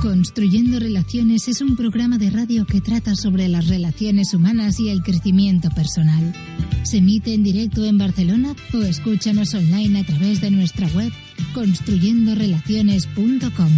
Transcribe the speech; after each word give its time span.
Construyendo 0.00 0.78
Relaciones 0.78 1.48
es 1.48 1.60
un 1.60 1.76
programa 1.76 2.16
de 2.16 2.30
radio 2.30 2.64
que 2.64 2.80
trata 2.80 3.14
sobre 3.14 3.48
las 3.48 3.68
relaciones 3.68 4.32
humanas 4.32 4.80
y 4.80 4.88
el 4.88 5.02
crecimiento 5.02 5.68
personal. 5.70 6.32
Se 6.84 6.96
emite 6.98 7.34
en 7.34 7.42
directo 7.42 7.84
en 7.84 7.98
Barcelona 7.98 8.54
o 8.72 8.78
escúchanos 8.78 9.52
online 9.52 10.00
a 10.00 10.04
través 10.04 10.40
de 10.40 10.50
nuestra 10.50 10.86
web 10.88 11.12
construyendorelaciones.com. 11.52 13.70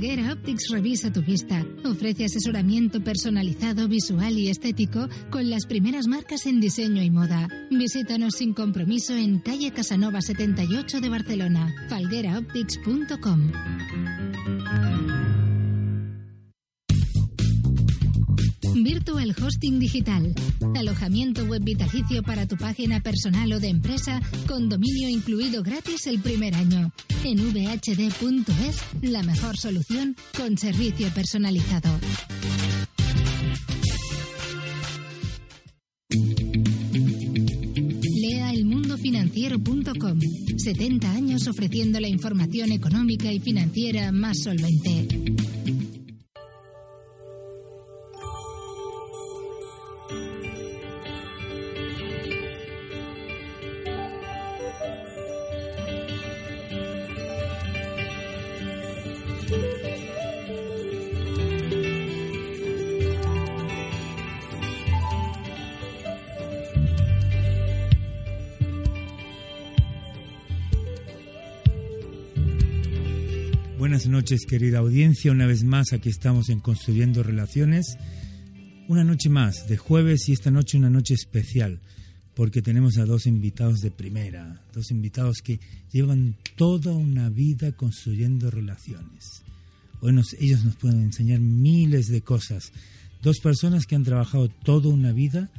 Falguera 0.00 0.32
Optics 0.32 0.70
revisa 0.70 1.12
tu 1.12 1.20
vista. 1.20 1.62
Ofrece 1.84 2.24
asesoramiento 2.24 3.04
personalizado, 3.04 3.86
visual 3.86 4.38
y 4.38 4.48
estético 4.48 5.06
con 5.30 5.50
las 5.50 5.66
primeras 5.66 6.06
marcas 6.06 6.46
en 6.46 6.58
diseño 6.58 7.02
y 7.02 7.10
moda. 7.10 7.48
Visítanos 7.70 8.36
sin 8.36 8.54
compromiso 8.54 9.14
en 9.14 9.40
calle 9.40 9.72
Casanova 9.72 10.22
78 10.22 11.02
de 11.02 11.08
Barcelona. 11.10 11.74
falgueraoptics.com. 11.90 13.50
Virtual 18.74 19.34
Hosting 19.42 19.78
Digital. 19.78 20.34
Alojamiento 20.76 21.44
web 21.44 21.62
vitalicio 21.62 22.22
para 22.22 22.46
tu 22.46 22.56
página 22.56 23.00
personal 23.00 23.52
o 23.52 23.60
de 23.60 23.68
empresa 23.68 24.20
con 24.46 24.68
dominio 24.68 25.08
incluido 25.08 25.62
gratis 25.62 26.06
el 26.06 26.20
primer 26.20 26.54
año. 26.54 26.92
En 27.24 27.52
vhd.es, 27.52 28.76
la 29.02 29.22
mejor 29.22 29.56
solución 29.56 30.16
con 30.36 30.56
servicio 30.56 31.08
personalizado. 31.10 31.90
Lea 38.20 38.52
elmundofinanciero.com. 38.52 40.18
70 40.56 41.10
años 41.10 41.46
ofreciendo 41.48 42.00
la 42.00 42.08
información 42.08 42.72
económica 42.72 43.32
y 43.32 43.40
financiera 43.40 44.12
más 44.12 44.42
solvente. 44.42 45.08
Buenas 74.02 74.22
noches, 74.22 74.46
querida 74.46 74.78
audiencia. 74.78 75.30
Una 75.30 75.44
vez 75.44 75.62
más, 75.62 75.92
aquí 75.92 76.08
estamos 76.08 76.48
en 76.48 76.60
Construyendo 76.60 77.22
Relaciones. 77.22 77.98
Una 78.88 79.04
noche 79.04 79.28
más 79.28 79.68
de 79.68 79.76
jueves 79.76 80.26
y 80.26 80.32
esta 80.32 80.50
noche 80.50 80.78
una 80.78 80.88
noche 80.88 81.12
especial 81.12 81.80
porque 82.34 82.62
tenemos 82.62 82.96
a 82.96 83.04
dos 83.04 83.26
invitados 83.26 83.80
de 83.82 83.90
primera, 83.90 84.62
dos 84.72 84.90
invitados 84.90 85.42
que 85.44 85.60
llevan 85.92 86.34
toda 86.56 86.92
una 86.94 87.28
vida 87.28 87.72
construyendo 87.72 88.50
relaciones. 88.50 89.42
Hoy 90.00 90.14
nos- 90.14 90.32
ellos 90.40 90.64
nos 90.64 90.76
pueden 90.76 91.02
enseñar 91.02 91.40
miles 91.40 92.06
de 92.08 92.22
cosas. 92.22 92.72
Dos 93.20 93.38
personas 93.40 93.84
que 93.84 93.96
han 93.96 94.04
trabajado 94.04 94.48
toda 94.48 94.88
una 94.88 95.12
vida 95.12 95.50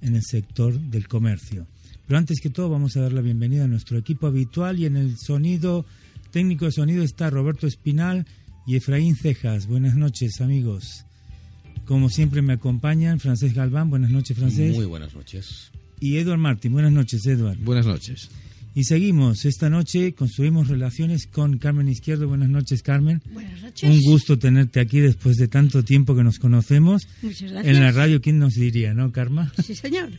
en 0.00 0.14
el 0.16 0.22
sector 0.22 0.72
del 0.80 1.06
comercio. 1.06 1.66
Pero 2.06 2.16
antes 2.16 2.40
que 2.40 2.48
todo 2.48 2.70
vamos 2.70 2.96
a 2.96 3.02
dar 3.02 3.12
la 3.12 3.20
bienvenida 3.20 3.64
a 3.64 3.68
nuestro 3.68 3.98
equipo 3.98 4.26
habitual 4.26 4.78
y 4.78 4.86
en 4.86 4.96
el 4.96 5.18
sonido, 5.18 5.84
técnico 6.30 6.64
de 6.64 6.72
sonido 6.72 7.02
está 7.02 7.30
Roberto 7.30 7.66
Espinal 7.66 8.26
y 8.66 8.76
Efraín 8.76 9.16
Cejas. 9.16 9.66
Buenas 9.66 9.96
noches 9.96 10.40
amigos. 10.40 11.04
Como 11.84 12.08
siempre 12.08 12.42
me 12.42 12.52
acompañan 12.52 13.20
Francés 13.20 13.54
Galván. 13.54 13.90
Buenas 13.90 14.10
noches 14.10 14.36
Francés. 14.36 14.74
Muy 14.74 14.86
buenas 14.86 15.14
noches. 15.14 15.70
Y 16.00 16.16
Edward 16.18 16.38
Martín. 16.38 16.72
Buenas 16.72 16.92
noches 16.92 17.26
Edward. 17.26 17.58
Buenas 17.58 17.86
noches. 17.86 18.30
Y 18.72 18.84
seguimos. 18.84 19.44
Esta 19.44 19.68
noche 19.68 20.14
construimos 20.14 20.68
relaciones 20.68 21.26
con 21.26 21.58
Carmen 21.58 21.88
Izquierdo. 21.88 22.28
Buenas 22.28 22.48
noches, 22.48 22.82
Carmen. 22.82 23.20
Buenas 23.32 23.60
noches. 23.60 23.90
Un 23.90 24.00
gusto 24.02 24.38
tenerte 24.38 24.78
aquí 24.78 25.00
después 25.00 25.36
de 25.36 25.48
tanto 25.48 25.82
tiempo 25.82 26.14
que 26.14 26.22
nos 26.22 26.38
conocemos. 26.38 27.08
Muchas 27.22 27.50
gracias. 27.50 27.76
En 27.76 27.82
la 27.82 27.90
radio, 27.90 28.20
¿quién 28.20 28.38
nos 28.38 28.54
diría, 28.54 28.94
no, 28.94 29.10
Karma? 29.10 29.52
Sí, 29.64 29.74
señor. 29.74 30.10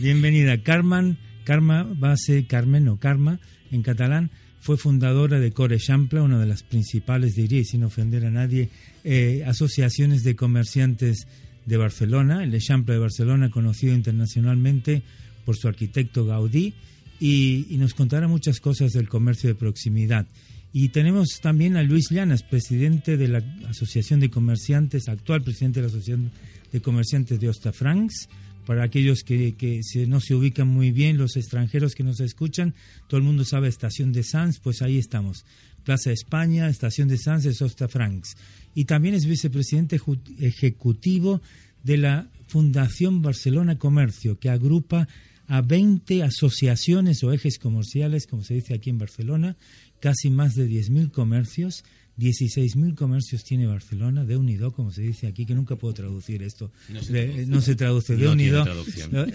Bienvenida. 0.00 0.62
Carmen, 0.62 1.16
Karma 1.44 1.84
base 1.84 2.46
Carmen 2.46 2.88
o 2.88 2.98
Karma 2.98 3.40
en 3.70 3.82
catalán, 3.82 4.30
fue 4.60 4.76
fundadora 4.76 5.40
de 5.40 5.52
Core 5.52 5.78
Champla, 5.78 6.22
una 6.22 6.38
de 6.38 6.46
las 6.46 6.62
principales, 6.62 7.34
diría, 7.34 7.60
y 7.60 7.64
sin 7.64 7.84
ofender 7.84 8.26
a 8.26 8.30
nadie, 8.30 8.68
eh, 9.04 9.44
asociaciones 9.46 10.22
de 10.24 10.36
comerciantes 10.36 11.26
de 11.64 11.76
Barcelona, 11.76 12.42
el 12.42 12.54
Eixample 12.54 12.94
de 12.94 13.00
Barcelona, 13.00 13.50
conocido 13.50 13.94
internacionalmente 13.94 15.02
por 15.44 15.56
su 15.56 15.68
arquitecto 15.68 16.24
Gaudí, 16.24 16.74
y, 17.20 17.66
y 17.70 17.78
nos 17.78 17.94
contará 17.94 18.28
muchas 18.28 18.60
cosas 18.60 18.92
del 18.92 19.08
comercio 19.08 19.48
de 19.48 19.54
proximidad. 19.54 20.26
Y 20.72 20.90
tenemos 20.90 21.40
también 21.40 21.76
a 21.76 21.82
Luis 21.82 22.10
Llanas, 22.10 22.42
presidente 22.42 23.16
de 23.16 23.28
la 23.28 23.42
Asociación 23.68 24.20
de 24.20 24.30
Comerciantes, 24.30 25.08
actual 25.08 25.42
presidente 25.42 25.80
de 25.80 25.86
la 25.86 25.92
Asociación 25.92 26.30
de 26.72 26.80
Comerciantes 26.80 27.40
de 27.40 27.48
Ostafrancs. 27.48 28.28
Para 28.68 28.82
aquellos 28.82 29.22
que, 29.22 29.80
no 30.08 30.20
se 30.20 30.34
ubican 30.34 30.68
muy 30.68 30.90
bien, 30.90 31.16
los 31.16 31.38
extranjeros 31.38 31.94
que 31.94 32.04
nos 32.04 32.20
escuchan, 32.20 32.74
todo 33.08 33.16
el 33.16 33.24
mundo 33.24 33.46
sabe 33.46 33.66
Estación 33.66 34.12
de 34.12 34.22
Sanz, 34.22 34.58
pues 34.58 34.82
ahí 34.82 34.98
estamos. 34.98 35.46
Plaza 35.84 36.12
España, 36.12 36.68
Estación 36.68 37.08
de 37.08 37.16
Sanz 37.16 37.46
es 37.46 37.62
Ostafrancs. 37.62 38.36
Y 38.74 38.84
también 38.84 39.14
es 39.14 39.24
vicepresidente 39.24 39.98
ejecutivo 40.38 41.40
de 41.82 41.96
la 41.96 42.28
Fundación 42.48 43.22
Barcelona 43.22 43.78
Comercio, 43.78 44.38
que 44.38 44.50
agrupa 44.50 45.08
a 45.46 45.62
20 45.62 46.22
asociaciones 46.22 47.24
o 47.24 47.32
ejes 47.32 47.58
comerciales, 47.58 48.26
como 48.26 48.44
se 48.44 48.52
dice 48.52 48.74
aquí 48.74 48.90
en 48.90 48.98
Barcelona, 48.98 49.56
casi 49.98 50.28
más 50.28 50.54
de 50.54 50.68
10.000 50.68 51.10
comercios, 51.10 51.84
16.000 52.18 52.94
comercios 52.96 53.44
tiene 53.44 53.66
Barcelona, 53.66 54.24
de 54.24 54.36
unido, 54.36 54.72
como 54.72 54.90
se 54.90 55.02
dice 55.02 55.26
aquí, 55.28 55.46
que 55.46 55.54
nunca 55.54 55.76
puedo 55.76 55.94
traducir 55.94 56.42
esto. 56.42 56.70
No 56.88 57.00
se 57.02 57.12
traduce. 57.12 57.46
no 57.46 57.60
se 57.60 57.74
traduce, 57.76 58.16
de 58.16 58.24
No 58.24 58.32
unido. 58.32 58.64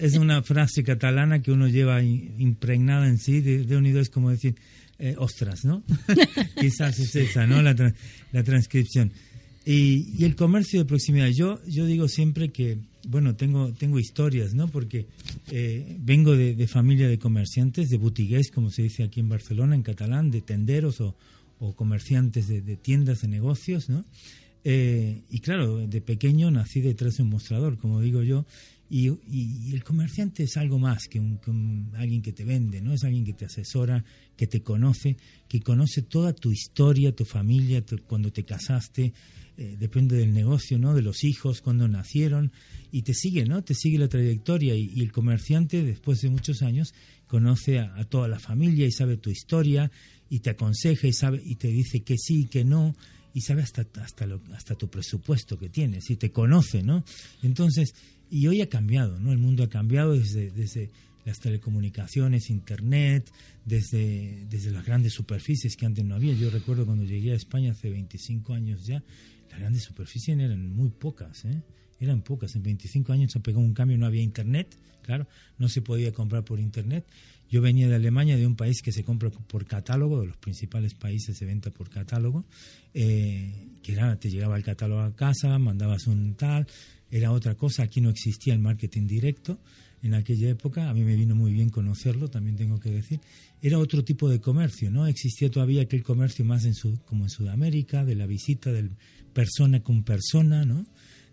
Es 0.00 0.16
una 0.16 0.42
frase 0.42 0.84
catalana 0.84 1.40
que 1.42 1.50
uno 1.50 1.66
lleva 1.68 2.02
impregnada 2.02 3.08
en 3.08 3.18
sí, 3.18 3.40
de, 3.40 3.64
de 3.64 3.76
unido 3.76 4.00
es 4.00 4.10
como 4.10 4.30
decir, 4.30 4.54
eh, 4.98 5.14
ostras, 5.18 5.64
¿no? 5.64 5.82
Quizás 6.60 6.98
es 6.98 7.14
esa, 7.16 7.46
¿no? 7.46 7.62
La, 7.62 7.74
tra- 7.74 7.94
la 8.32 8.42
transcripción. 8.44 9.10
Y, 9.66 10.14
y 10.18 10.24
el 10.24 10.36
comercio 10.36 10.80
de 10.80 10.84
proximidad. 10.84 11.28
Yo, 11.34 11.58
yo 11.66 11.86
digo 11.86 12.06
siempre 12.06 12.50
que, 12.52 12.76
bueno, 13.08 13.34
tengo, 13.34 13.72
tengo 13.72 13.98
historias, 13.98 14.52
¿no? 14.52 14.68
Porque 14.68 15.06
eh, 15.50 15.96
vengo 16.00 16.36
de, 16.36 16.54
de 16.54 16.68
familia 16.68 17.08
de 17.08 17.18
comerciantes, 17.18 17.88
de 17.88 17.96
botigués, 17.96 18.50
como 18.50 18.70
se 18.70 18.82
dice 18.82 19.04
aquí 19.04 19.20
en 19.20 19.30
Barcelona, 19.30 19.74
en 19.74 19.82
catalán, 19.82 20.30
de 20.30 20.42
tenderos 20.42 21.00
o, 21.00 21.16
o 21.68 21.74
comerciantes 21.74 22.48
de, 22.48 22.76
tiendas 22.76 23.22
de 23.22 23.28
negocios, 23.28 23.88
¿no? 23.88 24.04
Eh, 24.66 25.22
y 25.28 25.40
claro, 25.40 25.86
de 25.86 26.00
pequeño 26.00 26.50
nací 26.50 26.80
detrás 26.80 27.16
de 27.16 27.22
un 27.22 27.30
mostrador, 27.30 27.78
como 27.78 28.00
digo 28.00 28.22
yo, 28.22 28.46
y, 28.90 29.08
el 29.74 29.82
comerciante 29.82 30.44
es 30.44 30.56
algo 30.56 30.78
más 30.78 31.08
que, 31.08 31.18
un, 31.18 31.90
alguien 31.96 32.22
que 32.22 32.32
te 32.32 32.44
vende, 32.44 32.80
¿no? 32.80 32.92
Es 32.92 33.02
alguien 33.04 33.24
que 33.24 33.32
te 33.32 33.46
asesora, 33.46 34.04
que 34.36 34.46
te 34.46 34.62
conoce, 34.62 35.16
que 35.48 35.60
conoce 35.60 36.02
toda 36.02 36.32
tu 36.32 36.52
historia, 36.52 37.14
tu 37.14 37.24
familia, 37.24 37.82
cuando 38.06 38.30
te 38.30 38.44
casaste, 38.44 39.12
eh, 39.56 39.76
depende 39.78 40.16
del 40.16 40.32
negocio, 40.32 40.78
¿no? 40.78 40.94
De 40.94 41.02
los 41.02 41.24
hijos, 41.24 41.60
cuando 41.60 41.88
nacieron, 41.88 42.52
y 42.92 43.02
te 43.02 43.14
sigue, 43.14 43.44
¿no? 43.46 43.64
Te 43.64 43.74
sigue 43.74 43.98
la 43.98 44.08
trayectoria, 44.08 44.74
y, 44.76 45.00
el 45.00 45.12
comerciante, 45.12 45.82
después 45.82 46.20
de 46.20 46.28
muchos 46.28 46.62
años, 46.62 46.94
conoce 47.26 47.80
a 47.80 48.04
toda 48.04 48.28
la 48.28 48.38
familia 48.38 48.86
y 48.86 48.92
sabe 48.92 49.16
tu 49.16 49.30
historia, 49.30 49.90
y 50.34 50.40
te 50.40 50.50
aconseja 50.50 51.06
y 51.06 51.12
sabe 51.12 51.40
y 51.44 51.54
te 51.54 51.68
dice 51.68 52.00
que 52.02 52.18
sí 52.18 52.46
que 52.46 52.64
no, 52.64 52.96
y 53.32 53.42
sabe 53.42 53.62
hasta, 53.62 53.86
hasta, 54.02 54.26
lo- 54.26 54.42
hasta 54.52 54.74
tu 54.74 54.88
presupuesto 54.88 55.56
que 55.58 55.68
tienes 55.68 56.10
y 56.10 56.16
te 56.16 56.32
conoce, 56.32 56.82
¿no? 56.82 57.04
Entonces, 57.42 57.94
y 58.30 58.46
hoy 58.48 58.60
ha 58.60 58.68
cambiado, 58.68 59.20
¿no? 59.20 59.30
El 59.32 59.38
mundo 59.38 59.62
ha 59.62 59.68
cambiado 59.68 60.12
desde, 60.12 60.50
desde 60.50 60.90
las 61.24 61.38
telecomunicaciones, 61.38 62.50
internet, 62.50 63.30
desde, 63.64 64.44
desde 64.50 64.70
las 64.72 64.84
grandes 64.84 65.12
superficies 65.12 65.76
que 65.76 65.86
antes 65.86 66.04
no 66.04 66.16
había. 66.16 66.34
Yo 66.34 66.50
recuerdo 66.50 66.84
cuando 66.84 67.04
llegué 67.04 67.30
a 67.32 67.36
España 67.36 67.70
hace 67.72 67.90
25 67.90 68.54
años 68.54 68.84
ya, 68.86 69.02
las 69.50 69.60
grandes 69.60 69.84
superficies 69.84 70.36
eran 70.38 70.74
muy 70.74 70.90
pocas, 70.90 71.44
¿eh? 71.44 71.62
eran 72.00 72.22
pocas. 72.22 72.56
En 72.56 72.62
25 72.64 73.12
años 73.12 73.32
se 73.32 73.40
pegó 73.40 73.60
un 73.60 73.72
cambio, 73.72 73.96
no 73.98 74.06
había 74.06 74.22
internet, 74.22 74.76
claro, 75.02 75.26
no 75.58 75.68
se 75.68 75.80
podía 75.80 76.12
comprar 76.12 76.44
por 76.44 76.58
internet. 76.60 77.06
Yo 77.54 77.60
venía 77.62 77.88
de 77.88 77.94
Alemania, 77.94 78.36
de 78.36 78.48
un 78.48 78.56
país 78.56 78.82
que 78.82 78.90
se 78.90 79.04
compra 79.04 79.30
por 79.30 79.64
catálogo, 79.64 80.20
de 80.20 80.26
los 80.26 80.36
principales 80.38 80.92
países 80.94 81.38
de 81.38 81.46
venta 81.46 81.70
por 81.70 81.88
catálogo, 81.88 82.44
eh, 82.92 83.68
que 83.80 83.92
era, 83.92 84.18
te 84.18 84.28
llegaba 84.28 84.56
el 84.56 84.64
catálogo 84.64 85.02
a 85.02 85.14
casa, 85.14 85.56
mandabas 85.60 86.08
un 86.08 86.34
tal, 86.34 86.66
era 87.12 87.30
otra 87.30 87.54
cosa, 87.54 87.84
aquí 87.84 88.00
no 88.00 88.10
existía 88.10 88.54
el 88.54 88.58
marketing 88.58 89.06
directo 89.06 89.60
en 90.02 90.14
aquella 90.14 90.48
época, 90.48 90.90
a 90.90 90.94
mí 90.94 91.04
me 91.04 91.14
vino 91.14 91.36
muy 91.36 91.52
bien 91.52 91.70
conocerlo, 91.70 92.26
también 92.26 92.56
tengo 92.56 92.80
que 92.80 92.90
decir, 92.90 93.20
era 93.62 93.78
otro 93.78 94.02
tipo 94.02 94.28
de 94.28 94.40
comercio, 94.40 94.90
¿no? 94.90 95.06
Existía 95.06 95.48
todavía 95.48 95.82
aquel 95.82 96.02
comercio 96.02 96.44
más 96.44 96.64
en 96.64 96.74
como 97.04 97.22
en 97.22 97.30
Sudamérica, 97.30 98.04
de 98.04 98.16
la 98.16 98.26
visita 98.26 98.72
del 98.72 98.90
persona 99.32 99.80
con 99.80 100.02
persona, 100.02 100.64
¿no? 100.64 100.84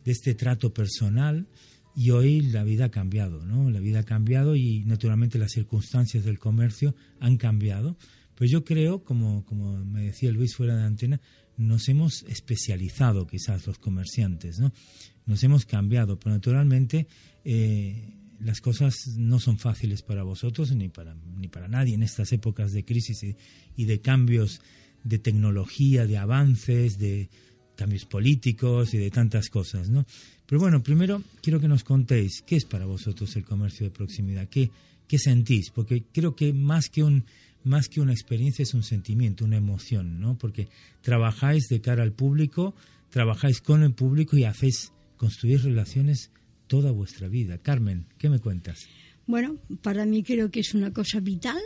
De 0.06 0.12
este 0.12 0.36
trato 0.36 0.72
personal, 0.72 1.48
y 1.96 2.12
hoy 2.12 2.42
la 2.42 2.64
vida 2.64 2.86
ha 2.86 2.92
cambiado, 2.92 3.46
¿no? 3.46 3.70
La 3.70 3.80
vida 3.80 4.00
ha 4.00 4.04
cambiado 4.04 4.56
y 4.56 4.84
naturalmente 4.86 5.38
las 5.38 5.52
circunstancias 5.52 6.24
del 6.24 6.40
comercio 6.40 6.96
han 7.20 7.38
cambiado. 7.38 7.98
Pero 8.36 8.50
yo 8.50 8.64
creo, 8.64 9.04
como, 9.04 9.46
como 9.46 9.84
me 9.86 10.04
decía 10.04 10.32
Luis 10.32 10.56
fuera 10.56 10.76
de 10.76 10.84
antena, 10.84 11.22
nos 11.58 11.90
hemos 11.90 12.24
especializado 12.24 13.28
quizás 13.28 13.68
los 13.68 13.78
comerciantes, 13.78 14.60
¿no? 14.60 14.72
nos 15.26 15.44
hemos 15.44 15.66
cambiado, 15.66 16.20
pero 16.20 16.36
naturalmente 16.36 17.08
eh, 17.44 18.14
las 18.40 18.62
cosas 18.62 18.96
no 19.18 19.40
son 19.40 19.58
fáciles 19.58 20.02
para 20.02 20.24
vosotros 20.24 20.74
ni 20.76 20.90
para, 20.90 21.16
ni 21.38 21.48
para 21.48 21.68
nadie 21.68 21.96
en 21.96 22.04
estas 22.04 22.32
épocas 22.32 22.74
de 22.74 22.84
crisis 22.84 23.24
y, 23.76 23.86
de 23.86 24.02
cambios 24.02 24.62
de 25.04 25.20
tecnología, 25.20 26.06
de 26.06 26.18
avances, 26.18 26.98
de 26.98 27.30
cambios 27.76 28.06
políticos 28.06 28.94
y 28.94 28.98
de 28.98 29.10
tantas 29.10 29.50
cosas, 29.50 29.90
¿no? 29.90 30.06
Pero 30.52 30.60
bueno, 30.60 30.84
primero 30.84 31.24
quiero 31.42 31.62
que 31.62 31.70
nos 31.70 31.86
contéis 31.86 32.44
qué 32.46 32.58
es 32.58 32.66
para 32.66 32.86
vosotros 32.86 33.34
el 33.38 33.46
comercio 33.46 33.86
de 33.86 33.90
proximidad, 33.90 34.50
qué, 34.50 34.70
qué 35.08 35.18
sentís, 35.18 35.70
porque 35.70 36.04
creo 36.12 36.36
que 36.36 36.52
más 36.52 36.90
que 36.90 37.04
un 37.04 37.24
más 37.64 37.88
que 37.88 38.02
una 38.02 38.12
experiencia 38.12 38.64
es 38.64 38.74
un 38.74 38.84
sentimiento, 38.84 39.46
una 39.46 39.56
emoción, 39.56 40.20
¿no? 40.20 40.38
Porque 40.38 40.68
trabajáis 41.00 41.70
de 41.70 41.80
cara 41.80 42.04
al 42.04 42.12
público, 42.12 42.76
trabajáis 43.12 43.62
con 43.62 43.82
el 43.82 43.94
público 43.94 44.36
y 44.36 44.44
hacéis 44.44 44.92
construir 45.16 45.64
relaciones 45.64 46.32
toda 46.68 46.92
vuestra 46.92 47.30
vida. 47.30 47.58
Carmen, 47.58 48.08
¿qué 48.18 48.30
me 48.30 48.40
cuentas? 48.40 48.90
Bueno, 49.28 49.56
para 49.82 50.06
mí 50.06 50.22
creo 50.22 50.52
que 50.52 50.60
es 50.60 50.74
una 50.74 50.92
cosa 50.92 51.22
vital 51.22 51.62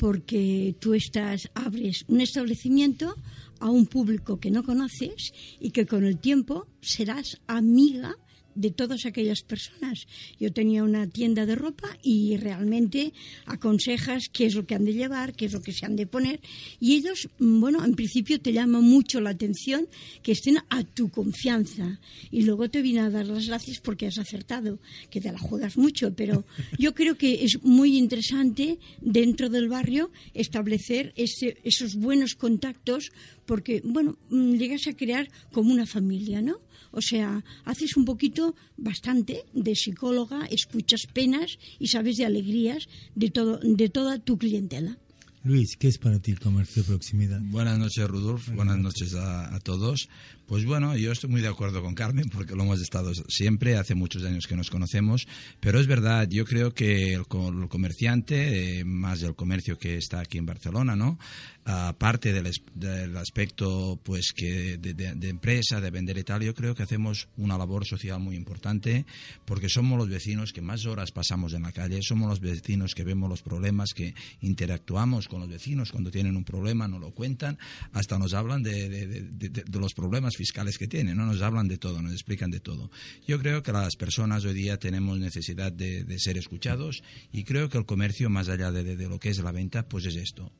porque 0.00 0.74
tú 0.80 0.94
estás 0.94 1.50
abres 1.52 2.06
un 2.08 2.22
establecimiento 2.22 3.16
a 3.58 3.68
un 3.68 3.84
público 3.84 4.40
que 4.40 4.50
no 4.50 4.64
conoces 4.64 5.34
y 5.60 5.72
que 5.72 5.84
con 5.84 6.04
el 6.04 6.16
tiempo 6.16 6.66
serás 6.80 7.38
amiga 7.46 8.16
de 8.54 8.70
todas 8.70 9.06
aquellas 9.06 9.42
personas. 9.42 10.06
Yo 10.38 10.52
tenía 10.52 10.84
una 10.84 11.06
tienda 11.06 11.46
de 11.46 11.54
ropa 11.54 11.96
y 12.02 12.36
realmente 12.36 13.12
aconsejas 13.46 14.28
qué 14.32 14.46
es 14.46 14.54
lo 14.54 14.66
que 14.66 14.74
han 14.74 14.84
de 14.84 14.92
llevar, 14.92 15.34
qué 15.34 15.46
es 15.46 15.52
lo 15.52 15.62
que 15.62 15.72
se 15.72 15.86
han 15.86 15.96
de 15.96 16.06
poner. 16.06 16.40
Y 16.78 16.94
ellos, 16.94 17.28
bueno, 17.38 17.84
en 17.84 17.94
principio 17.94 18.40
te 18.40 18.52
llama 18.52 18.80
mucho 18.80 19.20
la 19.20 19.30
atención 19.30 19.88
que 20.22 20.32
estén 20.32 20.58
a 20.68 20.84
tu 20.84 21.10
confianza. 21.10 22.00
Y 22.30 22.42
luego 22.42 22.68
te 22.68 22.82
viene 22.82 23.00
a 23.00 23.10
dar 23.10 23.26
las 23.26 23.46
gracias 23.46 23.80
porque 23.80 24.06
has 24.06 24.18
acertado, 24.18 24.78
que 25.10 25.20
te 25.20 25.32
la 25.32 25.38
juegas 25.38 25.76
mucho, 25.76 26.14
pero 26.14 26.44
yo 26.78 26.94
creo 26.94 27.16
que 27.16 27.44
es 27.44 27.62
muy 27.62 27.96
interesante 27.96 28.78
dentro 29.00 29.48
del 29.48 29.68
barrio 29.68 30.10
establecer 30.34 31.12
ese, 31.16 31.58
esos 31.64 31.96
buenos 31.96 32.34
contactos 32.34 33.10
porque, 33.50 33.82
bueno, 33.84 34.16
mm, 34.28 34.54
llegas 34.58 34.86
a 34.86 34.94
crear 34.94 35.28
como 35.50 35.72
una 35.72 35.84
familia, 35.84 36.40
¿no? 36.40 36.60
O 36.92 37.00
sea, 37.00 37.42
haces 37.64 37.96
un 37.96 38.04
poquito, 38.04 38.54
bastante, 38.76 39.44
de 39.52 39.74
psicóloga, 39.74 40.46
escuchas 40.46 41.08
penas 41.12 41.58
y 41.80 41.88
sabes 41.88 42.16
de 42.16 42.26
alegrías 42.26 42.88
de, 43.16 43.28
todo, 43.30 43.58
de 43.58 43.88
toda 43.88 44.20
tu 44.20 44.38
clientela. 44.38 44.98
Luis, 45.42 45.76
¿qué 45.76 45.88
es 45.88 45.98
para 45.98 46.20
ti 46.20 46.30
el 46.30 46.38
comercio 46.38 46.82
de 46.82 46.88
proximidad? 46.90 47.40
Buenas 47.42 47.76
noches, 47.76 48.06
Rudolf. 48.06 48.50
Buenas 48.50 48.78
noches 48.78 49.14
a, 49.16 49.58
todos. 49.64 50.08
Pues 50.50 50.64
bueno, 50.64 50.96
yo 50.96 51.12
estoy 51.12 51.30
muy 51.30 51.42
de 51.42 51.46
acuerdo 51.46 51.80
con 51.80 51.94
Carmen 51.94 52.28
porque 52.28 52.56
lo 52.56 52.64
hemos 52.64 52.80
estado 52.80 53.12
siempre, 53.28 53.76
hace 53.76 53.94
muchos 53.94 54.24
años 54.24 54.48
que 54.48 54.56
nos 54.56 54.68
conocemos, 54.68 55.28
pero 55.60 55.78
es 55.78 55.86
verdad, 55.86 56.26
yo 56.28 56.44
creo 56.44 56.74
que 56.74 57.14
el, 57.14 57.24
comerciante, 57.24 58.80
eh, 58.80 58.84
más 58.84 59.20
del 59.20 59.36
comercio 59.36 59.78
que 59.78 59.96
está 59.96 60.18
aquí 60.18 60.38
en 60.38 60.46
Barcelona, 60.46 60.96
¿no? 60.96 61.20
Aparte 61.64 62.32
del, 62.32 62.50
del 62.74 63.16
aspecto 63.16 64.00
pues 64.02 64.32
que 64.34 64.76
de, 64.76 65.28
empresa, 65.28 65.80
de 65.80 65.90
vender 65.90 66.18
y 66.18 66.24
tal, 66.24 66.42
yo 66.42 66.52
creo 66.52 66.74
que 66.74 66.82
hacemos 66.82 67.28
una 67.36 67.56
labor 67.56 67.86
social 67.86 68.18
muy 68.18 68.34
importante 68.34 69.06
porque 69.44 69.68
somos 69.68 69.98
los 69.98 70.08
vecinos 70.08 70.52
que 70.52 70.62
más 70.62 70.84
horas 70.84 71.12
pasamos 71.12 71.52
en 71.52 71.62
la 71.62 71.70
calle, 71.70 72.00
somos 72.02 72.28
los 72.28 72.40
vecinos 72.40 72.96
que 72.96 73.04
vemos 73.04 73.30
los 73.30 73.42
problemas, 73.42 73.90
que 73.94 74.14
interactuamos 74.40 75.28
con 75.28 75.38
los 75.42 75.48
vecinos 75.48 75.92
cuando 75.92 76.10
tienen 76.10 76.36
un 76.36 76.42
problema, 76.42 76.88
nos 76.88 77.00
lo 77.00 77.12
cuentan, 77.12 77.56
hasta 77.92 78.18
nos 78.18 78.34
hablan 78.34 78.64
de, 78.64 78.88
de 78.88 79.78
los 79.78 79.94
problemas 79.94 80.39
fiscales 80.40 80.78
que 80.78 80.88
tienen, 80.88 81.18
¿no? 81.18 81.26
Nos 81.26 81.42
hablan 81.42 81.68
de 81.68 81.76
todo, 81.76 82.00
nos 82.00 82.12
explican 82.12 82.50
de 82.50 82.60
todo. 82.60 82.90
Yo 83.26 83.38
creo 83.38 83.62
que 83.62 83.72
las 83.72 83.94
personas 83.96 84.42
hoy 84.46 84.54
día 84.54 84.78
tenemos 84.78 85.18
necesidad 85.18 85.70
de, 85.70 86.18
ser 86.18 86.38
escuchados 86.38 87.02
y 87.30 87.44
creo 87.44 87.68
que 87.68 87.76
el 87.76 87.84
comercio, 87.84 88.30
más 88.30 88.48
allá 88.48 88.72
de, 88.72 88.96
lo 89.06 89.20
que 89.20 89.28
es 89.28 89.38
la 89.40 89.52
venta, 89.52 89.86
pues 89.86 90.06
es 90.06 90.16
esto. 90.16 90.50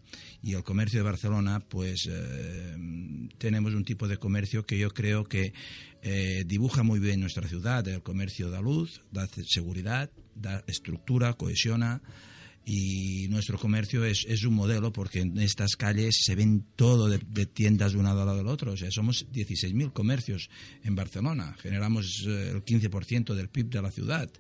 Y 0.43 0.53
el 0.53 0.65
comercio 0.65 0.99
de 0.99 1.05
Barcelona, 1.05 1.61
pues 1.61 2.07
eh, 2.11 2.77
tenemos 3.39 3.73
un 3.73 3.85
tipo 3.87 4.07
de 4.07 4.19
comercio 4.19 4.67
que 4.67 4.79
yo 4.79 4.91
creo 4.91 5.25
que 5.25 5.55
eh, 6.03 6.45
dibuja 6.47 6.83
muy 6.83 7.01
bien 7.01 7.21
nuestra 7.21 7.49
ciudad. 7.49 7.89
El 7.89 8.03
comercio 8.03 8.51
da 8.51 8.61
luz, 8.61 9.01
da 9.11 9.27
seguridad, 9.47 10.11
da 10.35 10.63
estructura, 10.67 11.33
cohesiona 11.33 12.03
y 12.73 13.27
nuestro 13.27 13.59
comercio 13.59 14.05
es, 14.05 14.25
es, 14.29 14.45
un 14.45 14.55
modelo 14.55 14.93
porque 14.93 15.23
en 15.23 15.37
estas 15.41 15.75
calles 15.75 16.21
se 16.23 16.37
ven 16.37 16.65
todo 16.77 17.09
de, 17.09 17.19
tiendas 17.47 17.93
de 17.93 17.99
un 17.99 18.05
lado 18.05 18.23
al 18.23 18.47
otro. 18.47 18.71
O 18.71 18.77
sea, 18.77 18.93
somos 18.93 19.27
16.000 19.33 19.93
comercios 19.93 20.51
en 20.85 20.95
Barcelona, 20.95 21.57
generamos 21.59 22.25
eh, 22.29 22.51
el 22.51 22.65
15% 22.65 23.35
del 23.35 23.49
PIB 23.49 23.71
de 23.71 23.83
la 23.83 23.91
ciudad. 23.91 24.31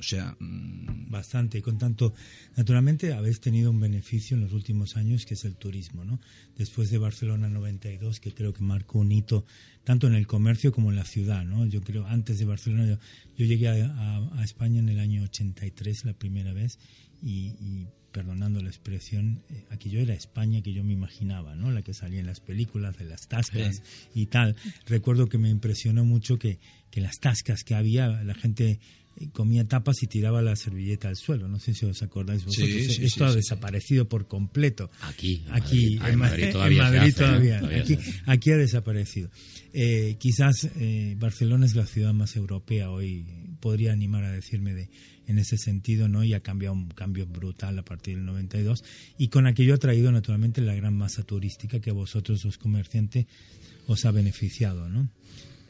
O 0.00 0.02
sea, 0.02 0.34
mm, 0.40 1.10
bastante. 1.10 1.58
Y 1.58 1.62
con 1.62 1.78
tanto, 1.78 2.12
naturalmente 2.56 3.12
habéis 3.12 3.38
tenido 3.38 3.70
un 3.70 3.78
beneficio 3.78 4.36
en 4.36 4.42
los 4.42 4.52
últimos 4.52 4.96
años 4.96 5.24
que 5.24 5.34
es 5.34 5.44
el 5.44 5.54
turismo, 5.54 6.04
¿no? 6.04 6.18
Después 6.56 6.90
de 6.90 6.98
Barcelona 6.98 7.48
92, 7.48 8.18
que 8.18 8.32
creo 8.32 8.52
que 8.52 8.64
marcó 8.64 8.98
un 8.98 9.12
hito 9.12 9.44
tanto 9.84 10.08
en 10.08 10.14
el 10.14 10.26
comercio 10.26 10.72
como 10.72 10.90
en 10.90 10.96
la 10.96 11.04
ciudad, 11.04 11.44
¿no? 11.44 11.66
Yo 11.66 11.82
creo, 11.82 12.04
antes 12.06 12.40
de 12.40 12.46
Barcelona, 12.46 12.98
yo, 13.36 13.44
llegué 13.44 13.68
a, 13.68 14.16
a, 14.34 14.42
España 14.42 14.80
en 14.80 14.88
el 14.88 14.98
año 14.98 15.22
83, 15.22 16.04
la 16.04 16.14
primera 16.14 16.52
vez, 16.52 16.78
y, 17.22 17.86
perdonando 18.12 18.60
la 18.60 18.68
expresión, 18.68 19.42
eh, 19.50 19.64
aquello 19.70 20.00
era 20.00 20.14
España 20.14 20.62
que 20.62 20.72
yo 20.72 20.82
me 20.82 20.92
imaginaba, 20.92 21.54
¿no? 21.54 21.70
La 21.70 21.82
que 21.82 21.94
salía 21.94 22.18
en 22.18 22.26
las 22.26 22.40
películas 22.40 22.98
de 22.98 23.04
las 23.04 23.28
tascas 23.28 23.82
y 24.14 24.26
tal. 24.26 24.56
Recuerdo 24.86 25.28
que 25.28 25.38
me 25.38 25.48
impresionó 25.48 26.04
mucho 26.04 26.36
que, 26.36 26.58
que 26.90 27.00
las 27.00 27.20
tascas 27.20 27.62
que 27.62 27.76
había, 27.76 28.08
la 28.08 28.34
gente 28.34 28.80
eh, 29.16 29.28
comía 29.32 29.64
tapas 29.64 30.02
y 30.02 30.08
tiraba 30.08 30.42
la 30.42 30.56
servilleta 30.56 31.06
al 31.06 31.14
suelo. 31.14 31.46
No 31.46 31.60
sé 31.60 31.72
si 31.72 31.86
os 31.86 32.02
acordáis 32.02 32.44
vosotros. 32.44 32.98
Esto 32.98 33.26
ha 33.26 33.32
desaparecido 33.32 34.08
por 34.08 34.26
completo. 34.26 34.90
Aquí, 35.02 35.44
aquí 35.50 36.00
en 36.04 36.18
Madrid, 36.18 36.50
todavía. 36.50 37.62
aquí, 38.26 38.50
ha 38.50 38.56
desaparecido. 38.56 39.30
Eh, 39.72 40.16
quizás 40.18 40.68
Barcelona 41.16 41.64
es 41.64 41.76
la 41.76 41.86
ciudad 41.86 42.12
más 42.12 42.34
europea 42.34 42.90
hoy. 42.90 43.24
Podría 43.60 43.92
animar 43.92 44.24
a 44.24 44.32
decirme 44.32 44.74
de, 44.74 44.88
en 45.26 45.38
ese 45.38 45.56
sentido, 45.58 46.08
¿no? 46.08 46.24
Y 46.24 46.34
ha 46.34 46.40
cambiado 46.40 46.74
un 46.74 46.88
cambio 46.88 47.26
brutal 47.26 47.78
a 47.78 47.84
partir 47.84 48.16
del 48.16 48.24
92 48.24 48.82
y 49.18 49.28
con 49.28 49.46
aquello 49.46 49.74
ha 49.74 49.78
traído 49.78 50.10
naturalmente 50.10 50.60
la 50.60 50.74
gran 50.74 50.96
masa 50.96 51.22
turística 51.22 51.80
que 51.80 51.92
vosotros 51.92 52.44
los 52.44 52.58
comerciantes 52.58 53.26
os 53.86 54.04
ha 54.04 54.10
beneficiado, 54.10 54.88
¿no? 54.88 55.08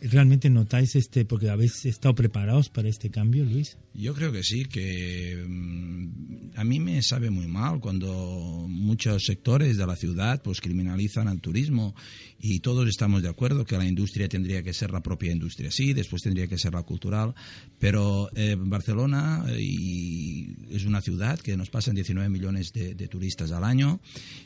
¿Realmente 0.02 0.48
notáis 0.48 0.96
este, 0.96 1.26
porque 1.26 1.50
habéis 1.50 1.84
estado 1.84 2.14
preparados 2.14 2.70
para 2.70 2.88
este 2.88 3.10
cambio, 3.10 3.44
Luis? 3.44 3.76
Yo 3.92 4.14
creo 4.14 4.32
que 4.32 4.42
sí, 4.42 4.64
que 4.64 5.44
mm, 5.46 6.52
a 6.56 6.64
mí 6.64 6.80
me 6.80 7.02
sabe 7.02 7.28
muy 7.28 7.46
mal 7.46 7.80
cuando 7.80 8.66
muchos 8.68 9.24
sectores 9.24 9.76
de 9.76 9.86
la 9.86 9.96
ciudad 9.96 10.40
pues 10.42 10.60
criminalizan 10.62 11.28
al 11.28 11.40
turismo 11.40 11.94
y 12.38 12.60
todos 12.60 12.88
estamos 12.88 13.22
de 13.22 13.28
acuerdo 13.28 13.66
que 13.66 13.76
la 13.76 13.84
industria 13.84 14.28
tendría 14.28 14.62
que 14.62 14.72
ser 14.72 14.90
la 14.90 15.02
propia 15.02 15.32
industria, 15.32 15.70
sí, 15.70 15.92
después 15.92 16.22
tendría 16.22 16.46
que 16.46 16.56
ser 16.56 16.72
la 16.72 16.82
cultural, 16.82 17.34
pero 17.78 18.30
eh, 18.34 18.56
Barcelona 18.58 19.44
y 19.58 20.54
es 20.70 20.86
una 20.86 21.02
ciudad 21.02 21.38
que 21.38 21.56
nos 21.56 21.68
pasan 21.68 21.94
19 21.94 22.30
millones 22.30 22.72
de, 22.72 22.94
turistas 23.08 23.50
al 23.52 23.64
año 23.64 24.00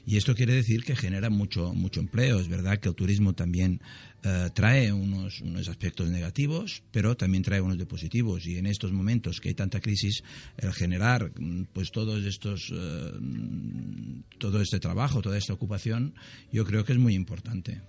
y 0.07 0.17
esto 0.17 0.35
quiere 0.35 0.55
decir 0.55 0.85
que 0.85 0.97
genera 0.97 1.31
mucho 1.31 1.75
mucho 1.75 2.01
empleo. 2.01 2.41
Es 2.41 2.49
verdad 2.49 2.79
que 2.79 2.89
el 2.89 2.95
turismo 2.95 3.35
también 3.35 3.81
eh, 4.25 4.51
trae 4.55 4.91
unos 4.91 5.41
unos 5.43 5.69
aspectos 5.69 6.09
negativos, 6.09 6.83
pero 6.91 7.17
también 7.17 7.43
trae 7.43 7.61
unos 7.61 7.79
de 7.79 7.87
positivos. 7.87 8.47
Y 8.47 8.57
en 8.57 8.67
estos 8.67 8.93
momentos 8.93 9.41
que 9.41 9.51
hay 9.51 9.55
tanta 9.55 9.81
crisis, 9.81 10.23
el 10.57 10.73
generar 10.73 11.31
mm, 11.39 11.67
pues 11.73 11.91
todos 11.91 12.25
estos, 12.25 12.73
eh, 12.73 13.13
todo 14.39 14.61
este 14.61 14.81
trabajo, 14.81 15.21
toda 15.21 15.39
esta 15.39 15.53
ocupación, 15.53 16.15
yo 16.53 16.65
creo 16.65 16.85
que 16.85 16.93
es 16.93 16.99
muy 16.99 17.15
importante. 17.15 17.83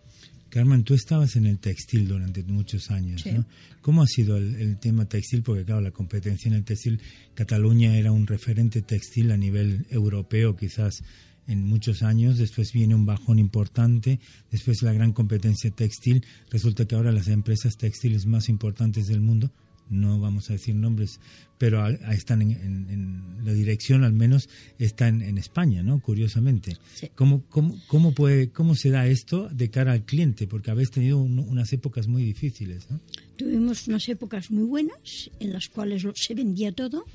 Carmen, 0.49 0.83
tú 0.83 0.93
estabas 0.93 1.35
en 1.35 1.47
el 1.47 1.59
textil 1.59 2.07
durante 2.07 2.43
muchos 2.43 2.89
años, 2.91 3.25
¿no? 3.25 3.45
¿Cómo 3.81 4.03
ha 4.03 4.07
sido 4.07 4.37
el, 4.37 4.55
el, 4.55 4.77
tema 4.77 5.05
textil? 5.05 5.43
Porque 5.43 5.65
claro, 5.65 5.81
la 5.81 5.91
competencia 5.91 6.47
en 6.47 6.55
el 6.55 6.63
textil, 6.63 7.01
Cataluña 7.33 7.97
era 7.97 8.11
un 8.11 8.25
referente 8.25 8.81
textil 8.81 9.31
a 9.31 9.37
nivel 9.37 9.85
europeo, 9.89 10.55
quizás 10.55 11.03
en 11.47 11.65
muchos 11.65 12.03
años, 12.03 12.37
después 12.37 12.73
viene 12.73 12.95
un 12.95 13.05
bajón 13.05 13.39
importante, 13.39 14.19
después 14.51 14.81
la 14.81 14.93
gran 14.93 15.13
competencia 15.13 15.71
textil, 15.71 16.25
resulta 16.49 16.85
que 16.85 16.95
ahora 16.95 17.11
las 17.11 17.27
empresas 17.27 17.77
textiles 17.77 18.25
más 18.25 18.49
importantes 18.49 19.07
del 19.07 19.21
mundo, 19.21 19.51
no 19.89 20.19
vamos 20.19 20.49
a 20.49 20.53
decir 20.53 20.75
nombres, 20.75 21.19
pero 21.57 21.87
están 21.87 22.41
en, 22.41 23.43
la 23.43 23.53
dirección, 23.53 24.03
al 24.03 24.13
menos 24.13 24.49
está 24.79 25.07
en, 25.07 25.37
España, 25.37 25.83
¿no? 25.83 25.99
Curiosamente. 25.99 26.77
Sí. 26.95 27.09
¿Cómo, 27.13 27.43
cómo, 27.49 27.79
cómo, 27.87 28.13
puede, 28.13 28.49
¿Cómo 28.49 28.75
se 28.75 28.89
da 28.89 29.07
esto 29.07 29.47
de 29.49 29.69
cara 29.69 29.91
al 29.91 30.03
cliente? 30.03 30.47
Porque 30.47 30.71
habéis 30.71 30.89
tenido 30.89 31.19
un, 31.19 31.39
unas 31.39 31.71
épocas 31.71 32.07
muy 32.07 32.23
difíciles, 32.23 32.89
¿no? 32.89 32.99
Tuvimos 33.35 33.87
unas 33.87 34.07
épocas 34.09 34.49
muy 34.49 34.63
buenas 34.63 35.29
en 35.39 35.53
las 35.53 35.69
cuales 35.69 36.03
se 36.15 36.33
vendía 36.33 36.71
todo, 36.71 37.05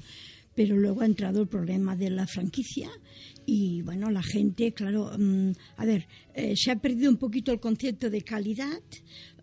pero 0.54 0.76
luego 0.76 1.02
ha 1.02 1.06
entrado 1.06 1.42
el 1.42 1.48
problema 1.48 1.96
de 1.96 2.10
la 2.10 2.26
franquicia 2.26 2.90
y 3.46 3.82
bueno, 3.82 4.10
la 4.10 4.22
gente, 4.22 4.72
claro, 4.72 5.10
um, 5.16 5.52
a 5.76 5.84
ver, 5.84 6.06
eh, 6.34 6.54
se 6.56 6.70
ha 6.70 6.76
perdido 6.76 7.10
un 7.10 7.16
poquito 7.16 7.52
el 7.52 7.60
concepto 7.60 8.10
de 8.10 8.22
calidad 8.22 8.80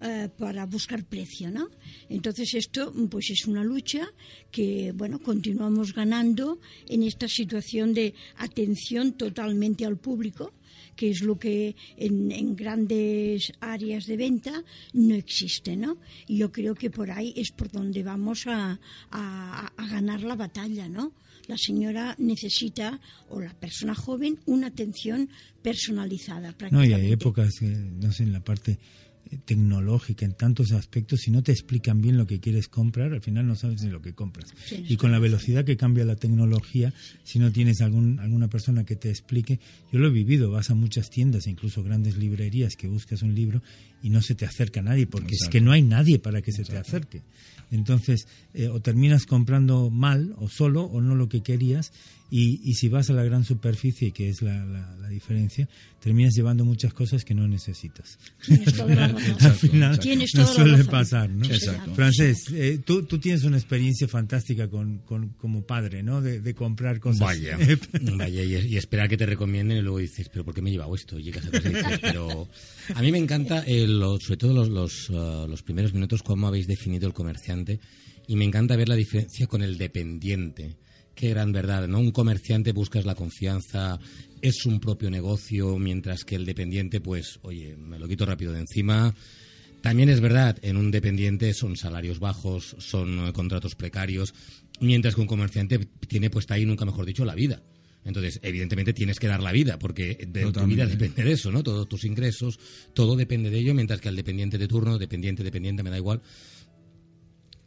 eh, 0.02 0.30
para 0.38 0.66
buscar 0.66 1.04
precio, 1.06 1.52
¿no? 1.52 1.70
Entonces 2.08 2.54
esto 2.54 2.94
pues 3.10 3.30
es 3.32 3.48
una 3.48 3.64
lucha 3.64 4.08
que, 4.52 4.92
bueno, 4.94 5.20
continuamos 5.20 5.94
ganando 5.94 6.60
en 6.88 7.04
esta 7.04 7.28
situación 7.28 7.94
de 7.94 8.14
atención 8.38 9.14
totalmente 9.14 9.86
al 9.86 9.98
público 9.98 10.54
que 10.98 11.10
es 11.12 11.22
lo 11.22 11.40
que 11.40 11.78
en, 11.96 12.32
en, 12.34 12.56
grandes 12.58 13.54
áreas 13.62 14.06
de 14.06 14.18
venta 14.18 14.64
no 14.92 15.16
existe, 15.16 15.78
¿no? 15.78 15.98
Y 16.28 16.40
yo 16.40 16.52
creo 16.52 16.76
que 16.76 16.90
por 16.90 17.12
ahí 17.12 17.34
es 17.38 17.52
por 17.52 17.72
donde 17.72 18.04
vamos 18.04 18.48
a, 18.48 18.78
a, 19.12 19.72
a 19.78 19.88
ganar 19.88 20.24
la 20.24 20.36
batalla, 20.36 20.90
¿no? 20.90 21.14
la 21.48 21.58
señora 21.58 22.14
necesita, 22.20 23.00
o 23.30 23.40
la 23.40 23.54
persona 23.54 23.96
joven, 23.96 24.38
una 24.46 24.68
atención 24.68 25.30
personalizada. 25.62 26.54
No, 26.72 26.84
y 26.84 26.94
hay 26.94 27.14
épocas, 27.14 27.62
no 27.62 28.12
sé, 28.12 28.24
en 28.24 28.34
la 28.34 28.44
parte 28.44 28.78
tecnológica 29.46 30.26
en 30.26 30.34
tantos 30.34 30.72
aspectos, 30.72 31.22
si 31.22 31.32
no 31.32 31.44
te 31.44 31.52
explican 31.52 32.02
bien 32.02 32.18
lo 32.18 32.28
que 32.28 32.40
quieres 32.40 32.68
comprar, 32.68 33.14
al 33.14 33.22
final 33.22 33.48
no 33.48 33.56
sabes 33.56 33.82
ni 33.84 33.90
lo 33.90 34.02
que 34.02 34.14
compras. 34.14 34.54
Sí, 34.66 34.86
y 34.88 34.98
con 34.98 35.12
la 35.12 35.20
velocidad 35.20 35.66
que 35.66 35.78
cambia 35.78 36.06
la 36.06 36.16
tecnología, 36.16 36.94
si 37.24 37.40
no 37.40 37.52
tienes 37.52 37.82
algún, 37.82 38.20
alguna 38.20 38.48
persona 38.48 38.86
que 38.86 38.96
te 38.96 39.10
explique, 39.10 39.60
yo 39.92 40.00
lo 40.00 40.08
he 40.08 40.12
vivido, 40.12 40.52
vas 40.52 40.70
a 40.70 40.76
muchas 40.76 41.10
tiendas, 41.10 41.48
incluso 41.48 41.84
grandes 41.84 42.18
librerías, 42.18 42.76
que 42.76 42.88
buscas 42.88 43.22
un 43.22 43.36
libro 43.36 43.62
y 44.02 44.10
no 44.10 44.22
se 44.22 44.36
te 44.36 44.46
acerca 44.46 44.82
nadie, 44.82 45.08
porque 45.08 45.34
Exacto. 45.34 45.46
es 45.46 45.50
que 45.52 45.62
no 45.62 45.72
hay 45.72 45.82
nadie 45.82 46.20
para 46.20 46.42
que 46.42 46.52
se 46.52 46.62
Exacto. 46.62 46.82
te 46.82 46.88
acerque. 46.88 47.22
Entonces, 47.72 48.28
eh, 48.54 48.68
o 48.70 48.80
terminas 48.80 49.26
comprando 49.26 49.90
mal 49.90 50.34
o 50.38 50.48
solo 50.50 50.84
o 50.84 51.02
no 51.02 51.16
lo 51.16 51.28
que 51.28 51.42
querías 51.42 51.92
y, 52.30 52.60
y 52.70 52.74
si 52.74 52.90
vas 52.90 53.10
a 53.10 53.14
la 53.14 53.24
gran 53.24 53.46
superficie, 53.46 54.12
que 54.12 54.30
es 54.30 54.42
la, 54.42 54.66
la, 54.66 54.96
la, 54.98 55.08
diferencia, 55.08 55.68
terminas 56.02 56.34
llevando 56.36 56.66
muchas 56.66 56.94
cosas 56.94 57.24
que 57.24 57.34
no 57.34 57.48
necesitas. 57.48 58.20
Tienes 58.46 58.74
toda 58.74 58.94
la 58.94 59.08
razón. 59.08 59.36
Al 59.40 59.54
final 59.54 60.00
Tienes 60.00 60.36
no 60.36 60.46
suele 60.46 60.84
pasar, 60.84 61.30
¿no? 61.30 61.46
Exacto. 61.46 61.96
Francés, 61.96 62.46
eh, 62.52 62.80
tú, 62.86 63.04
tú 63.04 63.18
tienes 63.18 63.46
una 63.46 63.58
experiencia 63.58 64.08
fantástica 64.10 64.70
con, 64.70 65.00
con, 65.00 65.30
como 65.30 65.66
padre, 65.66 66.04
¿no? 66.04 66.22
De, 66.22 66.42
de 66.42 66.54
comprar 66.54 67.00
cosas. 67.00 67.22
Vaya, 67.22 67.58
vaya 68.18 68.44
y, 68.44 68.56
y, 68.68 68.78
esperar 68.78 69.08
que 69.08 69.18
te 69.18 69.26
recomienden 69.26 69.78
y 69.78 69.82
luego 69.82 70.00
dices, 70.00 70.28
pero 70.30 70.44
¿por 70.44 70.54
qué 70.54 70.62
me 70.62 70.70
he 70.70 70.74
llevado 70.74 70.94
esto? 70.96 71.18
Y 71.18 71.24
llegas 71.24 71.46
a 71.46 71.52
casa 71.52 71.70
y 71.70 71.74
dices, 71.74 72.00
pero 72.02 72.50
a 72.94 73.02
mí 73.02 73.12
me 73.12 73.20
encanta, 73.20 73.64
eh, 73.66 73.88
lo, 73.88 74.20
sobre 74.20 74.38
todo 74.38 74.54
los, 74.54 74.68
los, 74.68 75.10
uh, 75.10 75.48
los 75.48 75.64
primeros 75.64 75.94
minutos, 75.94 76.24
cómo 76.24 76.48
habéis 76.48 76.68
definido 76.68 77.08
el 77.08 77.14
comerciante 77.14 77.80
y 78.28 78.36
me 78.36 78.44
encanta 78.44 78.76
ver 78.76 78.90
la 78.90 78.96
diferencia 78.96 79.48
con 79.48 79.62
el 79.62 79.78
dependiente 79.78 80.76
qué 81.18 81.30
gran 81.30 81.52
verdad, 81.52 81.88
¿no? 81.88 82.00
Un 82.00 82.12
comerciante 82.12 82.72
buscas 82.72 83.06
la 83.06 83.16
confianza, 83.16 84.00
es 84.40 84.66
un 84.68 84.80
propio 84.80 85.10
negocio, 85.10 85.80
mientras 85.80 86.24
que 86.24 86.36
el 86.36 86.46
dependiente, 86.46 87.02
pues, 87.02 87.40
oye, 87.42 87.76
me 87.76 87.98
lo 87.98 88.08
quito 88.08 88.26
rápido 88.26 88.54
de 88.54 88.60
encima. 88.60 89.14
También 89.82 90.10
es 90.10 90.22
verdad, 90.22 90.58
en 90.62 90.78
un 90.78 90.92
dependiente 90.92 91.54
son 91.56 91.76
salarios 91.76 92.20
bajos, 92.20 92.76
son 92.78 93.32
contratos 93.32 93.74
precarios, 93.74 94.34
mientras 94.80 95.16
que 95.16 95.22
un 95.22 95.28
comerciante 95.28 95.80
tiene 96.08 96.30
puesta 96.30 96.54
ahí, 96.54 96.66
nunca 96.66 96.86
mejor 96.86 97.06
dicho, 97.06 97.26
la 97.26 97.34
vida. 97.36 97.64
Entonces, 98.06 98.40
evidentemente 98.44 98.94
tienes 98.94 99.20
que 99.20 99.28
dar 99.28 99.42
la 99.42 99.52
vida, 99.52 99.80
porque 99.80 100.16
de 100.16 100.44
Totalmente. 100.44 100.60
tu 100.60 100.66
vida 100.68 100.86
depende 100.86 101.24
de 101.24 101.32
eso, 101.32 101.52
¿no? 101.52 101.64
Todos 101.64 101.90
tus 101.90 102.06
ingresos, 102.06 102.60
todo 102.94 103.16
depende 103.16 103.50
de 103.50 103.58
ello, 103.58 103.74
mientras 103.74 104.00
que 104.00 104.08
al 104.08 104.16
dependiente 104.16 104.60
de 104.60 104.68
turno, 104.68 105.00
dependiente, 105.00 105.44
dependiente, 105.44 105.82
me 105.82 105.90
da 105.90 105.98
igual, 105.98 106.22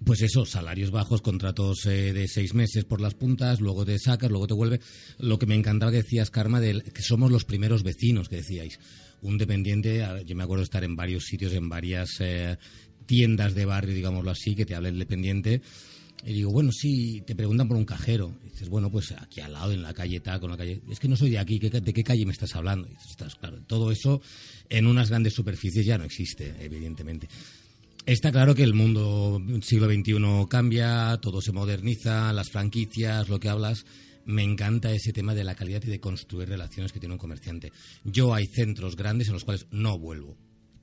pues 0.04 0.22
eso, 0.22 0.46
salarios 0.46 0.90
bajos, 0.90 1.20
contratos 1.20 1.84
eh, 1.86 2.12
de 2.12 2.26
seis 2.26 2.54
meses 2.54 2.84
por 2.84 3.00
las 3.00 3.14
puntas, 3.14 3.60
luego 3.60 3.84
te 3.84 3.98
sacas, 3.98 4.30
luego 4.30 4.46
te 4.46 4.54
vuelve. 4.54 4.80
Lo 5.18 5.38
que 5.38 5.46
me 5.46 5.54
encantaba 5.54 5.92
que 5.92 5.98
decías, 5.98 6.30
Karma, 6.30 6.60
de 6.60 6.80
que 6.80 7.02
somos 7.02 7.30
los 7.30 7.44
primeros 7.44 7.82
vecinos, 7.82 8.28
que 8.28 8.36
decíais. 8.36 8.78
Un 9.22 9.36
dependiente, 9.36 10.06
yo 10.24 10.34
me 10.34 10.44
acuerdo 10.44 10.64
estar 10.64 10.82
en 10.84 10.96
varios 10.96 11.24
sitios, 11.24 11.52
en 11.52 11.68
varias 11.68 12.08
eh, 12.20 12.56
tiendas 13.04 13.54
de 13.54 13.66
barrio, 13.66 13.94
digámoslo 13.94 14.30
así, 14.30 14.54
que 14.54 14.64
te 14.64 14.74
habla 14.74 14.88
el 14.88 14.98
dependiente. 14.98 15.60
Y 16.24 16.34
digo, 16.34 16.50
bueno, 16.50 16.70
sí, 16.72 17.22
te 17.26 17.34
preguntan 17.34 17.68
por 17.68 17.76
un 17.76 17.84
cajero. 17.84 18.38
Dices, 18.44 18.68
bueno, 18.68 18.90
pues 18.90 19.12
aquí 19.12 19.40
al 19.40 19.52
lado, 19.52 19.72
en 19.72 19.82
la 19.82 19.94
calle 19.94 20.20
tal, 20.20 20.40
con 20.40 20.50
la 20.50 20.56
calle. 20.56 20.80
Es 20.90 20.98
que 20.98 21.08
no 21.08 21.16
soy 21.16 21.30
de 21.30 21.38
aquí, 21.38 21.58
¿de 21.58 21.92
qué 21.92 22.04
calle 22.04 22.26
me 22.26 22.32
estás 22.32 22.56
hablando? 22.56 22.86
Y 22.86 22.90
dices, 22.90 23.10
estás 23.10 23.34
claro, 23.34 23.60
todo 23.66 23.90
eso 23.90 24.20
en 24.68 24.86
unas 24.86 25.08
grandes 25.10 25.34
superficies 25.34 25.84
ya 25.84 25.98
no 25.98 26.04
existe, 26.04 26.54
evidentemente. 26.60 27.28
Está 28.10 28.32
claro 28.32 28.56
que 28.56 28.64
el 28.64 28.74
mundo 28.74 29.40
siglo 29.62 29.86
XXI 29.86 30.16
cambia, 30.48 31.16
todo 31.22 31.40
se 31.40 31.52
moderniza, 31.52 32.32
las 32.32 32.50
franquicias, 32.50 33.28
lo 33.28 33.38
que 33.38 33.48
hablas. 33.48 33.84
Me 34.24 34.42
encanta 34.42 34.90
ese 34.90 35.12
tema 35.12 35.32
de 35.32 35.44
la 35.44 35.54
calidad 35.54 35.80
y 35.84 35.90
de 35.90 36.00
construir 36.00 36.48
relaciones 36.48 36.90
que 36.90 36.98
tiene 36.98 37.14
un 37.14 37.20
comerciante. 37.20 37.70
Yo 38.02 38.34
hay 38.34 38.48
centros 38.48 38.96
grandes 38.96 39.28
en 39.28 39.34
los 39.34 39.44
cuales 39.44 39.68
no 39.70 39.96
vuelvo. 39.96 40.36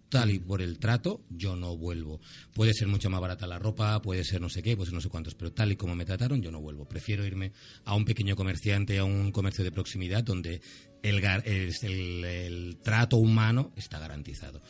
Tal 0.08 0.32
y 0.32 0.40
por 0.40 0.62
el 0.62 0.80
trato, 0.80 1.26
yo 1.30 1.58
no 1.58 1.76
vuelvo. 1.76 2.22
Puede 2.54 2.74
ser 2.74 2.88
mucho 2.88 3.10
más 3.10 3.20
barata 3.20 3.46
la 3.46 3.60
ropa, 3.60 4.02
puede 4.02 4.24
ser 4.24 4.40
no 4.40 4.48
sé 4.48 4.64
qué, 4.64 4.78
puede 4.78 4.86
ser 4.86 4.96
no 4.96 5.02
sé 5.02 5.10
cuántos, 5.10 5.36
pero 5.36 5.52
tal 5.52 5.74
y 5.74 5.76
como 5.76 5.96
me 5.96 6.06
trataron, 6.06 6.42
yo 6.42 6.50
no 6.50 6.62
vuelvo. 6.62 6.88
Prefiero 6.88 7.26
irme 7.26 7.52
a 7.84 7.94
un 7.94 8.06
pequeño 8.06 8.38
comerciante, 8.38 9.00
a 9.00 9.04
un 9.04 9.34
comercio 9.34 9.66
de 9.66 9.74
proximidad, 9.74 10.24
donde 10.24 10.62
el, 11.04 11.22
el, 11.44 12.24
el 12.24 12.78
trato 12.82 13.18
humano 13.18 13.74
está 13.76 14.00
garantizado. 14.00 14.62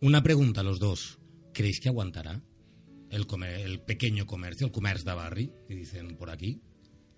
Una 0.00 0.24
pregunta 0.24 0.62
a 0.62 0.64
los 0.64 0.80
dos. 0.80 1.18
¿Creéis 1.52 1.80
que 1.80 1.88
aguantará 1.88 2.42
el, 3.10 3.26
comer, 3.26 3.60
el 3.60 3.80
pequeño 3.80 4.26
comercio, 4.26 4.66
el 4.66 4.72
comercio 4.72 5.10
de 5.10 5.16
barri, 5.16 5.52
que 5.66 5.74
dicen 5.74 6.16
por 6.16 6.30
aquí? 6.30 6.62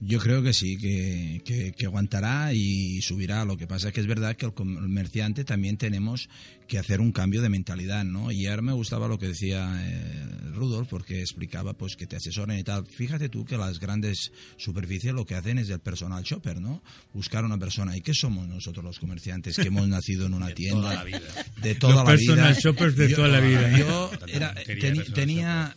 Yo 0.02 0.18
creo 0.18 0.42
que 0.42 0.54
sí, 0.54 0.78
que, 0.78 1.42
que, 1.44 1.72
que, 1.72 1.84
aguantará 1.84 2.54
y 2.54 3.02
subirá. 3.02 3.44
Lo 3.44 3.58
que 3.58 3.66
pasa 3.66 3.88
es 3.88 3.94
que 3.94 4.00
es 4.00 4.06
verdad 4.06 4.34
que 4.34 4.46
el 4.46 4.54
comerciante 4.54 5.44
también 5.44 5.76
tenemos 5.76 6.30
que 6.66 6.78
hacer 6.78 7.02
un 7.02 7.12
cambio 7.12 7.42
de 7.42 7.50
mentalidad, 7.50 8.02
¿no? 8.04 8.32
Y 8.32 8.46
ahora 8.46 8.62
me 8.62 8.72
gustaba 8.72 9.08
lo 9.08 9.18
que 9.18 9.26
decía 9.28 9.68
eh, 9.78 10.52
Rudolf, 10.54 10.88
porque 10.88 11.20
explicaba 11.20 11.74
pues 11.74 11.96
que 11.96 12.06
te 12.06 12.16
asesoren 12.16 12.58
y 12.58 12.64
tal. 12.64 12.86
Fíjate 12.86 13.28
tú 13.28 13.44
que 13.44 13.58
las 13.58 13.78
grandes 13.78 14.32
superficies 14.56 15.12
lo 15.12 15.26
que 15.26 15.34
hacen 15.34 15.58
es 15.58 15.68
el 15.68 15.80
personal 15.80 16.22
shopper, 16.22 16.62
¿no? 16.62 16.82
Buscar 17.12 17.44
una 17.44 17.58
persona. 17.58 17.94
¿Y 17.94 18.00
qué 18.00 18.14
somos 18.14 18.48
nosotros 18.48 18.82
los 18.82 18.98
comerciantes 18.98 19.56
que 19.56 19.68
hemos 19.68 19.86
nacido 19.86 20.24
en 20.24 20.32
una 20.32 20.46
de 20.48 20.54
tienda? 20.54 20.80
Toda 20.80 20.94
la 20.94 21.04
vida. 21.04 21.20
De 21.60 21.74
toda 21.74 21.94
los 21.96 22.04
la 22.04 22.10
personal 22.10 22.50
vida. 22.52 22.60
shoppers 22.62 22.96
de 22.96 23.08
yo, 23.10 23.16
toda 23.16 23.28
la 23.28 23.40
vida. 23.46 23.78
Yo 23.78 24.10
era, 24.28 24.54
ten, 24.54 25.04
tenía 25.12 25.76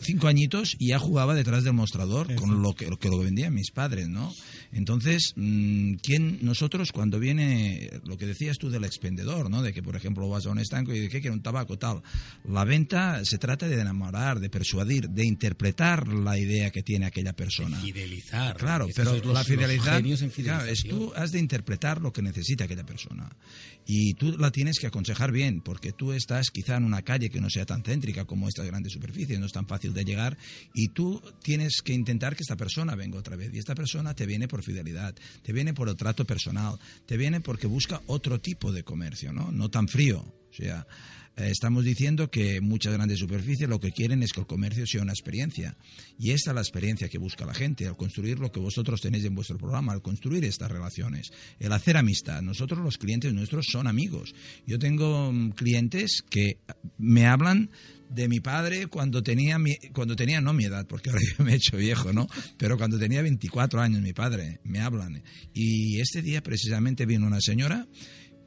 cinco 0.00 0.28
añitos 0.28 0.76
y 0.78 0.88
ya 0.88 0.98
jugaba 0.98 1.34
detrás 1.34 1.64
del 1.64 1.72
mostrador 1.72 2.34
con 2.36 2.62
lo 2.62 2.74
que, 2.74 2.88
lo 2.88 2.98
que 2.98 3.08
lo 3.08 3.18
vendían 3.18 3.54
mis 3.54 3.70
padres, 3.70 4.08
¿no? 4.08 4.32
Entonces, 4.72 5.32
¿quién, 5.34 6.38
nosotros 6.42 6.92
cuando 6.92 7.18
viene 7.18 7.90
lo 8.04 8.16
que 8.16 8.26
decías 8.26 8.58
tú 8.58 8.70
del 8.70 8.84
expendedor, 8.84 9.50
¿no? 9.50 9.62
De 9.62 9.72
que, 9.72 9.82
por 9.82 9.96
ejemplo, 9.96 10.28
vas 10.28 10.46
a 10.46 10.50
un 10.50 10.58
estanco 10.58 10.94
y 10.94 11.00
de 11.00 11.08
que 11.08 11.20
quiere 11.20 11.34
un 11.34 11.42
tabaco, 11.42 11.78
tal. 11.78 12.02
La 12.44 12.64
venta 12.64 13.24
se 13.24 13.38
trata 13.38 13.68
de 13.68 13.80
enamorar, 13.80 14.40
de 14.40 14.50
persuadir, 14.50 15.08
de 15.08 15.24
interpretar 15.26 16.08
la 16.08 16.38
idea 16.38 16.70
que 16.70 16.82
tiene 16.82 17.06
aquella 17.06 17.32
persona. 17.32 17.78
De 17.78 17.86
fidelizar. 17.86 18.56
Claro, 18.56 18.88
pero 18.94 19.14
los, 19.14 19.26
la 19.26 19.44
fidelidad, 19.44 20.02
claro, 20.02 20.64
es 20.66 20.82
tú 20.82 21.12
has 21.14 21.32
de 21.32 21.38
interpretar 21.38 22.00
lo 22.00 22.12
que 22.12 22.22
necesita 22.22 22.64
aquella 22.64 22.84
persona. 22.84 23.28
Y 23.88 24.14
tú 24.14 24.36
la 24.36 24.50
tienes 24.50 24.78
que 24.80 24.88
aconsejar 24.88 25.30
bien, 25.30 25.60
porque 25.60 25.92
tú 25.92 26.12
estás 26.12 26.50
quizá 26.50 26.76
en 26.76 26.84
una 26.84 27.02
calle 27.02 27.30
que 27.30 27.40
no 27.40 27.48
sea 27.48 27.64
tan 27.64 27.84
céntrica 27.84 28.24
como 28.24 28.48
estas 28.48 28.66
grandes 28.66 28.92
superficies, 28.92 29.38
no 29.38 29.46
es 29.46 29.52
tan 29.52 29.66
fácil 29.66 29.94
de 29.94 30.04
llegar, 30.04 30.36
y 30.74 30.88
tú 30.88 31.22
tienes 31.42 31.82
que 31.84 31.92
intentar 31.92 32.34
que 32.34 32.42
esta 32.42 32.56
persona 32.56 32.96
venga 32.96 33.18
otra 33.18 33.36
vez. 33.36 33.54
Y 33.54 33.58
esta 33.58 33.76
persona 33.76 34.14
te 34.14 34.26
viene 34.26 34.48
por 34.48 34.64
fidelidad, 34.66 35.14
te 35.42 35.52
viene 35.52 35.72
por 35.72 35.88
el 35.88 35.96
trato 35.96 36.24
personal, 36.24 36.78
te 37.06 37.16
viene 37.16 37.40
porque 37.40 37.66
busca 37.66 38.02
otro 38.06 38.40
tipo 38.40 38.72
de 38.72 38.82
comercio, 38.82 39.32
¿no? 39.32 39.50
No 39.50 39.70
tan 39.70 39.88
frío, 39.88 40.24
sea, 40.56 40.86
eh, 41.36 41.50
estamos 41.50 41.84
diciendo 41.84 42.30
que 42.30 42.60
muchas 42.60 42.94
grandes 42.94 43.18
superficies 43.18 43.68
lo 43.68 43.78
que 43.78 43.92
quieren 43.92 44.22
es 44.22 44.32
que 44.32 44.40
el 44.40 44.46
comercio 44.46 44.86
sea 44.86 45.02
una 45.02 45.12
experiencia. 45.12 45.76
Y 46.18 46.30
esta 46.30 46.50
es 46.50 46.54
la 46.54 46.60
experiencia 46.62 47.08
que 47.08 47.18
busca 47.18 47.44
la 47.44 47.54
gente, 47.54 47.86
al 47.86 47.96
construir 47.96 48.38
lo 48.38 48.50
que 48.50 48.60
vosotros 48.60 49.00
tenéis 49.00 49.24
en 49.24 49.34
vuestro 49.34 49.58
programa, 49.58 49.92
al 49.92 50.02
construir 50.02 50.44
estas 50.44 50.70
relaciones, 50.70 51.30
el 51.58 51.72
hacer 51.72 51.96
amistad. 51.96 52.42
Nosotros 52.42 52.80
los 52.80 52.96
clientes 52.96 53.32
nuestros 53.34 53.66
son 53.70 53.86
amigos. 53.86 54.34
Yo 54.66 54.78
tengo 54.78 55.30
mm, 55.32 55.50
clientes 55.50 56.22
que 56.28 56.58
me 56.98 57.26
hablan 57.26 57.70
de 58.08 58.28
mi 58.28 58.40
padre 58.40 58.86
cuando 58.86 59.22
tenía 59.22 59.58
mi, 59.58 59.76
cuando 59.92 60.16
tenía 60.16 60.40
no 60.40 60.52
mi 60.52 60.64
edad 60.64 60.86
porque 60.86 61.10
ahora 61.10 61.22
yo 61.38 61.44
me 61.44 61.52
he 61.52 61.56
hecho 61.56 61.76
viejo 61.76 62.12
no 62.12 62.28
pero 62.56 62.76
cuando 62.76 62.98
tenía 62.98 63.22
24 63.22 63.80
años 63.80 64.02
mi 64.02 64.12
padre 64.12 64.60
me 64.64 64.80
hablan 64.80 65.22
y 65.52 66.00
este 66.00 66.22
día 66.22 66.42
precisamente 66.42 67.06
vino 67.06 67.26
una 67.26 67.40
señora 67.40 67.86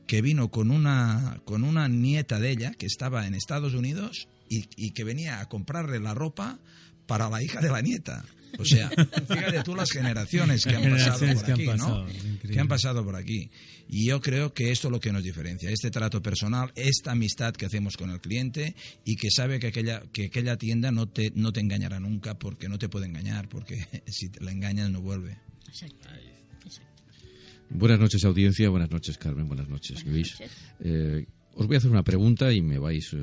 que 0.09 0.23
vino 0.23 0.49
con 0.49 0.71
una, 0.71 1.39
con 1.45 1.63
una 1.63 1.87
nieta 1.87 2.39
de 2.39 2.49
ella 2.49 2.71
que 2.71 2.87
estaba 2.87 3.27
en 3.27 3.35
Estados 3.35 3.75
Unidos 3.75 4.27
y, 4.49 4.65
y 4.75 4.89
que 4.89 5.03
venía 5.03 5.39
a 5.39 5.47
comprarle 5.47 5.99
la 5.99 6.15
ropa 6.15 6.57
para 7.05 7.29
la 7.29 7.43
hija 7.43 7.61
de 7.61 7.69
la 7.69 7.81
nieta. 7.81 8.25
O 8.57 8.65
sea, 8.65 8.89
fíjate 8.89 9.63
tú 9.63 9.75
las 9.75 9.91
generaciones 9.91 10.65
que 10.65 10.75
han 10.75 10.83
pasado 10.91 11.19
por 11.35 11.51
aquí, 11.51 11.65
¿no? 11.77 12.05
Que 12.49 12.59
han 12.59 12.67
pasado 12.67 13.03
por 13.05 13.15
aquí. 13.15 13.49
Y 13.87 14.07
yo 14.07 14.19
creo 14.21 14.53
que 14.53 14.71
esto 14.71 14.87
es 14.87 14.91
lo 14.91 14.99
que 14.99 15.11
nos 15.11 15.23
diferencia, 15.23 15.69
este 15.71 15.89
trato 15.91 16.21
personal, 16.21 16.71
esta 16.75 17.11
amistad 17.11 17.53
que 17.53 17.65
hacemos 17.65 17.97
con 17.97 18.09
el 18.09 18.19
cliente 18.21 18.75
y 19.05 19.15
que 19.15 19.29
sabe 19.31 19.59
que 19.59 19.67
aquella, 19.67 20.03
que 20.13 20.25
aquella 20.25 20.57
tienda 20.57 20.91
no 20.91 21.07
te, 21.07 21.31
no 21.35 21.51
te 21.51 21.59
engañará 21.59 21.99
nunca 21.99 22.37
porque 22.37 22.69
no 22.69 22.77
te 22.77 22.89
puede 22.89 23.05
engañar, 23.07 23.49
porque 23.49 23.87
si 24.07 24.29
te 24.29 24.43
la 24.43 24.51
engañas 24.51 24.89
no 24.91 25.01
vuelve. 25.01 25.37
Exacto. 25.67 26.07
Buenas 27.71 27.99
noches, 27.99 28.23
audiencia. 28.25 28.69
Buenas 28.69 28.89
noches, 28.89 29.17
Carmen. 29.17 29.47
Buenas 29.47 29.69
noches, 29.69 30.03
Luis. 30.05 30.35
Eh, 30.79 31.25
os 31.53 31.67
voy 31.67 31.75
a 31.75 31.77
hacer 31.77 31.91
una 31.91 32.03
pregunta 32.03 32.51
y 32.51 32.61
me 32.61 32.79
vais 32.79 33.13
eh, 33.13 33.17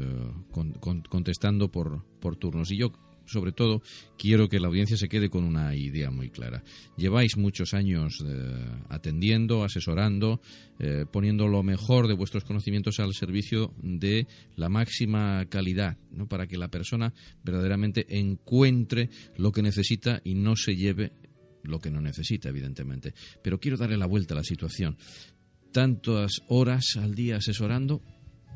con- 0.53 0.73
con- 0.75 1.03
contestando 1.03 1.71
por, 1.71 2.05
por 2.21 2.37
turnos. 2.37 2.71
Y 2.71 2.77
yo, 2.77 2.93
sobre 3.27 3.53
todo, 3.53 3.83
quiero 4.17 4.49
que 4.49 4.61
la 4.61 4.69
audiencia 4.69 4.97
se 4.97 5.09
quede 5.09 5.29
con 5.29 5.45
una 5.45 5.75
idea 5.75 6.11
muy 6.11 6.31
clara. 6.31 6.63
Lleváis 6.97 7.37
muchos 7.37 7.75
años 7.75 8.23
eh, 8.25 8.65
atendiendo, 8.89 9.65
asesorando, 9.65 10.41
eh, 10.79 11.05
poniendo 11.11 11.49
lo 11.49 11.63
mejor 11.63 12.09
de 12.09 12.15
vuestros 12.15 12.45
conocimientos 12.45 13.01
al 13.01 13.13
servicio 13.15 13.75
de 13.83 14.27
la 14.57 14.69
máxima 14.69 15.45
calidad, 15.47 15.99
¿no? 16.11 16.29
para 16.29 16.47
que 16.47 16.59
la 16.59 16.69
persona 16.69 17.13
verdaderamente 17.45 18.07
encuentre 18.19 19.11
lo 19.37 19.53
que 19.53 19.63
necesita 19.63 20.21
y 20.25 20.35
no 20.35 20.57
se 20.57 20.77
lleve 20.77 21.13
lo 21.67 21.81
que 21.81 21.91
no 21.91 22.01
necesita, 22.01 22.49
evidentemente. 22.49 23.15
Pero 23.43 23.59
quiero 23.59 23.77
darle 23.77 23.97
la 23.97 24.07
vuelta 24.07 24.35
a 24.35 24.39
la 24.39 24.45
situación. 24.45 24.97
Tantas 25.73 26.43
horas 26.49 26.97
al 26.97 27.15
día 27.15 27.37
asesorando 27.37 28.03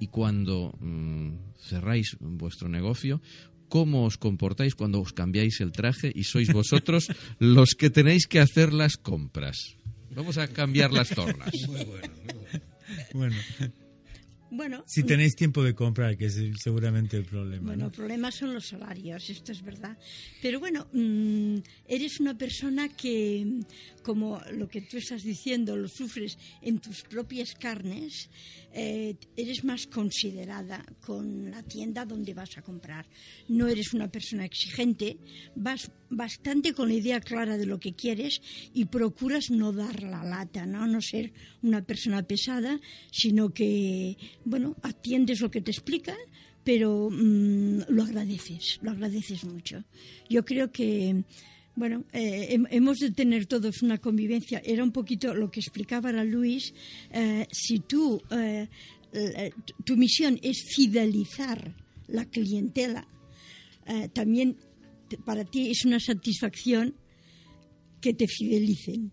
y 0.01 0.07
cuando 0.07 0.73
mm, 0.81 1.57
cerráis 1.59 2.17
vuestro 2.21 2.69
negocio, 2.69 3.21
¿cómo 3.71 4.05
os 4.05 4.19
comportáis 4.19 4.75
cuando 4.75 5.01
os 5.01 5.15
cambiáis 5.15 5.63
el 5.63 5.73
traje 5.73 6.13
y 6.13 6.25
sois 6.25 6.53
vosotros 6.53 7.09
los 7.39 7.71
que 7.79 7.89
tenéis 7.89 8.27
que 8.27 8.41
hacer 8.41 8.75
las 8.75 8.99
compras? 8.99 9.57
Vamos 10.11 10.37
a 10.37 10.49
cambiar 10.49 10.93
las 10.93 11.09
tornas. 11.09 11.55
Bueno, 11.69 11.87
Bueno, 13.15 13.37
si 14.87 15.03
tenéis 15.05 15.37
tiempo 15.37 15.63
de 15.63 15.75
comprar, 15.75 16.17
que 16.17 16.27
es 16.27 16.39
seguramente 16.59 17.17
el 17.17 17.25
problema. 17.25 17.67
Bueno, 17.67 17.85
¿no? 17.85 17.87
el 17.87 17.93
problema 17.93 18.31
son 18.31 18.55
los 18.55 18.69
salarios, 18.69 19.31
esto 19.31 19.53
es 19.53 19.63
verdad. 19.63 19.97
Pero 20.43 20.61
bueno, 20.61 20.89
mm, 20.93 21.59
eres 21.87 22.21
una 22.21 22.37
persona 22.37 22.89
que, 22.89 23.45
mm, 23.45 24.03
como 24.03 24.41
lo 24.53 24.69
que 24.69 24.81
tú 24.83 24.97
estás 24.97 25.23
diciendo, 25.23 25.77
lo 25.77 25.89
sufres 25.89 26.39
en 26.63 26.79
tus 26.79 27.03
propias 27.03 27.55
carnes, 27.55 28.29
eh, 28.73 29.17
eres 29.37 29.65
más 29.65 29.87
considerada 29.87 30.85
con 31.01 31.51
la 31.51 31.63
tienda 31.63 32.05
donde 32.05 32.35
vas 32.35 32.57
a 32.57 32.63
comprar. 32.63 33.07
No 33.49 33.67
eres 33.67 33.95
una 33.95 34.11
persona 34.11 34.45
exigente, 34.45 35.19
vas 35.57 35.91
bastante 36.09 36.73
con 36.73 36.89
la 36.89 36.95
idea 36.95 37.21
clara 37.21 37.57
de 37.57 37.67
lo 37.67 37.79
que 37.79 37.95
quieres 37.95 38.43
y 38.73 38.85
procuras 38.87 39.51
no 39.51 39.73
dar 39.73 40.03
la 40.03 40.25
lata, 40.25 40.67
¿no? 40.67 40.87
No 40.87 41.01
ser 41.01 41.33
una 41.63 41.85
persona 41.85 42.23
pesada, 42.23 42.81
sino 43.11 43.51
que, 43.51 44.17
bueno, 44.45 44.77
atiendes 44.83 45.41
lo 45.41 45.51
que 45.51 45.61
te 45.61 45.71
explican, 45.71 46.17
pero 46.65 47.09
mm, 47.11 47.83
lo 47.89 48.03
agradeces, 48.03 48.79
lo 48.83 48.91
agradeces 48.91 49.45
mucho. 49.45 49.85
Yo 50.29 50.45
creo 50.45 50.71
que, 50.71 51.25
bueno, 51.77 52.05
eh, 52.13 52.49
hem- 52.57 52.67
hemos 52.71 52.99
de 52.99 53.11
tener 53.13 53.47
todos 53.47 53.83
una 53.83 53.99
convivencia. 53.99 54.61
Era 54.65 54.83
un 54.85 54.93
poquito 54.93 55.35
lo 55.35 55.51
que 55.51 55.61
explicaba 55.61 56.11
ahora 56.11 56.25
Luis. 56.25 56.73
eh, 57.11 57.47
si 57.51 57.81
tú, 57.81 58.21
eh, 58.31 58.69
tu 59.85 59.97
misión 59.97 60.39
es 60.43 60.63
fidelizar 60.75 61.75
la 62.09 62.25
clientela, 62.27 63.07
también 64.13 64.57
para 65.25 65.45
ti 65.45 65.71
es 65.71 65.85
una 65.85 65.99
satisfacción 65.99 66.95
que 68.01 68.15
te 68.15 68.29
fidelicen 68.29 69.11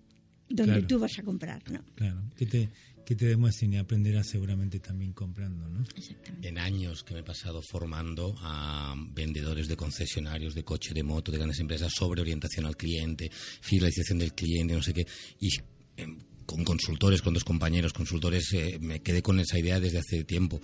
donde 0.50 0.74
Claro. 0.74 0.88
tú 0.88 1.00
vas 1.00 1.18
a 1.18 1.24
comprar, 1.24 1.62
¿no? 1.72 1.84
Claro, 1.96 2.22
que 2.38 2.46
te, 2.46 2.70
que 3.08 3.16
te 3.16 3.26
demuestren 3.26 3.72
y 3.72 3.78
aprenderás 3.78 4.28
seguramente 4.28 4.82
también 4.82 5.14
comprando, 5.14 5.66
¿no? 5.70 5.82
Exactamente. 5.96 6.46
En 6.50 6.58
años 6.58 7.06
que 7.06 7.14
me 7.14 7.22
he 7.22 7.24
pasado 7.24 7.62
formando 7.62 8.36
a 8.40 8.94
vendedores 9.14 9.70
de 9.70 9.78
concesionarios, 9.78 10.54
de 10.54 10.66
coche, 10.66 10.94
de 10.94 11.04
moto, 11.04 11.32
de 11.32 11.38
grandes 11.38 11.62
empresas 11.62 11.94
sobre 11.96 12.20
orientación 12.20 12.66
al 12.66 12.76
cliente, 12.76 13.32
fidelización 13.62 14.20
del 14.20 14.34
cliente, 14.34 14.74
no 14.74 14.84
sé 14.84 14.94
qué. 14.94 15.08
Y 15.40 15.48
em, 15.96 16.20
con 16.46 16.66
consultores, 16.66 17.22
con 17.22 17.34
dos 17.34 17.46
compañeros 17.46 17.94
consultores, 17.94 18.52
eh, 18.52 18.78
me 18.82 19.02
quedé 19.02 19.22
con 19.22 19.40
esa 19.40 19.58
idea 19.58 19.80
desde 19.80 20.00
hace 20.00 20.26
tiempo. 20.26 20.60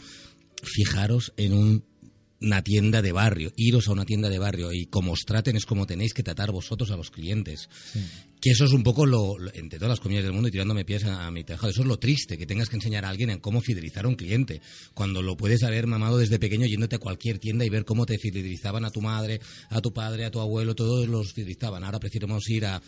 Fijaros 0.61 1.31
en 1.37 1.53
un- 1.53 1.85
una 2.43 2.61
tienda 2.61 3.01
de 3.01 3.11
barrio, 3.11 3.51
iros 3.55 3.87
a 3.87 3.93
una 3.93 4.05
tienda 4.05 4.29
de 4.29 4.37
barrio 4.37 4.71
y 4.73 4.85
como 4.85 5.13
os 5.13 5.21
traten 5.25 5.55
es 5.55 5.65
como 5.65 5.85
tenéis 5.87 6.13
que 6.13 6.21
tratar 6.23 6.51
vosotros 6.51 6.91
a 6.91 6.97
los 6.97 7.09
clientes. 7.09 7.69
Que 8.41 8.49
eso 8.51 8.65
es 8.65 8.73
un 8.73 8.83
poco 8.83 9.05
lo, 9.05 9.37
lo- 9.39 9.53
entre 9.53 9.79
todas 9.79 9.91
las 9.91 9.99
comunidades 10.01 10.25
del 10.25 10.33
mundo 10.33 10.49
y 10.49 10.51
tirándome 10.51 10.83
pies 10.83 11.05
a, 11.05 11.25
a 11.25 11.31
mi 11.31 11.45
tejado. 11.45 11.69
Eso 11.69 11.81
es 11.81 11.87
lo 11.87 11.97
triste, 11.97 12.37
que 12.37 12.45
tengas 12.45 12.67
que 12.67 12.75
enseñar 12.75 13.05
a 13.05 13.09
alguien 13.09 13.29
en 13.29 13.39
cómo 13.39 13.61
fidelizar 13.61 14.03
a 14.03 14.09
un 14.09 14.15
cliente. 14.15 14.61
Cuando 14.93 15.21
lo 15.21 15.37
puedes 15.37 15.63
haber 15.63 15.87
mamado 15.87 16.17
desde 16.17 16.39
pequeño 16.39 16.65
yéndote 16.67 16.97
a 16.97 16.99
cualquier 16.99 17.39
tienda 17.39 17.63
y 17.65 17.69
ver 17.69 17.85
cómo 17.85 18.05
te 18.05 18.17
fidelizaban 18.17 18.83
a 18.83 18.91
tu 18.91 19.01
madre, 19.01 19.39
a 19.69 19.79
tu 19.79 19.93
padre, 19.93 20.25
a 20.25 20.31
tu 20.31 20.41
abuelo, 20.41 20.75
todos 20.75 21.07
los 21.07 21.31
fidelizaban. 21.31 21.83
Ahora 21.85 21.99
preferimos 21.99 22.49
ir 22.49 22.65
a 22.65 22.81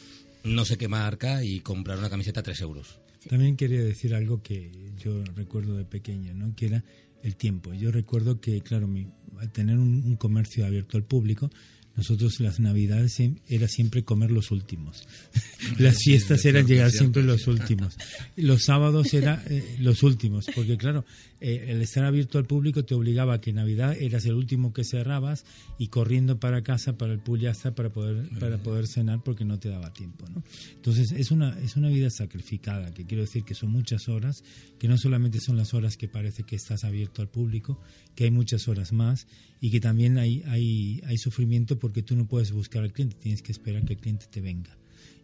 no 0.43 0.65
sé 0.65 0.77
qué 0.77 0.89
marca 0.89 1.43
y 1.43 1.61
comprar 1.61 1.97
una 1.97 2.09
camiseta 2.09 2.41
a 2.41 2.43
3 2.43 2.59
euros. 2.61 2.99
También 3.29 3.55
quería 3.55 3.81
decir 3.81 4.13
algo 4.13 4.43
que 4.43 4.69
yo 4.97 5.23
recuerdo 5.35 5.75
de 5.77 5.85
pequeño, 5.85 6.33
¿no? 6.35 6.53
que 6.55 6.65
era 6.67 6.83
el 7.23 7.35
tiempo. 7.37 7.73
Yo 7.73 7.89
recuerdo 7.91 8.39
que, 8.39 8.61
claro, 8.61 8.87
mi- 8.87 9.07
tener 9.51 9.77
un, 9.77 10.03
un 10.05 10.15
comercio 10.15 10.65
abierto 10.65 10.97
al 10.97 11.03
público, 11.03 11.49
nosotros 11.95 12.39
las 12.39 12.59
navidades 12.59 13.21
era 13.47 13.67
siempre 13.67 14.03
comer 14.03 14.31
los 14.31 14.51
últimos. 14.51 15.07
Las 15.79 15.97
fiestas 15.97 16.39
es 16.39 16.45
eran 16.45 16.67
llegar 16.67 16.91
siempre 16.91 17.23
los 17.23 17.47
últimos. 17.47 17.97
Los 18.35 18.63
sábados 18.63 19.13
era 19.13 19.43
eh, 19.47 19.77
los 19.79 20.03
últimos, 20.03 20.45
porque 20.53 20.77
claro, 20.77 21.05
eh, 21.41 21.65
el 21.69 21.81
estar 21.81 22.03
abierto 22.05 22.37
al 22.37 22.45
público 22.45 22.85
te 22.85 22.95
obligaba 22.95 23.35
a 23.35 23.41
que 23.41 23.53
Navidad 23.53 23.95
eras 23.99 24.25
el 24.25 24.33
último 24.33 24.73
que 24.73 24.83
cerrabas 24.83 25.45
y 25.77 25.87
corriendo 25.87 26.39
para 26.39 26.63
casa 26.63 26.97
para 26.97 27.13
el 27.13 27.19
puyasta 27.19 27.75
para 27.75 27.89
poder 27.89 28.29
para 28.39 28.57
poder 28.57 28.87
cenar 28.87 29.21
porque 29.23 29.45
no 29.45 29.59
te 29.59 29.69
daba 29.69 29.93
tiempo, 29.93 30.25
¿no? 30.33 30.43
Entonces 30.75 31.11
es 31.11 31.31
una 31.31 31.57
es 31.59 31.75
una 31.75 31.89
vida 31.89 32.09
sacrificada, 32.09 32.93
que 32.93 33.05
quiero 33.05 33.23
decir 33.23 33.43
que 33.43 33.53
son 33.53 33.71
muchas 33.71 34.07
horas, 34.07 34.43
que 34.79 34.87
no 34.87 34.97
solamente 34.97 35.39
son 35.39 35.57
las 35.57 35.73
horas 35.73 35.97
que 35.97 36.07
parece 36.07 36.43
que 36.43 36.55
estás 36.55 36.83
abierto 36.83 37.21
al 37.21 37.29
público, 37.29 37.79
que 38.15 38.25
hay 38.25 38.31
muchas 38.31 38.67
horas 38.67 38.91
más 38.91 39.27
y 39.61 39.71
que 39.71 39.79
también 39.79 40.17
hay 40.17 40.43
hay 40.47 41.01
hay 41.05 41.17
sufrimiento 41.17 41.77
porque 41.79 42.01
tú 42.03 42.15
no 42.15 42.25
puedes 42.27 42.51
buscar 42.51 42.83
al 42.83 42.91
cliente, 42.93 43.15
tienes 43.19 43.41
que 43.41 43.51
esperar 43.51 43.83
que 43.85 43.93
el 43.93 43.99
cliente 43.99 44.25
te 44.29 44.41
venga 44.41 44.75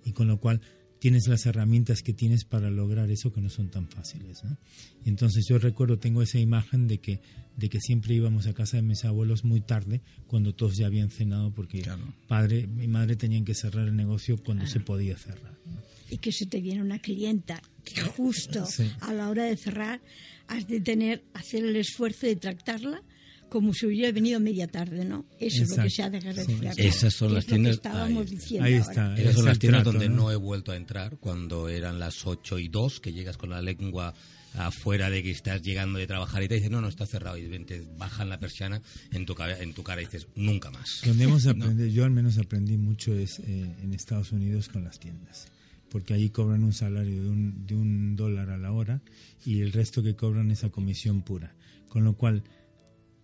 y 0.05 0.11
con 0.13 0.27
lo 0.27 0.39
cual 0.39 0.61
tienes 0.99 1.27
las 1.27 1.47
herramientas 1.47 2.03
que 2.03 2.13
tienes 2.13 2.45
para 2.45 2.69
lograr 2.69 3.09
eso 3.09 3.33
que 3.33 3.41
no 3.41 3.49
son 3.49 3.69
tan 3.69 3.87
fáciles. 3.87 4.43
¿no? 4.43 4.55
Y 5.03 5.09
entonces 5.09 5.45
yo 5.49 5.57
recuerdo, 5.57 5.97
tengo 5.97 6.21
esa 6.21 6.37
imagen 6.37 6.87
de 6.87 6.99
que, 6.99 7.19
de 7.57 7.69
que 7.69 7.79
siempre 7.79 8.13
íbamos 8.13 8.45
a 8.45 8.53
casa 8.53 8.77
de 8.77 8.83
mis 8.83 9.03
abuelos 9.03 9.43
muy 9.43 9.61
tarde, 9.61 10.01
cuando 10.27 10.53
todos 10.53 10.77
ya 10.77 10.85
habían 10.85 11.09
cenado, 11.09 11.49
porque 11.55 11.83
padre 12.27 12.67
mi 12.67 12.87
madre 12.87 13.15
tenían 13.15 13.45
que 13.45 13.55
cerrar 13.55 13.87
el 13.87 13.95
negocio 13.95 14.37
cuando 14.43 14.67
se 14.67 14.79
podía 14.79 15.17
cerrar. 15.17 15.53
¿no? 15.65 15.81
y 16.11 16.17
que 16.17 16.31
se 16.31 16.45
te 16.45 16.61
viene 16.61 16.81
una 16.83 16.99
clienta 16.99 17.61
que 17.83 18.01
justo 18.17 18.65
Sí. 18.67 18.83
a 18.99 19.11
la 19.13 19.29
hora 19.29 19.45
de 19.45 19.57
cerrar 19.57 20.01
has 20.47 20.67
de 20.67 20.81
tener 20.81 21.23
hacer 21.33 21.65
el 21.65 21.77
esfuerzo 21.77 22.27
de 22.27 22.35
tratarla 22.35 23.01
como 23.51 23.73
si 23.73 23.85
hubiera 23.85 24.11
venido 24.13 24.39
media 24.39 24.65
tarde, 24.67 25.03
¿no? 25.03 25.25
Eso 25.37 25.63
es 25.63 25.69
lo 25.71 25.75
que 25.75 25.81
Exacto. 25.83 25.89
se 25.91 26.03
ha 26.03 26.09
de 26.09 26.17
agradecer. 26.17 26.55
Sí. 26.55 26.61
¿no? 26.63 26.71
Esas 26.77 27.13
son 27.13 27.33
las 27.33 27.45
tiendas- 27.45 27.75
estábamos 27.75 28.25
ahí- 28.25 28.31
diciendo 28.35 28.65
Ahí 28.65 28.73
ahora. 28.77 28.85
está. 28.89 29.13
Esas 29.15 29.25
es 29.31 29.35
son 29.35 29.45
las 29.45 29.59
tiendas 29.59 29.83
trato, 29.83 29.91
donde 29.91 30.09
¿no? 30.09 30.15
¿no? 30.15 30.31
he 30.31 30.35
vuelto 30.37 30.71
a 30.71 30.77
entrar, 30.77 31.17
cuando 31.19 31.67
eran 31.67 31.99
las 31.99 32.25
8 32.25 32.57
y 32.59 32.69
2, 32.69 33.01
que 33.01 33.11
llegas 33.11 33.35
con 33.35 33.49
la 33.49 33.61
lengua 33.61 34.13
afuera 34.53 35.09
de 35.09 35.21
que 35.21 35.31
estás 35.31 35.61
llegando 35.61 35.99
de 35.99 36.07
trabajar 36.07 36.43
y 36.43 36.47
te 36.47 36.55
dicen, 36.55 36.71
no, 36.71 36.81
no, 36.81 36.87
está 36.87 37.05
cerrado. 37.05 37.37
Y 37.37 37.47
te 37.65 37.85
bajan 37.97 38.29
la 38.29 38.39
persiana 38.39 38.81
en 39.11 39.25
tu, 39.25 39.35
cabe- 39.35 39.61
en 39.61 39.73
tu 39.73 39.83
cara 39.83 40.01
y 40.01 40.05
dices, 40.05 40.27
nunca 40.35 40.71
más. 40.71 41.01
Donde 41.05 41.25
hemos 41.25 41.45
aprendido, 41.47 41.87
yo 41.87 42.05
al 42.05 42.11
menos 42.11 42.37
aprendí 42.37 42.77
mucho 42.77 43.13
es 43.13 43.39
eh, 43.39 43.75
en 43.83 43.93
Estados 43.93 44.31
Unidos 44.31 44.69
con 44.69 44.83
las 44.85 44.97
tiendas. 44.99 45.47
porque 45.89 46.13
ahí 46.13 46.29
cobran 46.29 46.63
un 46.63 46.71
salario 46.73 47.21
de 47.21 47.29
un, 47.29 47.65
de 47.67 47.75
un 47.75 48.15
dólar 48.15 48.49
a 48.49 48.57
la 48.57 48.71
hora 48.71 49.01
y 49.45 49.59
el 49.59 49.73
resto 49.73 50.01
que 50.01 50.15
cobran 50.15 50.49
es 50.51 50.63
a 50.63 50.69
comisión 50.69 51.21
pura. 51.21 51.53
Con 51.89 52.05
lo 52.05 52.13
cual 52.13 52.43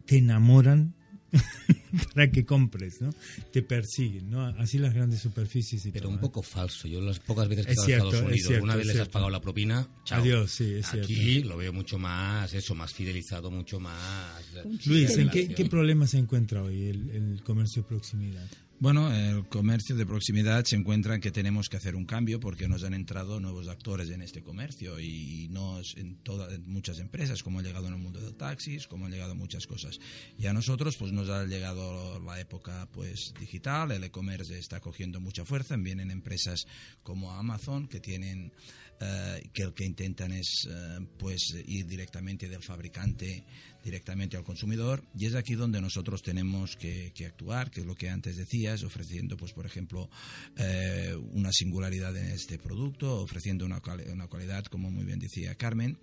te 0.08 0.17
enamoran 0.17 0.96
para 2.15 2.32
que 2.32 2.46
compres, 2.46 3.02
¿no? 3.02 3.13
Te 3.52 3.62
persiguen, 3.62 4.30
¿no? 4.30 4.46
Así 4.46 4.78
las 4.78 4.93
grandes 4.93 5.20
superficies 5.20 5.86
y 5.86 5.91
Pero 5.91 6.04
todo, 6.04 6.12
un 6.13 6.17
¿eh? 6.17 6.22
poco 6.22 6.41
falso. 6.41 6.88
Yo 6.88 7.02
las 7.02 7.20
pocas 7.20 7.48
veces 7.50 7.65
que 7.65 7.72
he 7.72 7.74
Es 7.74 7.80
estado 7.80 7.91
en 7.91 7.98
Estados 7.98 8.13
es 8.15 8.22
Unidos, 8.22 8.48
cierto, 8.48 8.63
una 8.63 8.76
vez 8.76 8.88
es 8.88 8.93
les 8.93 9.02
has 9.02 9.10
pagado 9.10 9.30
la 9.30 9.41
propina, 9.41 9.88
chao. 10.06 10.22
Adiós, 10.22 10.52
sí, 10.52 10.74
es 10.74 10.93
Aquí 10.93 11.15
cierto. 11.15 11.50
lo 11.50 11.58
veo 11.58 11.74
mucho 11.74 12.00
más, 12.00 12.54
eso, 12.54 12.74
más 12.76 12.93
fidelizado, 12.93 13.52
mucho 13.52 13.80
más... 13.80 14.43
Luis, 14.86 15.17
¿en 15.17 15.30
qué, 15.30 15.50
qué 15.50 15.65
problema 15.65 16.08
se 16.08 16.17
encuentra 16.17 16.63
hoy 16.63 16.88
el, 16.88 17.10
el 17.10 17.43
comercio 17.43 17.84
de 17.84 17.89
proximidad? 17.89 18.48
Bueno, 18.80 19.12
el 19.12 19.48
comercio 19.48 19.96
de 19.96 20.06
proximidad 20.06 20.63
se 20.66 20.76
encuentra 20.76 21.16
en 21.16 21.22
que 21.22 21.32
tenemos 21.32 21.68
que 21.68 21.78
hacer 21.78 21.96
un 21.96 22.06
cambio 22.06 22.40
porque 22.40 22.68
nos 22.68 22.84
han 22.84 22.94
entrado 22.94 23.40
nuevos 23.40 23.70
actores 23.70 24.12
en 24.12 24.22
este 24.22 24.44
comercio 24.44 25.00
y 25.00 25.48
nos 25.50 25.98
en 25.98 26.18
todas 26.18 26.60
muchas 26.60 27.00
empresas, 27.00 27.42
como 27.42 27.58
ha 27.58 27.63
llegado 27.63 27.88
en 27.88 27.96
el 27.96 28.00
mundo 28.00 28.22
del 28.22 28.36
taxis, 28.36 28.86
como 28.86 29.08
han 29.08 29.12
llegado 29.12 29.34
muchas 29.34 29.66
cosas. 29.66 30.00
Y 30.38 30.46
a 30.46 30.54
nosotros 30.54 30.96
pues 30.96 31.12
nos 31.12 31.28
ha 31.30 31.46
llegado 31.46 32.20
la 32.20 32.40
época 32.40 32.88
pues 32.94 33.34
digital, 33.40 33.94
el 33.94 34.04
e-commerce 34.04 34.60
está 34.60 34.80
cogiendo 34.80 35.20
mucha 35.20 35.44
fuerza, 35.44 35.76
vienen 35.76 36.12
empresas 36.12 36.68
como 37.02 37.32
Amazon 37.32 37.88
que 37.88 38.00
tienen 38.00 38.54
eh, 39.00 39.44
que 39.54 39.64
lo 39.66 39.74
que 39.74 39.86
intentan 39.86 40.32
es 40.32 40.68
eh, 40.70 41.00
pues 41.18 41.56
ir 41.66 41.86
directamente 41.88 42.48
del 42.50 42.64
fabricante 42.64 43.44
directamente 43.84 44.36
al 44.36 44.44
consumidor. 44.44 45.02
Y 45.18 45.28
es 45.28 45.36
aquí 45.36 45.56
donde 45.56 45.80
nosotros 45.80 46.22
tenemos 46.22 46.76
que, 46.76 47.14
que 47.16 47.26
actuar, 47.26 47.72
que 47.72 47.82
es 47.82 47.86
lo 47.86 47.96
que 47.96 48.10
antes 48.10 48.36
decías, 48.36 48.84
ofreciendo 48.84 49.38
pues 49.38 49.54
por 49.54 49.66
ejemplo 49.66 50.10
eh, 50.58 51.16
una 51.32 51.52
singularidad 51.54 52.16
en 52.18 52.28
este 52.28 52.58
producto, 52.58 53.22
ofreciendo 53.22 53.66
una, 53.66 53.82
una 54.12 54.28
cualidad 54.28 54.66
como 54.66 54.92
muy 54.92 55.06
bien 55.06 55.20
decía 55.20 55.56
Carmen. 55.56 55.98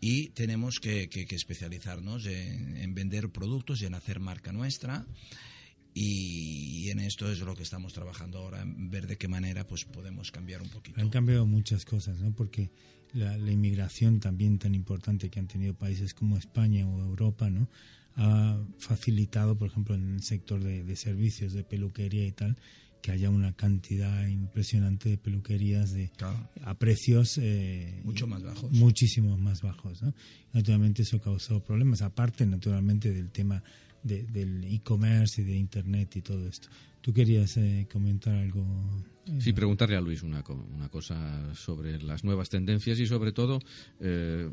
Y 0.00 0.28
tenemos 0.30 0.76
que, 0.80 1.08
que- 1.08 1.26
que 1.26 1.34
especializarnos 1.36 2.24
en, 2.26 2.76
en 2.78 2.94
vender 2.94 3.28
productos 3.30 3.82
y 3.82 3.86
en 3.86 3.94
hacer 3.94 4.20
marca 4.20 4.52
nuestra 4.52 5.04
y 5.94 6.88
en 6.90 7.00
esto 7.00 7.30
es 7.30 7.40
lo 7.40 7.54
que 7.56 7.62
estamos 7.62 7.92
trabajando 7.92 8.38
ahora, 8.38 8.62
en 8.62 8.90
ver 8.90 9.06
de 9.06 9.16
qué 9.16 9.28
manera 9.28 9.66
pues 9.66 9.84
podemos 9.84 10.30
cambiar 10.30 10.62
un 10.62 10.68
poquito. 10.68 11.00
Han 11.00 11.10
cambiado 11.10 11.46
muchas 11.46 11.84
cosas, 11.84 12.20
¿no? 12.20 12.32
Porque 12.32 12.70
la, 13.14 13.36
la 13.36 13.50
inmigración 13.50 14.20
también 14.20 14.58
tan 14.58 14.74
importante 14.74 15.28
que 15.30 15.40
han 15.40 15.48
tenido 15.48 15.74
países 15.74 16.14
como 16.14 16.36
España 16.36 16.86
o 16.86 17.00
Europa, 17.00 17.50
¿no? 17.50 17.68
Ha 18.16 18.58
facilitado, 18.78 19.56
por 19.56 19.68
ejemplo, 19.68 19.94
en 19.94 20.14
el 20.14 20.22
sector 20.22 20.62
de, 20.62 20.82
de 20.84 20.96
servicios, 20.96 21.52
de 21.52 21.62
peluquería 21.64 22.26
y 22.26 22.32
tal, 22.32 22.56
que 23.00 23.12
haya 23.12 23.30
una 23.30 23.52
cantidad 23.54 24.26
impresionante 24.26 25.08
de 25.08 25.18
peluquerías 25.18 25.92
de, 25.92 26.10
Claro. 26.16 26.50
a 26.64 26.74
precios 26.74 27.38
eh, 27.38 28.00
Mucho 28.04 28.26
más 28.26 28.42
bajos. 28.42 28.72
muchísimo 28.72 29.38
más 29.38 29.62
bajos, 29.62 30.02
¿no? 30.02 30.14
Naturalmente 30.52 31.02
eso 31.02 31.20
causó 31.20 31.62
problemas, 31.62 32.02
aparte 32.02 32.44
naturalmente 32.44 33.12
del 33.12 33.30
tema 33.30 33.62
de- 34.02 34.24
del 34.24 34.64
e-commerce 34.64 35.42
y 35.42 35.44
de 35.44 35.56
internet 35.56 36.16
y 36.16 36.22
todo 36.22 36.46
esto. 36.48 36.68
¿Tú 37.00 37.12
querías 37.12 37.56
eh, 37.56 37.86
comentar 37.90 38.34
algo? 38.34 38.64
Sí, 39.40 39.52
preguntarle 39.52 39.96
a 39.96 40.00
Luis 40.00 40.22
una, 40.22 40.42
una 40.74 40.88
cosa 40.88 41.54
sobre 41.54 42.00
las 42.02 42.24
nuevas 42.24 42.48
tendencias 42.48 42.98
y 42.98 43.06
sobre 43.06 43.32
todo 43.32 43.60
eh, 44.00 44.50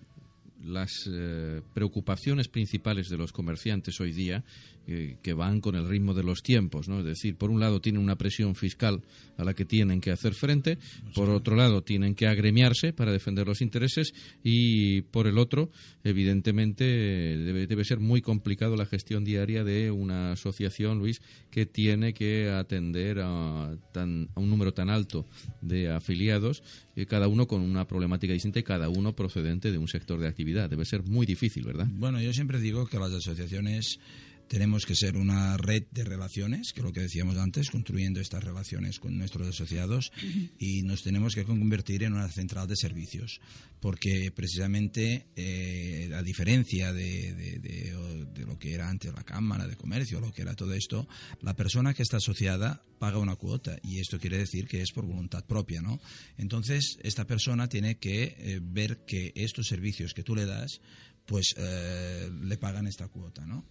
las 0.65 0.91
eh, 1.12 1.62
preocupaciones 1.73 2.47
principales 2.47 3.10
de 3.10 3.17
los 3.17 3.32
comerciantes 3.32 3.99
hoy 3.99 4.12
día 4.13 4.43
eh, 4.88 5.17
que 5.23 5.34
van 5.34 5.62
con 5.62 5.75
el 5.75 5.88
ritmo 5.88 6.13
de 6.13 6.23
los 6.23 6.41
tiempos, 6.43 6.88
¿no? 6.88 6.99
Es 6.99 7.06
decir, 7.06 7.36
por 7.38 7.49
un 7.49 7.60
lado 7.60 7.82
tienen 7.82 8.01
una 8.01 8.17
presión 8.17 8.54
fiscal 8.56 9.01
a 9.38 9.43
la 9.43 9.54
que 9.56 9.65
tienen 9.65 9.99
que 9.99 10.12
hacer 10.12 10.34
frente, 10.36 10.78
por 11.15 11.30
otro 11.30 11.56
lado 11.56 11.82
tienen 11.82 12.13
que 12.13 12.28
agremiarse 12.28 12.93
para 12.93 13.12
defender 13.12 13.47
los 13.47 13.62
intereses 13.62 14.13
y 14.43 15.01
por 15.01 15.25
el 15.28 15.38
otro, 15.39 15.71
evidentemente, 16.04 16.86
debe, 16.86 17.67
debe 17.67 17.84
ser 17.84 17.99
muy 17.99 18.21
complicado 18.21 18.75
la 18.75 18.86
gestión 18.86 19.23
diaria 19.25 19.63
de 19.63 19.91
una 19.91 20.32
asociación, 20.34 20.99
Luis, 20.99 21.19
que 21.49 21.65
tiene 21.65 22.13
que 22.13 22.49
atender 22.49 23.19
a, 23.21 23.75
tan- 23.91 24.30
a 24.36 24.39
un 24.39 24.49
número 24.49 24.73
tan 24.73 24.89
alto 24.89 25.25
de 25.62 25.89
afiliados, 25.91 26.63
eh, 26.95 27.06
cada 27.06 27.28
uno 27.28 27.47
con 27.47 27.62
una 27.62 27.86
problemática 27.88 28.34
distinta 28.34 28.60
y 28.60 28.63
cada 28.63 28.88
uno 28.89 29.13
procedente 29.15 29.71
de 29.71 29.78
un 29.78 29.88
sector 29.88 30.19
de 30.19 30.28
actividad. 30.28 30.55
Debe 30.56 30.86
ser 30.86 31.04
muy 31.04 31.26
difícil, 31.26 31.63
¿verdad? 31.63 31.88
Bueno, 31.91 32.22
yo 32.22 32.34
siempre 32.34 32.60
digo 32.60 32.88
que 32.88 32.98
las 32.98 33.12
asociaciones 33.12 34.00
tenemos 34.47 34.86
que 34.86 34.95
ser 34.95 35.17
una 35.17 35.58
red 35.58 35.84
de 35.91 36.03
relaciones, 36.03 36.71
que 36.73 36.81
es 36.81 36.86
lo 36.86 36.93
que 36.93 37.01
decíamos 37.01 37.38
antes, 37.38 37.69
construyendo 37.71 38.19
estas 38.19 38.43
relaciones 38.43 38.99
con 38.99 39.17
nuestros 39.17 39.47
asociados 39.47 40.12
y 40.60 40.84
nos 40.84 41.01
tenemos 41.03 41.34
que 41.36 41.43
convertir 41.43 42.03
en 42.03 42.13
una 42.13 42.29
central 42.29 42.67
de 42.67 42.75
servicios, 42.75 43.39
porque 43.79 44.31
precisamente 44.36 45.25
eh, 45.36 46.12
a 46.15 46.21
diferencia 46.21 46.93
de, 46.93 47.34
de- 47.34 47.60
de- 47.60 48.25
de 48.36 48.45
lo 48.45 48.58
que 48.60 48.73
era 48.73 48.89
antes 48.89 49.13
la 49.13 49.23
Cámara 49.23 49.67
de 49.67 49.75
Comercio, 49.75 50.19
lo 50.19 50.31
que 50.31 50.41
era 50.43 50.55
todo 50.55 50.73
esto, 50.73 51.08
la 51.41 51.55
persona 51.55 51.93
que 51.93 52.03
está 52.03 52.17
asociada 52.17 52.84
paga 52.99 53.17
una 53.17 53.36
cuota 53.36 53.77
y 53.84 53.99
esto 53.99 54.19
quiere 54.19 54.38
decir 54.38 54.67
que 54.67 54.81
es 54.81 54.91
por 54.91 55.05
voluntad 55.05 55.43
propia, 55.45 55.81
¿no? 55.81 55.99
Entonces, 56.38 56.97
esta 57.03 57.25
persona 57.25 57.67
tiene 57.67 57.97
que 57.97 58.36
eh, 58.38 58.60
ver 58.62 59.05
que 59.05 59.31
estos 59.36 59.67
servicios 59.67 60.13
que 60.13 60.23
tú 60.23 60.36
le 60.36 60.45
das, 60.45 60.81
pues 61.25 61.55
eh, 61.58 62.29
le 62.43 62.58
pagan 62.58 62.88
esta 62.88 63.08
cuota, 63.08 63.45
¿no? 63.45 63.65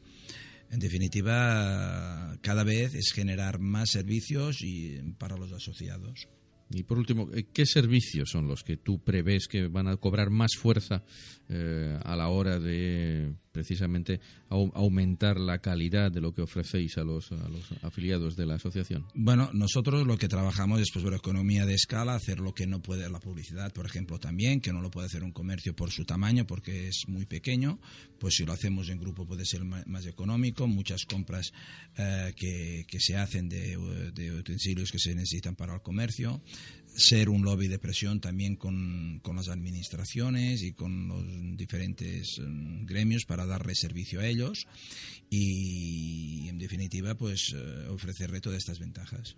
En 0.75 0.81
definitiva, 0.81 2.37
cada 2.43 2.65
vez 2.65 2.95
es 2.95 3.13
generar 3.15 3.61
más 3.61 3.91
servicios 3.91 4.61
y 4.61 4.99
para 5.19 5.37
los 5.37 5.53
asociados. 5.53 6.27
Y 6.69 6.83
por 6.83 6.99
último, 6.99 7.29
¿qué 7.53 7.65
servicios 7.65 8.31
son 8.31 8.49
los 8.49 8.65
que 8.65 8.77
tú 8.77 8.99
prevés 8.99 9.47
que 9.47 9.69
van 9.69 9.87
a 9.87 9.97
cobrar 9.99 10.31
más 10.31 10.57
fuerza 10.59 11.05
eh, 11.49 11.99
a 12.03 12.17
la 12.17 12.29
hora 12.29 12.59
de 12.59 13.33
precisamente 13.53 14.21
au- 14.51 14.73
aumentar 14.75 15.39
la 15.39 15.59
calidad 15.59 16.11
de 16.11 16.21
lo 16.21 16.35
que 16.35 16.43
ofrecéis 16.43 16.99
a 16.99 17.05
los, 17.05 17.31
a 17.31 17.49
los 17.49 17.71
afiliados 17.83 18.35
de 18.35 18.47
la 18.47 18.55
asociación? 18.57 19.07
Bueno, 19.15 19.51
nosotros 19.53 20.05
lo 20.07 20.19
que 20.19 20.27
trabajamos 20.27 20.81
es 20.81 20.89
pues, 20.93 21.05
por 21.05 21.15
economía 21.15 21.65
de 21.65 21.75
escala, 21.75 22.15
hacer 22.17 22.41
lo 22.41 22.53
que 22.53 22.67
no 22.67 22.83
puede 22.83 23.09
la 23.09 23.21
publicidad, 23.21 23.73
por 23.73 23.87
ejemplo, 23.87 24.19
también, 24.19 24.61
que 24.61 24.73
no 24.73 24.81
lo 24.81 24.91
puede 24.91 25.07
hacer 25.07 25.23
un 25.23 25.31
comercio 25.33 25.75
por 25.77 25.91
su 25.93 26.05
tamaño, 26.05 26.47
porque 26.47 26.89
es 26.89 27.03
muy 27.07 27.27
pequeño, 27.27 27.79
pues 28.19 28.35
si 28.35 28.45
lo 28.45 28.53
hacemos 28.53 28.89
en 28.89 28.99
grupo 28.99 29.25
puede 29.27 29.45
ser 29.45 29.63
más 29.65 30.07
económico, 30.07 30.67
muchas 30.67 31.05
compras 31.05 31.53
eh, 31.97 32.33
que, 32.37 32.85
se 32.99 33.17
hacen 33.17 33.49
de, 33.49 33.77
de 34.15 34.33
utensilios 34.33 34.91
que 34.91 34.99
se 34.99 35.15
necesitan 35.15 35.55
para 35.55 35.75
el 35.75 35.83
comercio, 35.83 36.41
ser 36.97 37.29
un 37.29 37.43
lobby 37.43 37.69
de 37.69 37.79
presión 37.79 38.21
también 38.21 38.57
con, 38.57 39.21
con 39.23 39.37
las 39.37 39.49
administraciones 39.49 40.63
y 40.63 40.73
con 40.73 41.09
los 41.09 41.57
diferentes 41.57 42.39
mm, 42.39 42.87
gremios 42.87 43.25
para 43.25 43.47
darle 43.47 43.75
servicio 43.75 44.21
a 44.21 44.27
ellos 44.27 44.67
y, 45.31 46.49
en 46.49 46.59
definitiva, 46.59 47.15
pues 47.15 47.53
eh, 47.55 47.89
ofrecerle 47.89 48.41
todas 48.41 48.59
estas 48.59 48.79
ventajas. 48.79 49.37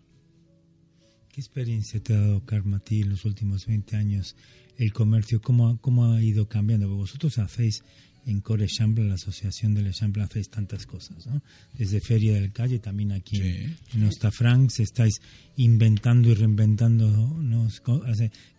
¿Qué 1.32 1.40
experiencia 1.40 2.02
te 2.02 2.14
ha 2.14 2.20
dado, 2.20 2.42
ti 2.84 3.02
en 3.02 3.10
los 3.10 3.24
últimos 3.24 3.66
20 3.66 3.96
años 3.96 4.36
el 4.76 4.92
comercio? 4.92 5.40
¿Cómo, 5.40 5.78
cómo 5.80 6.12
ha 6.12 6.22
ido 6.22 6.48
cambiando? 6.48 6.88
Vosotros 6.88 7.38
hacéis 7.38 7.82
en 8.26 8.40
Core 8.40 8.66
Champlain, 8.66 9.08
la 9.08 9.14
asociación 9.14 9.72
del 9.74 9.92
Champlain, 9.92 10.26
hacéis 10.28 10.50
tantas 10.50 10.84
cosas, 10.84 11.26
¿no? 11.26 11.40
Desde 11.78 12.00
Feria 12.00 12.34
del 12.34 12.52
Calle, 12.52 12.78
también 12.80 13.12
aquí 13.12 13.36
en, 13.40 13.76
en 13.94 14.02
Ostafrancs, 14.04 14.80
estáis 14.80 15.14
inventando 15.56 16.28
y 16.28 16.34
reinventándonos 16.34 17.80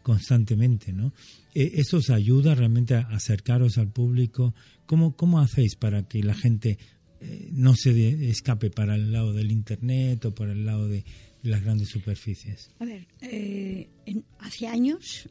constantemente, 0.01 0.93
¿no? 0.93 1.13
Eh, 1.53 1.71
¿Eso 1.75 1.97
os 1.97 2.09
ayuda 2.09 2.55
realmente 2.55 2.95
a 2.95 3.01
acercaros 3.01 3.77
al 3.77 3.89
público? 3.91 4.53
¿Cómo, 4.85 5.15
cómo 5.15 5.39
hacéis 5.39 5.75
para 5.75 6.07
que 6.07 6.23
la 6.23 6.33
gente 6.33 6.77
eh, 7.19 7.49
no 7.51 7.75
se 7.75 7.93
de- 7.93 8.29
escape 8.29 8.69
para 8.69 8.95
el 8.95 9.11
lado 9.11 9.33
del 9.33 9.51
Internet 9.51 10.23
o 10.25 10.33
por 10.33 10.49
el 10.49 10.65
lado 10.65 10.87
de, 10.87 11.03
de 11.43 11.49
las 11.49 11.61
grandes 11.63 11.89
superficies? 11.89 12.69
A 12.79 12.85
ver, 12.85 13.05
eh, 13.21 13.89
en- 14.05 14.23
hace 14.39 14.67
años 14.67 15.27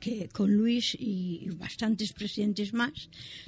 que 0.00 0.28
con 0.28 0.52
Luis 0.52 0.96
y 0.98 1.48
bastantes 1.56 2.12
presidentes 2.12 2.72
más 2.72 2.92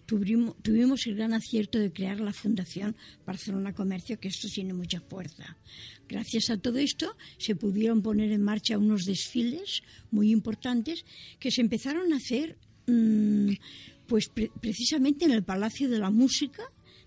tuvimos, 0.06 1.06
el 1.06 1.16
gran 1.16 1.32
acierto 1.32 1.78
de 1.78 1.92
crear 1.92 2.20
la 2.20 2.32
Fundación 2.32 2.94
Barcelona 3.26 3.72
Comercio, 3.74 4.20
que 4.20 4.28
esto 4.28 4.48
tiene 4.48 4.74
mucha 4.74 5.00
fuerza. 5.00 5.56
Gracias 6.08 6.50
a 6.50 6.58
todo 6.58 6.78
esto 6.78 7.16
se 7.38 7.56
pudieron 7.56 8.02
poner 8.02 8.30
en 8.32 8.42
marcha 8.42 8.76
unos 8.78 9.04
desfiles 9.04 9.82
muy 10.10 10.30
importantes 10.30 11.04
que 11.40 11.50
se 11.50 11.62
empezaron 11.62 12.12
a 12.12 12.16
hacer 12.16 12.58
mm, 12.86 13.52
pues 14.06 14.28
pre- 14.28 14.50
precisamente 14.60 15.24
en 15.24 15.30
el 15.32 15.42
Palacio 15.42 15.88
de 15.88 15.98
la 15.98 16.10
Música 16.10 16.62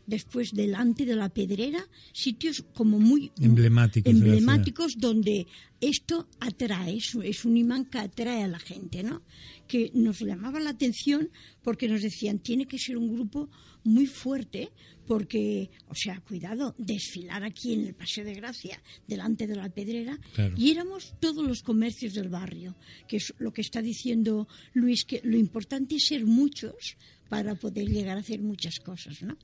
después 0.07 0.51
delante 0.53 1.05
de 1.05 1.15
la 1.15 1.29
pedrera, 1.29 1.87
sitios 2.13 2.63
como 2.73 2.99
muy 2.99 3.31
emblemáticos, 3.39 4.11
emblemáticos 4.11 4.97
donde 4.97 5.47
esto 5.81 6.27
atrae, 6.39 6.97
es, 6.97 7.45
un 7.45 7.57
imán 7.57 7.85
que 7.85 7.99
atrae 7.99 8.43
a 8.43 8.47
la 8.47 8.59
gente, 8.59 9.03
¿no? 9.03 9.21
Que 9.67 9.91
nos 9.93 10.19
llamaba 10.19 10.59
la 10.59 10.71
atención 10.71 11.29
porque 11.61 11.87
nos 11.87 12.01
decían, 12.01 12.39
tiene 12.39 12.65
que 12.65 12.79
ser 12.79 12.97
un 12.97 13.13
grupo 13.13 13.49
muy 13.83 14.07
fuerte 14.07 14.71
porque, 15.05 15.69
o 15.87 15.93
sea, 15.93 16.19
cuidado, 16.21 16.73
desfilar 16.79 17.43
aquí 17.43 17.73
en 17.73 17.85
el 17.85 17.93
Paseo 17.93 18.25
de 18.25 18.33
Gracia, 18.33 18.81
delante 19.07 19.45
de 19.45 19.55
la 19.55 19.69
Pedrera, 19.69 20.19
y 20.57 20.71
éramos 20.71 21.13
todos 21.19 21.45
los 21.45 21.61
comercios 21.61 22.15
del 22.15 22.29
barrio, 22.29 22.75
que 23.07 23.17
es 23.17 23.33
lo 23.37 23.53
que 23.53 23.61
está 23.61 23.83
diciendo 23.83 24.47
Luis, 24.73 25.05
que 25.05 25.21
lo 25.23 25.37
importante 25.37 25.95
es 25.95 26.05
ser 26.05 26.25
muchos 26.25 26.97
para 27.29 27.55
poder 27.55 27.87
llegar 27.87 28.17
a 28.17 28.21
hacer 28.21 28.41
muchas 28.41 28.79
cosas, 28.79 29.21
¿no? 29.21 29.37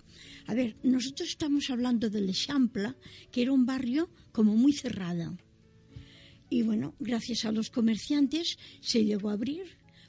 A 0.48 0.54
ver, 0.54 0.76
nosotros 0.84 1.30
estamos 1.30 1.70
hablando 1.70 2.10
del 2.10 2.30
Echampla, 2.30 2.96
que 3.32 3.42
era 3.42 3.52
un 3.52 3.66
barrio 3.66 4.10
como 4.32 4.56
muy 4.56 4.74
cerrado. 4.74 5.38
Y 6.50 6.64
bueno, 6.64 6.96
gracias 7.00 7.46
a 7.46 7.52
los 7.52 7.70
comerciantes 7.70 8.58
se 8.82 9.06
llegó 9.06 9.30
a 9.30 9.34
abrir, 9.34 9.64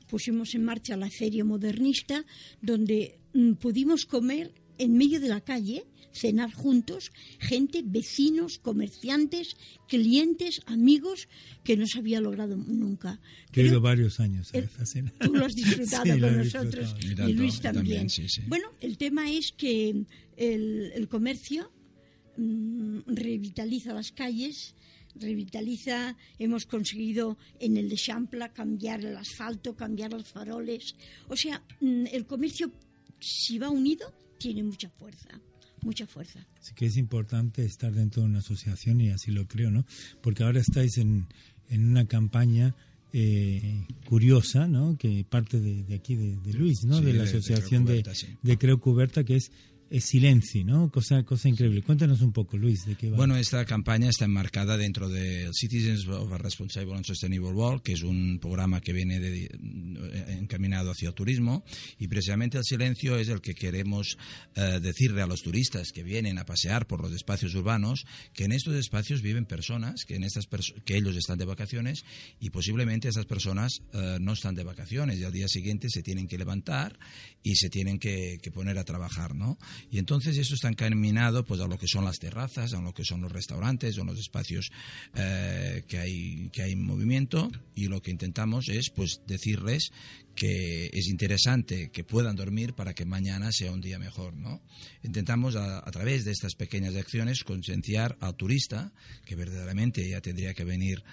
pusimos 0.08 0.54
en 0.54 0.64
marcha 0.64 0.96
la 0.96 1.08
feria 1.08 1.44
modernista, 1.44 2.24
donde 2.60 3.20
mm, 3.32 3.52
pudimos 3.54 4.04
comer 4.06 4.52
en 4.82 4.96
medio 4.96 5.20
de 5.20 5.28
la 5.28 5.40
calle, 5.40 5.84
cenar 6.12 6.52
juntos, 6.52 7.12
gente, 7.38 7.82
vecinos, 7.84 8.58
comerciantes, 8.58 9.56
clientes, 9.88 10.60
amigos, 10.66 11.28
que 11.64 11.76
no 11.76 11.86
se 11.86 12.00
había 12.00 12.20
logrado 12.20 12.56
nunca. 12.56 13.20
he 13.52 13.62
ido 13.62 13.80
varios 13.80 14.18
años 14.18 14.52
a 14.54 14.58
esa 14.58 14.84
cena. 14.84 15.12
Tú 15.20 15.34
lo 15.34 15.46
has 15.46 15.54
disfrutado 15.62 16.18
con 16.18 16.36
nosotros 16.36 16.96
y 17.00 17.32
Luis 17.32 17.60
también. 17.60 18.08
bueno, 18.48 18.68
el 18.80 18.98
tema 18.98 19.30
es 19.30 19.52
que 19.52 20.04
el, 20.36 21.08
comercio 21.08 21.70
mm, 22.36 23.00
revitaliza 23.06 23.94
las 23.94 24.10
calles, 24.10 24.74
revitaliza, 25.14 26.16
hemos 26.38 26.66
conseguido 26.66 27.38
en 27.60 27.76
el 27.76 27.88
de 27.88 27.96
Champla 27.96 28.52
cambiar 28.52 29.04
el 29.04 29.16
asfalto, 29.16 29.76
cambiar 29.76 30.12
los 30.12 30.28
faroles. 30.28 30.96
O 31.28 31.36
sea, 31.36 31.62
mm, 31.80 32.06
el 32.12 32.26
comercio, 32.26 32.72
si 33.20 33.58
va 33.58 33.70
unido, 33.70 34.12
tiene 34.42 34.62
mucha 34.62 34.88
fuerza 34.90 35.40
mucha 35.82 36.06
fuerza. 36.06 36.46
Sí 36.60 36.74
que 36.74 36.86
es 36.86 36.96
importante 36.96 37.64
estar 37.64 37.92
dentro 37.92 38.22
de 38.22 38.28
una 38.28 38.38
asociación 38.38 39.00
y 39.00 39.10
así 39.10 39.30
lo 39.30 39.46
creo, 39.46 39.70
¿no? 39.70 39.84
Porque 40.20 40.44
ahora 40.44 40.60
estáis 40.60 40.96
en, 40.98 41.26
en 41.68 41.88
una 41.88 42.06
campaña 42.06 42.74
eh, 43.12 43.84
curiosa, 44.06 44.66
¿no? 44.68 44.96
Que 44.96 45.24
parte 45.28 45.60
de, 45.60 45.94
aquí 45.94 46.14
de, 46.14 46.52
Luis, 46.54 46.84
¿no? 46.84 47.00
de 47.00 47.12
la 47.12 47.24
asociación 47.24 47.84
de, 47.84 48.02
de, 48.42 48.58
Creo 48.58 48.80
Cuberta, 48.80 49.24
que 49.24 49.36
es 49.36 49.50
es 49.92 50.06
silencio, 50.06 50.64
¿no? 50.64 50.90
Cosa, 50.90 51.22
increíble. 51.44 51.82
Cuéntanos 51.82 52.22
un 52.22 52.32
poco, 52.32 52.56
Luis, 52.56 52.86
de 52.86 52.94
qué 52.94 53.10
va. 53.10 53.16
Bueno, 53.18 53.36
esta 53.36 53.62
campaña 53.66 54.08
está 54.08 54.24
enmarcada 54.24 54.78
dentro 54.78 55.10
del 55.10 55.50
Citizens 55.52 56.08
of 56.08 56.32
a 56.32 56.38
Responsible 56.38 56.94
and 56.94 57.04
Sustainable 57.04 57.52
World, 57.52 57.82
que 57.82 57.92
es 57.92 58.02
un 58.02 58.38
programa 58.40 58.80
que 58.80 58.94
viene 58.94 59.20
de, 59.20 59.44
eh, 59.44 60.36
encaminado 60.40 60.92
hacia 60.92 61.08
el 61.08 61.14
turismo, 61.14 61.62
y 61.98 62.08
precisamente 62.08 62.56
el 62.56 62.64
silencio 62.64 63.18
es 63.18 63.28
el 63.28 63.42
que 63.42 63.54
queremos 63.54 64.16
eh, 64.54 64.80
decirle 64.80 65.20
a 65.20 65.26
los 65.26 65.42
turistas 65.42 65.92
que 65.92 66.02
vienen 66.02 66.38
a 66.38 66.46
pasear 66.46 66.86
por 66.86 67.02
los 67.02 67.12
espacios 67.12 67.54
urbanos, 67.54 68.06
que 68.32 68.44
en 68.44 68.52
estos 68.52 68.74
espacios 68.76 69.20
viven 69.20 69.44
personas, 69.44 70.04
que, 70.06 70.14
en 70.14 70.24
estas 70.24 70.46
que 70.86 70.96
ellos 70.96 71.16
están 71.16 71.36
de 71.36 71.44
vacaciones, 71.44 72.02
y 72.40 72.48
posiblemente 72.48 73.08
esas 73.08 73.26
personas 73.26 73.82
eh, 73.92 74.16
no 74.22 74.32
están 74.32 74.54
de 74.54 74.64
vacaciones, 74.64 75.18
y 75.18 75.24
al 75.24 75.32
día 75.32 75.48
siguiente 75.48 75.88
se 75.90 76.02
tienen 76.02 76.28
que 76.28 76.38
levantar 76.38 76.98
y 77.42 77.56
se 77.56 77.68
tienen 77.68 77.98
que 77.98 78.38
poner 78.54 78.78
a 78.78 78.84
trabajar, 78.84 79.34
¿no? 79.34 79.58
Y 79.90 79.98
entonces 79.98 80.36
eso 80.38 80.54
está 80.54 80.68
encaminado 80.68 81.44
pues, 81.44 81.60
a 81.60 81.66
lo 81.66 81.78
que 81.78 81.86
son 81.86 82.04
las 82.04 82.18
terrazas, 82.18 82.72
a 82.72 82.80
lo 82.80 82.92
que 82.92 83.04
son 83.04 83.20
los 83.20 83.32
restaurantes, 83.32 83.98
o 83.98 84.04
los 84.04 84.18
espacios 84.18 84.70
eh, 85.14 85.84
que, 85.88 85.98
hay, 85.98 86.50
que 86.50 86.62
hay 86.62 86.72
en 86.72 86.84
movimiento. 86.84 87.50
Y 87.74 87.86
lo 87.86 88.00
que 88.00 88.10
intentamos 88.10 88.68
es 88.68 88.90
pues, 88.90 89.20
decirles 89.26 89.90
que 90.34 90.86
es 90.92 91.08
interesante 91.08 91.90
que 91.90 92.04
puedan 92.04 92.36
dormir 92.36 92.74
para 92.74 92.94
que 92.94 93.04
mañana 93.04 93.52
sea 93.52 93.72
un 93.72 93.80
día 93.80 93.98
mejor. 93.98 94.34
¿no? 94.34 94.62
Intentamos 95.02 95.56
a, 95.56 95.82
través 95.90 96.24
de 96.24 96.32
estas 96.32 96.54
pequeñas 96.54 96.96
acciones 96.96 97.44
concienciar 97.44 98.16
al 98.20 98.36
turista, 98.36 98.92
que 99.24 99.36
verdaderamente 99.36 100.08
ya 100.08 100.20
tendría 100.20 100.54
que 100.54 100.64
venir 100.64 101.04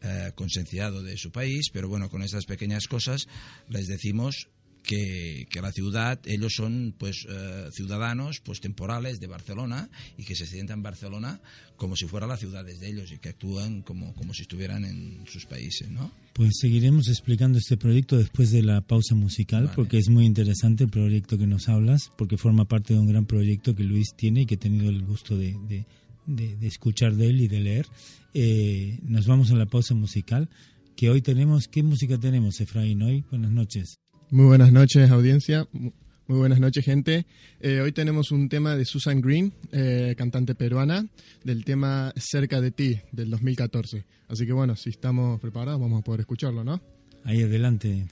eh, 0.00 0.32
concienciado 0.34 1.02
de 1.02 1.16
su 1.16 1.32
país, 1.32 1.70
pero 1.72 1.88
bueno, 1.88 2.08
con 2.08 2.22
estas 2.22 2.46
pequeñas 2.46 2.86
cosas 2.86 3.26
les 3.68 3.88
decimos 3.88 4.48
que, 4.88 5.60
la 5.60 5.70
ciudad, 5.70 6.18
ellos 6.24 6.54
son 6.56 6.94
pues 6.96 7.26
eh, 7.28 7.68
ciudadanos 7.72 8.40
pues 8.40 8.60
temporales 8.60 9.20
de 9.20 9.26
Barcelona 9.26 9.90
y 10.16 10.24
que 10.24 10.34
se 10.34 10.46
sientan 10.46 10.78
en 10.78 10.82
Barcelona 10.82 11.40
como 11.76 11.94
si 11.94 12.06
fuera 12.06 12.26
la 12.26 12.38
ciudad 12.38 12.64
de 12.64 12.74
ellos 12.88 13.12
y 13.12 13.18
que 13.18 13.28
actúan 13.28 13.82
como, 13.82 14.14
como 14.14 14.32
si 14.32 14.42
estuvieran 14.42 14.84
en 14.84 15.24
sus 15.26 15.44
países, 15.44 15.90
¿no? 15.90 16.10
Pues 16.32 16.54
seguiremos 16.58 17.08
explicando 17.08 17.58
este 17.58 17.76
proyecto 17.76 18.16
después 18.16 18.50
de 18.50 18.62
la 18.62 18.80
pausa 18.80 19.14
musical 19.14 19.70
porque 19.76 19.98
es 19.98 20.08
muy 20.08 20.24
interesante 20.24 20.84
el 20.84 20.90
proyecto 20.90 21.36
que 21.36 21.46
nos 21.46 21.68
hablas 21.68 22.10
porque 22.16 22.38
forma 22.38 22.64
parte 22.64 22.94
de 22.94 23.00
un 23.00 23.08
gran 23.08 23.26
proyecto 23.26 23.74
que 23.74 23.84
Luis 23.84 24.14
tiene 24.16 24.42
y 24.42 24.46
que 24.46 24.54
he 24.54 24.58
tenido 24.58 24.88
el 24.88 25.04
gusto 25.04 25.36
de, 25.36 25.84
de, 26.26 26.66
escuchar 26.66 27.14
de 27.14 27.28
él 27.28 27.42
y 27.42 27.48
de 27.48 27.60
leer. 27.60 27.86
Eh, 28.32 28.98
nos 29.02 29.26
vamos 29.26 29.50
a 29.50 29.54
la 29.54 29.66
pausa 29.66 29.94
musical 29.94 30.48
que 30.96 31.10
hoy 31.10 31.20
tenemos, 31.20 31.68
¿qué 31.68 31.82
música 31.82 32.16
tenemos, 32.18 32.60
Efraín? 32.60 33.02
Hoy, 33.02 33.24
buenas 33.30 33.50
noches. 33.50 33.98
Muy 34.30 34.44
buenas 34.44 34.72
noches, 34.72 35.10
audiencia. 35.10 35.66
Muy 35.72 36.38
buenas 36.38 36.60
noches, 36.60 36.84
gente. 36.84 37.24
Eh, 37.60 37.80
hoy 37.80 37.92
tenemos 37.92 38.30
un 38.30 38.50
tema 38.50 38.76
de 38.76 38.84
Susan 38.84 39.22
Green, 39.22 39.54
eh, 39.72 40.14
cantante 40.18 40.54
peruana, 40.54 41.06
del 41.44 41.64
tema 41.64 42.12
Cerca 42.14 42.60
de 42.60 42.70
ti, 42.70 43.00
del 43.10 43.30
2014. 43.30 44.04
Así 44.28 44.44
que 44.44 44.52
bueno, 44.52 44.76
si 44.76 44.90
estamos 44.90 45.40
preparados, 45.40 45.80
vamos 45.80 46.00
a 46.00 46.04
poder 46.04 46.20
escucharlo, 46.20 46.62
¿no? 46.62 46.82
Ahí 47.24 47.42
adelante, 47.42 48.06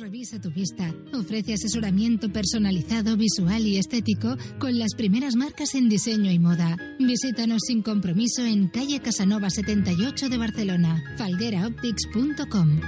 Revisa 0.00 0.40
tu 0.40 0.50
vista. 0.50 0.92
Ofrece 1.12 1.54
asesoramiento 1.54 2.30
personalizado, 2.30 3.16
visual 3.16 3.66
y 3.66 3.78
estético 3.78 4.36
con 4.58 4.78
las 4.78 4.94
primeras 4.94 5.36
marcas 5.36 5.74
en 5.74 5.88
diseño 5.88 6.30
y 6.30 6.38
moda. 6.38 6.76
Visítanos 6.98 7.62
sin 7.66 7.82
compromiso 7.82 8.44
en 8.44 8.68
calle 8.68 9.00
Casanova 9.00 9.50
78 9.50 10.28
de 10.28 10.38
Barcelona. 10.38 11.02
falgueraoptics.com. 11.16 12.80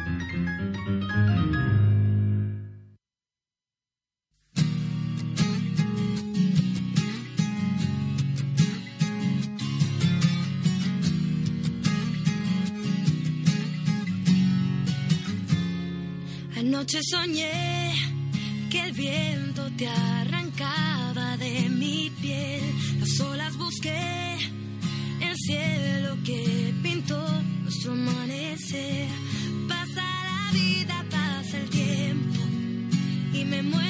Anoche 16.59 16.99
soñé 17.05 17.94
que 18.68 18.81
el 18.81 18.92
viento 18.92 19.71
te 19.77 19.87
arrancaba 19.87 21.37
de 21.37 21.68
mi 21.68 22.11
piel. 22.21 22.62
Las 22.99 23.21
olas 23.21 23.57
busqué 23.57 24.37
el 25.21 25.37
cielo 25.37 26.16
que 26.25 26.75
pintó 26.83 27.25
nuestro 27.62 27.92
amanecer. 27.92 29.09
Pasa 29.68 30.03
la 30.31 30.53
vida, 30.53 31.05
pasa 31.09 31.59
el 31.59 31.71
tiempo 31.71 32.40
y 33.33 33.44
me 33.44 33.62
muero 33.62 33.88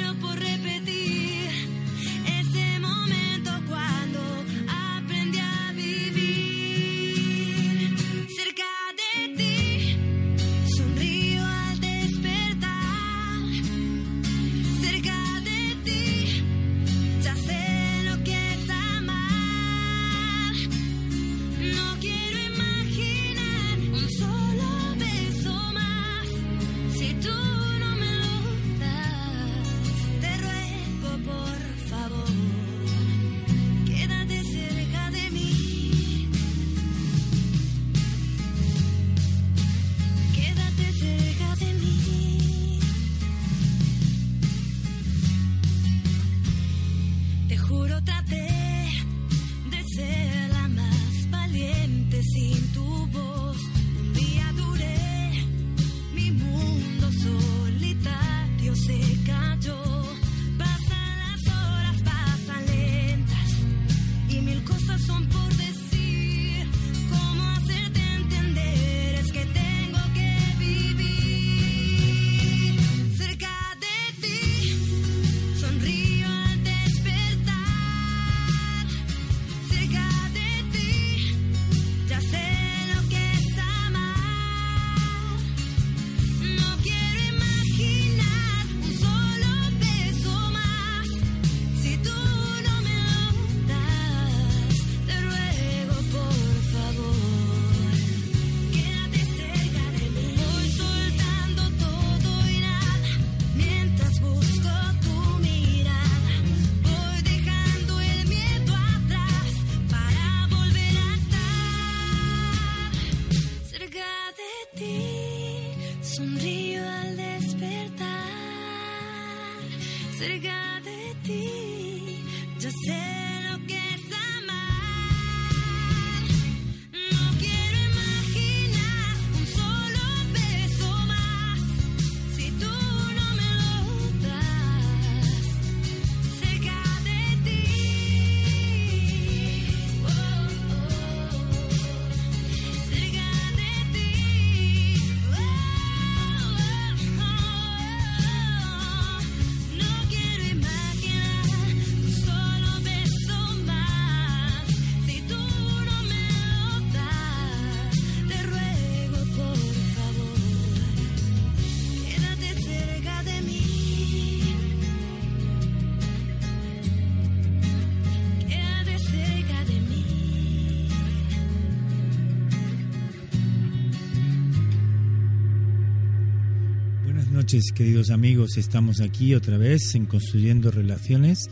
noches, 177.48 177.72
queridos 177.74 178.10
amigos. 178.10 178.58
Estamos 178.58 179.00
aquí 179.00 179.34
otra 179.34 179.56
vez 179.56 179.94
en 179.94 180.04
Construyendo 180.04 180.70
Relaciones 180.70 181.48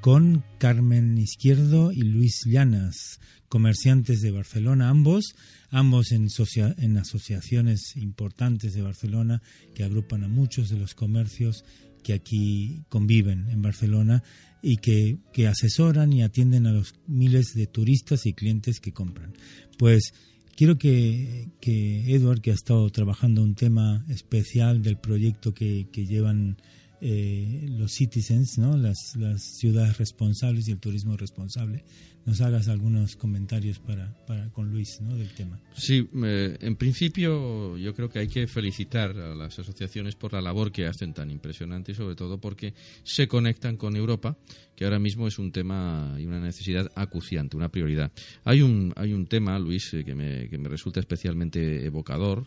con 0.00 0.44
Carmen 0.58 1.18
Izquierdo 1.18 1.90
y 1.90 2.02
Luis 2.02 2.42
Llanas, 2.46 3.18
comerciantes 3.48 4.20
de 4.20 4.30
Barcelona, 4.30 4.90
ambos, 4.90 5.34
ambos 5.70 6.12
en, 6.12 6.28
socia- 6.30 6.76
en 6.78 6.96
asociaciones 6.98 7.96
importantes 7.96 8.74
de 8.74 8.82
Barcelona 8.82 9.42
que 9.74 9.82
agrupan 9.82 10.22
a 10.22 10.28
muchos 10.28 10.68
de 10.68 10.76
los 10.78 10.94
comercios 10.94 11.64
que 12.04 12.12
aquí 12.12 12.84
conviven 12.88 13.50
en 13.50 13.60
Barcelona 13.60 14.22
y 14.62 14.76
que, 14.76 15.18
que 15.32 15.48
asesoran 15.48 16.12
y 16.12 16.22
atienden 16.22 16.68
a 16.68 16.72
los 16.72 16.94
miles 17.08 17.54
de 17.56 17.66
turistas 17.66 18.24
y 18.24 18.34
clientes 18.34 18.78
que 18.78 18.92
compran. 18.92 19.32
Pues 19.78 20.12
quiero 20.60 20.76
que, 20.76 21.48
que 21.58 22.14
Edward, 22.14 22.42
que 22.42 22.50
ha 22.50 22.54
estado 22.54 22.90
trabajando 22.90 23.42
un 23.42 23.54
tema 23.54 24.04
especial 24.10 24.82
del 24.82 24.98
proyecto 24.98 25.54
que, 25.54 25.88
que 25.90 26.04
llevan 26.04 26.58
eh, 27.00 27.66
los 27.70 27.92
citizens, 27.92 28.58
¿no? 28.58 28.76
las, 28.76 29.16
las 29.16 29.42
ciudades 29.42 29.98
responsables 29.98 30.68
y 30.68 30.72
el 30.72 30.78
turismo 30.78 31.16
responsable, 31.16 31.84
nos 32.26 32.40
hagas 32.42 32.68
algunos 32.68 33.16
comentarios 33.16 33.78
para, 33.78 34.14
para 34.26 34.50
con 34.50 34.70
Luis 34.70 35.00
¿no? 35.00 35.16
del 35.16 35.30
tema. 35.30 35.58
Sí, 35.74 36.08
eh, 36.24 36.58
en 36.60 36.76
principio 36.76 37.76
yo 37.78 37.94
creo 37.94 38.10
que 38.10 38.18
hay 38.18 38.28
que 38.28 38.46
felicitar 38.46 39.16
a 39.16 39.34
las 39.34 39.58
asociaciones 39.58 40.14
por 40.14 40.32
la 40.32 40.42
labor 40.42 40.70
que 40.70 40.86
hacen 40.86 41.14
tan 41.14 41.30
impresionante 41.30 41.92
y 41.92 41.94
sobre 41.94 42.16
todo 42.16 42.38
porque 42.38 42.74
se 43.02 43.26
conectan 43.26 43.76
con 43.76 43.96
Europa, 43.96 44.36
que 44.76 44.84
ahora 44.84 44.98
mismo 44.98 45.26
es 45.26 45.38
un 45.38 45.52
tema 45.52 46.16
y 46.18 46.26
una 46.26 46.40
necesidad 46.40 46.90
acuciante, 46.94 47.56
una 47.56 47.70
prioridad. 47.70 48.12
Hay 48.44 48.62
un, 48.62 48.92
hay 48.96 49.12
un 49.12 49.26
tema, 49.26 49.58
Luis, 49.58 49.94
eh, 49.94 50.04
que 50.04 50.14
me, 50.14 50.48
que 50.48 50.58
me 50.58 50.68
resulta 50.68 51.00
especialmente 51.00 51.86
evocador, 51.86 52.46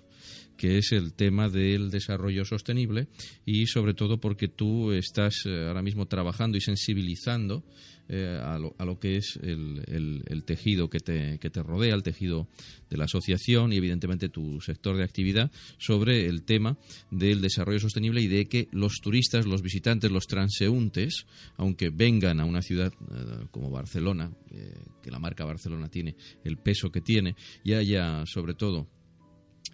que 0.64 0.78
es 0.78 0.94
el 0.94 1.12
tema 1.12 1.50
del 1.50 1.92
desarrollo 1.92 2.46
sostenible 2.46 3.10
y 3.46 3.68
sobre 3.68 3.94
todo 3.94 4.22
porque 4.22 4.48
tú 4.48 4.94
estás 4.94 5.44
eh, 5.46 5.66
ahora 5.68 5.82
mismo 5.82 6.06
trabajando 6.06 6.58
y 6.58 6.62
sensibilizando 6.62 7.66
eh, 8.08 8.40
a, 8.42 8.58
lo, 8.58 8.74
a 8.78 8.86
lo 8.86 8.98
que 8.98 9.18
es 9.18 9.38
el, 9.44 9.84
el- 9.88 10.44
tejido 10.46 10.90
que 10.90 11.00
te, 11.00 11.38
que 11.40 11.50
te 11.50 11.62
rodea, 11.62 11.94
el 11.94 12.02
tejido 12.04 12.48
de 12.90 12.96
la 12.96 13.04
asociación 13.06 13.74
y 13.74 13.76
evidentemente 13.76 14.30
tu 14.30 14.62
sector 14.62 14.96
de 14.96 15.04
actividad 15.04 15.52
sobre 15.80 16.28
el 16.28 16.44
tema 16.44 16.78
del 17.12 17.42
desarrollo 17.42 17.82
sostenible 17.82 18.22
y 18.22 18.28
de 18.28 18.46
que 18.46 18.70
los 18.72 18.94
turistas, 19.02 19.46
los 19.46 19.62
visitantes, 19.62 20.12
los 20.12 20.28
transeúntes, 20.28 21.26
aunque 21.58 21.90
vengan 21.90 22.40
a 22.40 22.46
una 22.46 22.62
ciudad 22.62 22.94
eh, 22.94 23.48
como 23.52 23.70
Barcelona, 23.70 24.32
que 25.02 25.12
la 25.12 25.20
marca 25.20 25.44
Barcelona 25.44 25.90
tiene 25.90 26.16
el 26.46 26.56
peso 26.56 26.90
que 26.90 27.02
tiene, 27.02 27.36
y 27.66 27.74
haya 27.74 28.24
sobre 28.26 28.54
todo 28.54 28.88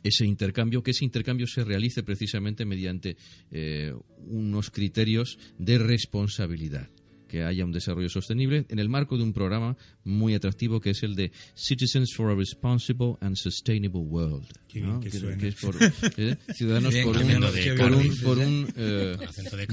ese 0.04 0.26
intercambio, 0.26 0.84
que 0.84 0.92
ese 0.92 1.06
intercambio 1.06 1.48
se 1.48 1.64
realice 1.64 2.04
precisamente 2.04 2.66
mediante 2.66 3.18
eh, 3.52 3.94
unos 4.28 4.70
criterios 4.72 5.38
de 5.58 5.78
responsabilidad 5.78 6.90
que 7.28 7.44
haya 7.44 7.64
un 7.64 7.72
desarrollo 7.72 8.10
sostenible 8.10 8.66
en 8.70 8.80
el 8.80 8.90
marco 8.90 9.16
de 9.16 9.22
un 9.24 9.34
programa 9.34 9.78
muy 10.04 10.34
atractivo 10.34 10.82
que 10.82 10.90
es 10.90 11.04
el 11.04 11.14
de 11.16 11.32
Citizens 11.56 12.12
for 12.16 12.32
a 12.32 12.36
Responsible 12.36 13.18
and 13.22 13.36
Sustainable 13.36 14.02
World. 14.02 14.48
¿no? 14.74 15.00
que 15.00 15.12
Que- 15.12 15.20
suena. 15.20 15.38
que 15.38 15.48
es 15.50 15.56
por, 15.56 15.76
eh, 16.18 16.36
ciudadanos 16.56 16.96
por 16.96 17.18
un, 17.18 17.28
bien, 17.28 17.40
por 17.40 17.54
qué 17.54 17.72
un, 17.72 18.02
bien. 18.02 18.18
por 18.24 18.38
un, 18.40 18.74
eh, 18.76 19.18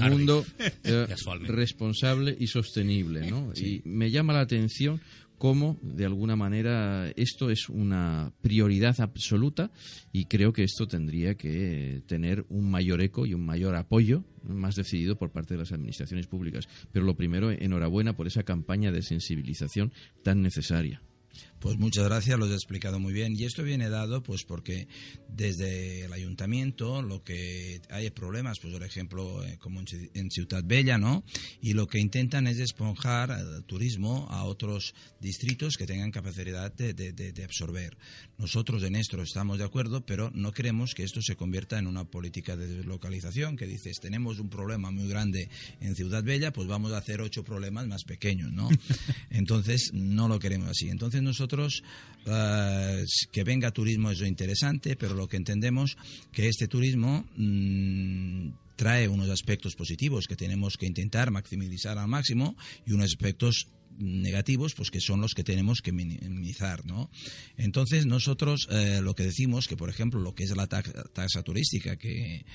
mundo 0.07 0.45
eh, 0.83 1.05
Casualmente. 1.09 1.55
responsable 1.55 2.37
y 2.39 2.45
sostenible. 2.45 3.29
¿no? 3.31 3.51
Y 3.55 3.81
me 3.85 4.11
llama 4.11 4.33
la 4.33 4.41
atención 4.41 5.01
cómo, 5.37 5.77
de 5.81 6.05
alguna 6.05 6.35
manera, 6.35 7.09
esto 7.15 7.49
es 7.49 7.69
una 7.69 8.33
prioridad 8.41 8.99
absoluta 8.99 9.71
y 10.11 10.25
creo 10.25 10.53
que 10.53 10.63
esto 10.63 10.87
tendría 10.87 11.35
que 11.35 12.01
tener 12.07 12.45
un 12.49 12.69
mayor 12.69 13.01
eco 13.01 13.25
y 13.25 13.33
un 13.33 13.45
mayor 13.45 13.75
apoyo 13.75 14.23
más 14.43 14.75
decidido 14.75 15.17
por 15.17 15.31
parte 15.31 15.53
de 15.53 15.59
las 15.59 15.71
administraciones 15.71 16.27
públicas. 16.27 16.67
Pero 16.91 17.05
lo 17.05 17.15
primero, 17.15 17.51
enhorabuena 17.51 18.15
por 18.15 18.27
esa 18.27 18.43
campaña 18.43 18.91
de 18.91 19.01
sensibilización 19.01 19.91
tan 20.23 20.41
necesaria. 20.41 21.01
Pues 21.59 21.77
muchas 21.79 22.05
gracias, 22.05 22.37
lo 22.37 22.45
has 22.45 22.51
explicado 22.51 22.99
muy 22.99 23.13
bien. 23.13 23.33
Y 23.35 23.43
esto 23.43 23.63
viene 23.63 23.89
dado 23.89 24.21
pues 24.21 24.43
porque 24.43 24.87
desde 25.27 26.05
el 26.05 26.13
ayuntamiento 26.13 27.01
lo 27.01 27.23
que 27.23 27.81
hay 27.89 28.09
problemas, 28.11 28.59
pues 28.61 28.73
por 28.73 28.83
ejemplo, 28.83 29.43
eh, 29.43 29.57
como 29.59 29.79
en 29.79 29.87
Ci- 29.87 30.11
en 30.13 30.29
Ciudad 30.29 30.63
Bella, 30.63 30.97
¿no? 30.99 31.23
Y 31.59 31.73
lo 31.73 31.87
que 31.87 31.99
intentan 31.99 32.45
es 32.45 32.59
esponjar 32.59 33.31
el 33.31 33.63
turismo 33.65 34.27
a 34.29 34.43
otros 34.43 34.93
distritos 35.19 35.77
que 35.77 35.87
tengan 35.87 36.11
capacidad 36.11 36.71
de, 36.73 36.93
de- 36.93 37.11
de- 37.11 37.33
de 37.33 37.43
absorber. 37.43 37.97
Nosotros 38.37 38.83
en 38.83 38.95
esto 38.95 39.19
estamos 39.21 39.57
de 39.57 39.63
acuerdo, 39.65 40.05
pero 40.05 40.29
no 40.35 40.51
queremos 40.51 40.93
que 40.93 41.03
esto 41.03 41.21
se 41.23 41.35
convierta 41.35 41.79
en 41.79 41.87
una 41.87 42.05
política 42.05 42.55
de 42.55 42.67
deslocalización, 42.67 43.57
que 43.57 43.65
dices, 43.65 43.97
tenemos 43.99 44.39
un 44.39 44.49
problema 44.49 44.91
muy 44.91 45.07
grande 45.09 45.49
en 45.81 45.95
Ciudad 45.95 46.23
Bella, 46.23 46.53
pues 46.53 46.67
vamos 46.67 46.91
a 46.91 46.97
hacer 46.97 47.19
ocho 47.21 47.43
problemas 47.43 47.87
más 47.87 48.03
pequeños, 48.03 48.51
¿no? 48.53 48.69
Entonces, 49.31 49.89
no 49.93 50.27
lo 50.27 50.37
queremos 50.37 50.69
así. 50.69 50.89
Entonces, 50.89 51.23
nosotros, 51.23 51.47
eh, 52.25 53.05
que 53.31 53.43
venga 53.43 53.71
turismo 53.71 54.11
es 54.11 54.19
lo 54.19 54.27
interesante, 54.27 54.95
pero 54.95 55.15
lo 55.15 55.27
que 55.27 55.37
entendemos 55.37 55.97
que 56.31 56.47
este 56.47 56.67
turismo 56.67 57.25
mm, 57.37 58.49
trae 58.75 59.07
unos 59.07 59.29
aspectos 59.29 59.75
positivos 59.75 60.27
que 60.27 60.35
tenemos 60.35 60.77
que 60.77 60.85
intentar 60.85 61.31
maximizar 61.31 61.97
al 61.97 62.07
máximo 62.07 62.55
y 62.85 62.93
unos 62.93 63.07
aspectos 63.07 63.67
negativos 63.97 64.75
pues 64.75 64.91
que 64.91 65.01
son 65.01 65.21
los 65.21 65.33
que 65.33 65.43
tenemos 65.43 65.81
que 65.81 65.91
minimizar 65.91 66.85
no 66.85 67.09
entonces 67.57 68.05
nosotros 68.05 68.67
eh, 68.69 68.99
lo 69.01 69.15
que 69.15 69.23
decimos 69.23 69.67
que 69.67 69.75
por 69.75 69.89
ejemplo 69.89 70.19
lo 70.19 70.35
que 70.35 70.43
es 70.43 70.55
la 70.55 70.67
taxa, 70.67 71.03
tasa 71.13 71.41
turística 71.41 71.95
que, 71.95 72.45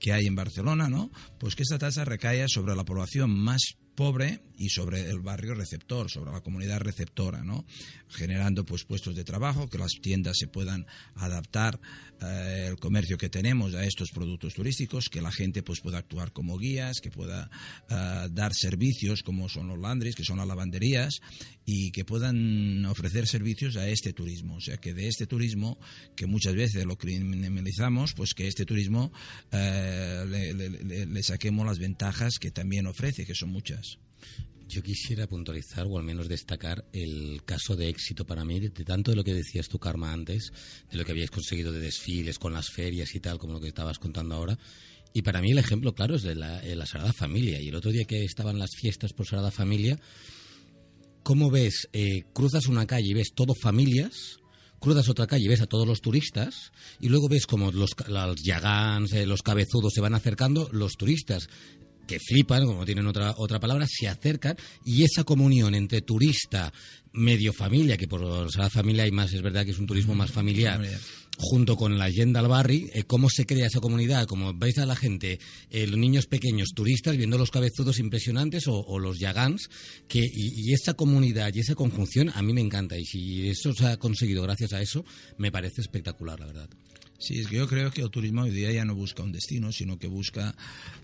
que 0.00 0.12
hay 0.12 0.26
en 0.26 0.34
Barcelona 0.34 0.88
no 0.88 1.10
pues 1.38 1.54
que 1.54 1.62
esta 1.62 1.78
tasa 1.78 2.04
recaiga 2.04 2.46
sobre 2.48 2.74
la 2.74 2.84
población 2.84 3.30
más 3.30 3.76
pobre 4.00 4.40
y 4.56 4.70
sobre 4.70 5.10
el 5.10 5.20
barrio 5.20 5.52
receptor, 5.54 6.10
sobre 6.10 6.32
la 6.32 6.40
comunidad 6.40 6.80
receptora, 6.80 7.44
¿no? 7.44 7.66
Generando 8.08 8.64
pues 8.64 8.84
puestos 8.84 9.14
de 9.14 9.24
trabajo, 9.24 9.68
que 9.68 9.76
las 9.76 9.92
tiendas 10.00 10.38
se 10.38 10.48
puedan 10.48 10.86
adaptar 11.16 11.78
eh, 12.22 12.68
el 12.70 12.76
comercio 12.76 13.18
que 13.18 13.28
tenemos 13.28 13.74
a 13.74 13.84
estos 13.84 14.10
productos 14.10 14.54
turísticos, 14.54 15.10
que 15.10 15.20
la 15.20 15.30
gente 15.30 15.62
pues 15.62 15.80
pueda 15.80 15.98
actuar 15.98 16.32
como 16.32 16.56
guías, 16.56 17.00
que 17.02 17.10
pueda 17.10 17.50
eh, 17.90 18.28
dar 18.30 18.52
servicios 18.54 19.22
como 19.22 19.50
son 19.50 19.68
los 19.68 19.78
landries, 19.78 20.14
que 20.14 20.24
son 20.24 20.38
las 20.38 20.48
lavanderías 20.48 21.20
y 21.66 21.92
que 21.92 22.04
puedan 22.04 22.84
ofrecer 22.86 23.26
servicios 23.28 23.76
a 23.76 23.88
este 23.88 24.12
turismo, 24.12 24.56
o 24.56 24.60
sea 24.60 24.78
que 24.78 24.92
de 24.94 25.06
este 25.08 25.26
turismo 25.26 25.78
que 26.16 26.26
muchas 26.26 26.54
veces 26.54 26.84
lo 26.84 26.96
criminalizamos, 26.96 28.14
pues 28.14 28.34
que 28.34 28.48
este 28.48 28.64
turismo 28.64 29.12
eh, 29.52 30.24
le, 30.28 30.54
le- 30.54 31.06
le- 31.06 31.22
saquemos 31.22 31.66
las 31.66 31.78
ventajas 31.78 32.38
que 32.38 32.50
también 32.50 32.86
ofrece, 32.86 33.24
que 33.26 33.34
son 33.34 33.50
muchas. 33.50 33.98
Yo 34.68 34.82
quisiera 34.82 35.26
puntualizar 35.26 35.86
o 35.88 35.98
al 35.98 36.04
menos 36.04 36.28
destacar 36.28 36.84
el 36.92 37.42
caso 37.44 37.74
de 37.76 37.88
éxito 37.88 38.24
para 38.24 38.44
mí 38.44 38.60
de, 38.60 38.68
de 38.70 38.84
tanto 38.84 39.10
de 39.10 39.16
lo 39.16 39.24
que 39.24 39.34
decías 39.34 39.68
tú, 39.68 39.78
Karma, 39.78 40.12
antes, 40.12 40.52
de 40.90 40.96
lo 40.96 41.04
que 41.04 41.10
habíais 41.12 41.30
conseguido 41.30 41.72
de 41.72 41.80
desfiles 41.80 42.38
con 42.38 42.52
las 42.52 42.68
ferias 42.70 43.14
y 43.14 43.20
tal, 43.20 43.38
como 43.38 43.54
lo 43.54 43.60
que 43.60 43.68
estabas 43.68 43.98
contando 43.98 44.34
ahora. 44.36 44.56
Y 45.12 45.22
para 45.22 45.42
mí 45.42 45.50
el 45.50 45.58
ejemplo 45.58 45.92
claro 45.92 46.14
es 46.14 46.22
de 46.22 46.36
la, 46.36 46.62
eh, 46.64 46.76
la 46.76 46.86
Sagrada 46.86 47.12
Familia. 47.12 47.60
Y 47.60 47.68
el 47.68 47.74
otro 47.74 47.90
día 47.90 48.04
que 48.04 48.24
estaban 48.24 48.60
las 48.60 48.70
fiestas 48.76 49.12
por 49.12 49.26
Sagrada 49.26 49.50
Familia, 49.50 49.98
¿cómo 51.22 51.50
ves? 51.50 51.88
Eh, 51.92 52.24
cruzas 52.32 52.66
una 52.66 52.86
calle 52.86 53.08
y 53.08 53.14
ves 53.14 53.32
todo 53.34 53.54
familias, 53.54 54.38
cruzas 54.80 55.08
otra 55.08 55.26
calle 55.26 55.44
y 55.44 55.48
ves 55.48 55.60
a 55.60 55.66
todos 55.66 55.86
los 55.86 56.00
turistas, 56.00 56.72
y 57.00 57.08
luego 57.08 57.28
ves 57.28 57.46
como 57.46 57.70
los, 57.70 57.90
los 58.08 58.42
yagans, 58.42 59.12
eh, 59.12 59.26
los 59.26 59.42
cabezudos 59.42 59.92
se 59.94 60.00
van 60.00 60.14
acercando, 60.14 60.68
los 60.72 60.92
turistas 60.92 61.48
que 62.06 62.18
flipan, 62.18 62.66
como 62.66 62.84
tienen 62.84 63.06
otra, 63.06 63.34
otra 63.36 63.60
palabra, 63.60 63.86
se 63.88 64.08
acercan 64.08 64.56
y 64.84 65.04
esa 65.04 65.22
comunión 65.22 65.76
entre 65.76 66.02
turista, 66.02 66.72
medio 67.12 67.52
familia, 67.52 67.96
que 67.96 68.08
por 68.08 68.50
Sagrada 68.50 68.70
Familia 68.70 69.04
hay 69.04 69.12
más, 69.12 69.32
es 69.32 69.42
verdad 69.42 69.64
que 69.64 69.70
es 69.70 69.78
un 69.78 69.86
turismo 69.86 70.14
más 70.16 70.32
familiar, 70.32 70.74
Familiar. 70.74 71.00
Junto 71.40 71.76
con 71.76 71.98
la 71.98 72.10
Yenda 72.10 72.40
al 72.40 72.70
eh, 72.70 73.04
cómo 73.06 73.28
se 73.30 73.46
crea 73.46 73.66
esa 73.66 73.80
comunidad, 73.80 74.26
como 74.26 74.52
veis 74.52 74.78
a 74.78 74.86
la 74.86 74.94
gente, 74.94 75.40
eh, 75.70 75.86
los 75.86 75.98
niños 75.98 76.26
pequeños 76.26 76.70
turistas 76.74 77.16
viendo 77.16 77.38
los 77.38 77.50
cabezudos 77.50 77.98
impresionantes 77.98 78.68
o, 78.68 78.78
o 78.80 78.98
los 78.98 79.18
yagans, 79.18 79.70
que, 80.06 80.20
y, 80.20 80.68
y 80.68 80.74
esa 80.74 80.94
comunidad 80.94 81.50
y 81.54 81.60
esa 81.60 81.74
conjunción 81.74 82.30
a 82.34 82.42
mí 82.42 82.52
me 82.52 82.60
encanta 82.60 82.98
y 82.98 83.04
si 83.04 83.48
eso 83.48 83.72
se 83.72 83.86
ha 83.86 83.96
conseguido 83.96 84.42
gracias 84.42 84.72
a 84.74 84.82
eso, 84.82 85.04
me 85.38 85.50
parece 85.50 85.80
espectacular, 85.80 86.38
la 86.38 86.46
verdad. 86.46 86.70
Sí, 87.20 87.38
es 87.38 87.48
que 87.48 87.56
yo 87.56 87.68
creo 87.68 87.90
que 87.90 88.00
el 88.00 88.10
turismo 88.10 88.42
hoy 88.42 88.50
día 88.50 88.72
ya 88.72 88.84
no 88.86 88.94
busca 88.94 89.22
un 89.22 89.30
destino, 89.30 89.70
sino 89.72 89.98
que 89.98 90.06
busca 90.08 90.54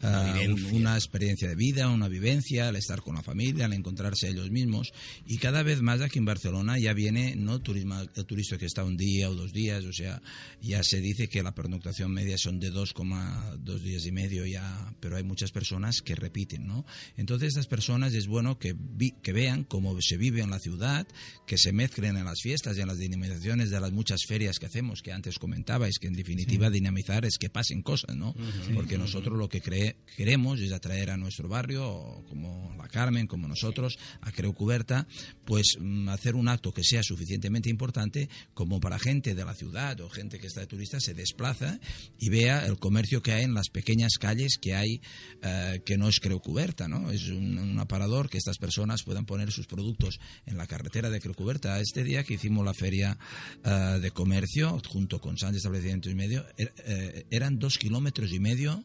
Una 0.02 0.32
ah, 0.34 0.40
una 0.72 0.94
experiencia 0.94 1.48
de 1.48 1.54
vida, 1.56 1.88
una 1.88 2.08
vivencia, 2.08 2.68
el 2.70 2.76
estar 2.76 3.02
con 3.02 3.14
la 3.16 3.22
familia, 3.22 3.66
el 3.66 3.74
encontrarse 3.74 4.28
ellos 4.28 4.50
mismos. 4.50 4.92
Y 5.26 5.36
cada 5.38 5.62
vez 5.62 5.82
más 5.82 6.00
aquí 6.00 6.18
en 6.18 6.24
Barcelona 6.24 6.78
ya 6.78 6.94
viene 6.94 7.36
no 7.36 7.60
turismo, 7.60 8.00
el 8.00 8.24
turista 8.24 8.56
que 8.56 8.64
está 8.66 8.82
un 8.82 8.96
día 8.96 9.28
o 9.28 9.34
dos 9.34 9.52
días, 9.52 9.84
o 9.84 9.92
sea, 9.92 10.22
ya 10.62 10.82
se 10.82 11.00
dice 11.02 11.28
que 11.28 11.42
la 11.42 11.54
pernoctación 11.54 12.10
media 12.12 12.38
son 12.38 12.60
de 12.60 12.72
2,2 12.72 13.78
días 13.80 14.06
y 14.06 14.12
medio 14.12 14.46
ya, 14.46 14.94
pero 15.00 15.16
hay 15.16 15.22
muchas 15.22 15.50
personas 15.52 16.00
que 16.02 16.14
repiten, 16.14 16.66
¿no? 16.66 16.86
Entonces 17.16 17.48
estas 17.48 17.66
personas 17.66 18.14
es 18.14 18.26
bueno 18.26 18.58
que, 18.58 18.74
vi- 18.74 19.14
que 19.22 19.32
vean 19.32 19.64
cómo 19.64 20.00
se 20.00 20.16
vive 20.16 20.40
en 20.40 20.50
la 20.50 20.60
ciudad, 20.60 21.06
que 21.46 21.58
se 21.58 21.72
mezclen 21.72 22.16
en 22.16 22.24
las 22.24 22.40
fiestas 22.40 22.78
y 22.78 22.80
en 22.80 22.88
las 22.88 22.98
denominaciones 22.98 23.70
de 23.70 23.80
las 23.80 23.92
muchas 23.92 24.20
ferias 24.26 24.58
que 24.58 24.66
hacemos, 24.66 25.02
que 25.02 25.12
antes 25.12 25.38
comentabais, 25.38 25.98
que 25.98 26.05
que 26.06 26.08
en 26.08 26.14
definitiva 26.14 26.70
dinamizar 26.70 27.24
es 27.24 27.36
que 27.38 27.50
pasen 27.50 27.82
cosas, 27.82 28.14
¿no? 28.16 28.34
Porque 28.74 28.96
nosotros 28.98 29.36
lo 29.36 29.48
que 29.48 29.60
cre- 29.62 29.96
queremos 30.16 30.60
es 30.60 30.70
atraer 30.72 31.10
a 31.10 31.16
nuestro 31.16 31.48
barrio, 31.48 32.22
como 32.28 32.74
la 32.78 32.86
Carmen, 32.88 33.26
como 33.26 33.48
nosotros, 33.48 33.98
a 34.20 34.30
Creu 34.30 34.54
Cuberta, 34.54 35.06
pues 35.44 35.76
mm, 35.80 36.08
hacer 36.10 36.34
un 36.36 36.48
acto 36.48 36.72
que 36.72 36.84
sea 36.84 37.02
suficientemente 37.02 37.68
importante 37.68 38.28
como 38.54 38.78
para 38.80 38.98
gente 38.98 39.34
de 39.34 39.44
la 39.44 39.54
ciudad 39.54 40.00
o 40.00 40.08
gente 40.08 40.38
que 40.38 40.46
está 40.46 40.60
de 40.60 40.66
turista 40.68 41.00
se 41.00 41.14
desplaza 41.14 41.80
y 42.18 42.28
vea 42.30 42.64
el 42.66 42.78
comercio 42.78 43.22
que 43.22 43.32
hay 43.32 43.44
en 43.44 43.54
las 43.54 43.68
pequeñas 43.68 44.12
calles 44.18 44.58
que 44.60 44.74
hay 44.74 45.00
eh, 45.42 45.80
que 45.84 45.98
no 45.98 46.08
es 46.08 46.20
Creu 46.20 46.40
Cuberta, 46.40 46.86
¿no? 46.88 47.10
Es 47.10 47.28
un, 47.28 47.58
un 47.58 47.78
aparador 47.80 48.28
que 48.30 48.38
estas 48.38 48.58
personas 48.58 49.02
puedan 49.02 49.26
poner 49.26 49.50
sus 49.50 49.66
productos 49.66 50.18
en 50.46 50.56
la 50.56 50.66
carretera 50.66 51.10
de 51.10 51.20
Creu 51.20 51.34
Cuberta. 51.34 51.80
Este 51.80 52.04
día 52.04 52.22
que 52.24 52.34
hicimos 52.34 52.64
la 52.64 52.74
feria 52.74 53.18
eh, 53.64 53.98
de 54.00 54.10
comercio 54.12 54.80
junto 54.88 55.20
con 55.20 55.36
Sánchez 55.36 55.64
Y 56.04 56.14
Medio, 56.14 56.44
er- 56.56 56.72
eh, 56.84 57.26
eran 57.30 57.58
dos 57.58 57.78
kilómetros 57.78 58.32
y 58.32 58.40
medio 58.40 58.82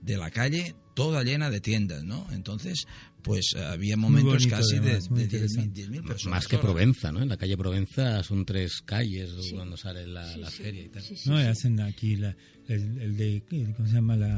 de 0.00 0.16
la 0.16 0.30
calle 0.30 0.74
toda 0.94 1.22
llena 1.24 1.50
de 1.50 1.60
tiendas, 1.60 2.04
¿no? 2.04 2.26
Entonces, 2.32 2.86
pues 3.22 3.54
había 3.56 3.96
momentos 3.96 4.34
bonito, 4.34 4.56
casi 4.56 4.78
de, 4.78 4.90
además, 4.90 5.10
muy 5.10 5.20
de 5.20 5.26
10.000 5.28 5.32
interesante. 5.32 5.82
10.000 5.88 6.06
personas. 6.06 6.36
Más 6.36 6.46
que. 6.46 6.58
Provenza, 6.58 7.10
¿no? 7.10 7.22
En 7.22 7.28
la 7.30 7.36
calle 7.38 7.56
Provenza 7.56 8.22
son 8.22 8.44
tres 8.44 8.82
calles 8.84 9.30
cuando 9.54 9.76
sale 9.78 10.06
la, 10.06 10.36
la 10.36 10.50
feria 10.50 10.82
y 10.84 10.88
tal. 10.90 11.02
No, 11.24 11.36
hacen 11.38 11.80
aquí 11.80 12.16
la, 12.16 12.36
el, 12.68 13.00
el 13.00 13.16
de, 13.16 13.42
¿cómo 13.76 13.88
se 13.88 13.94
llama? 13.94 14.14
La, 14.16 14.28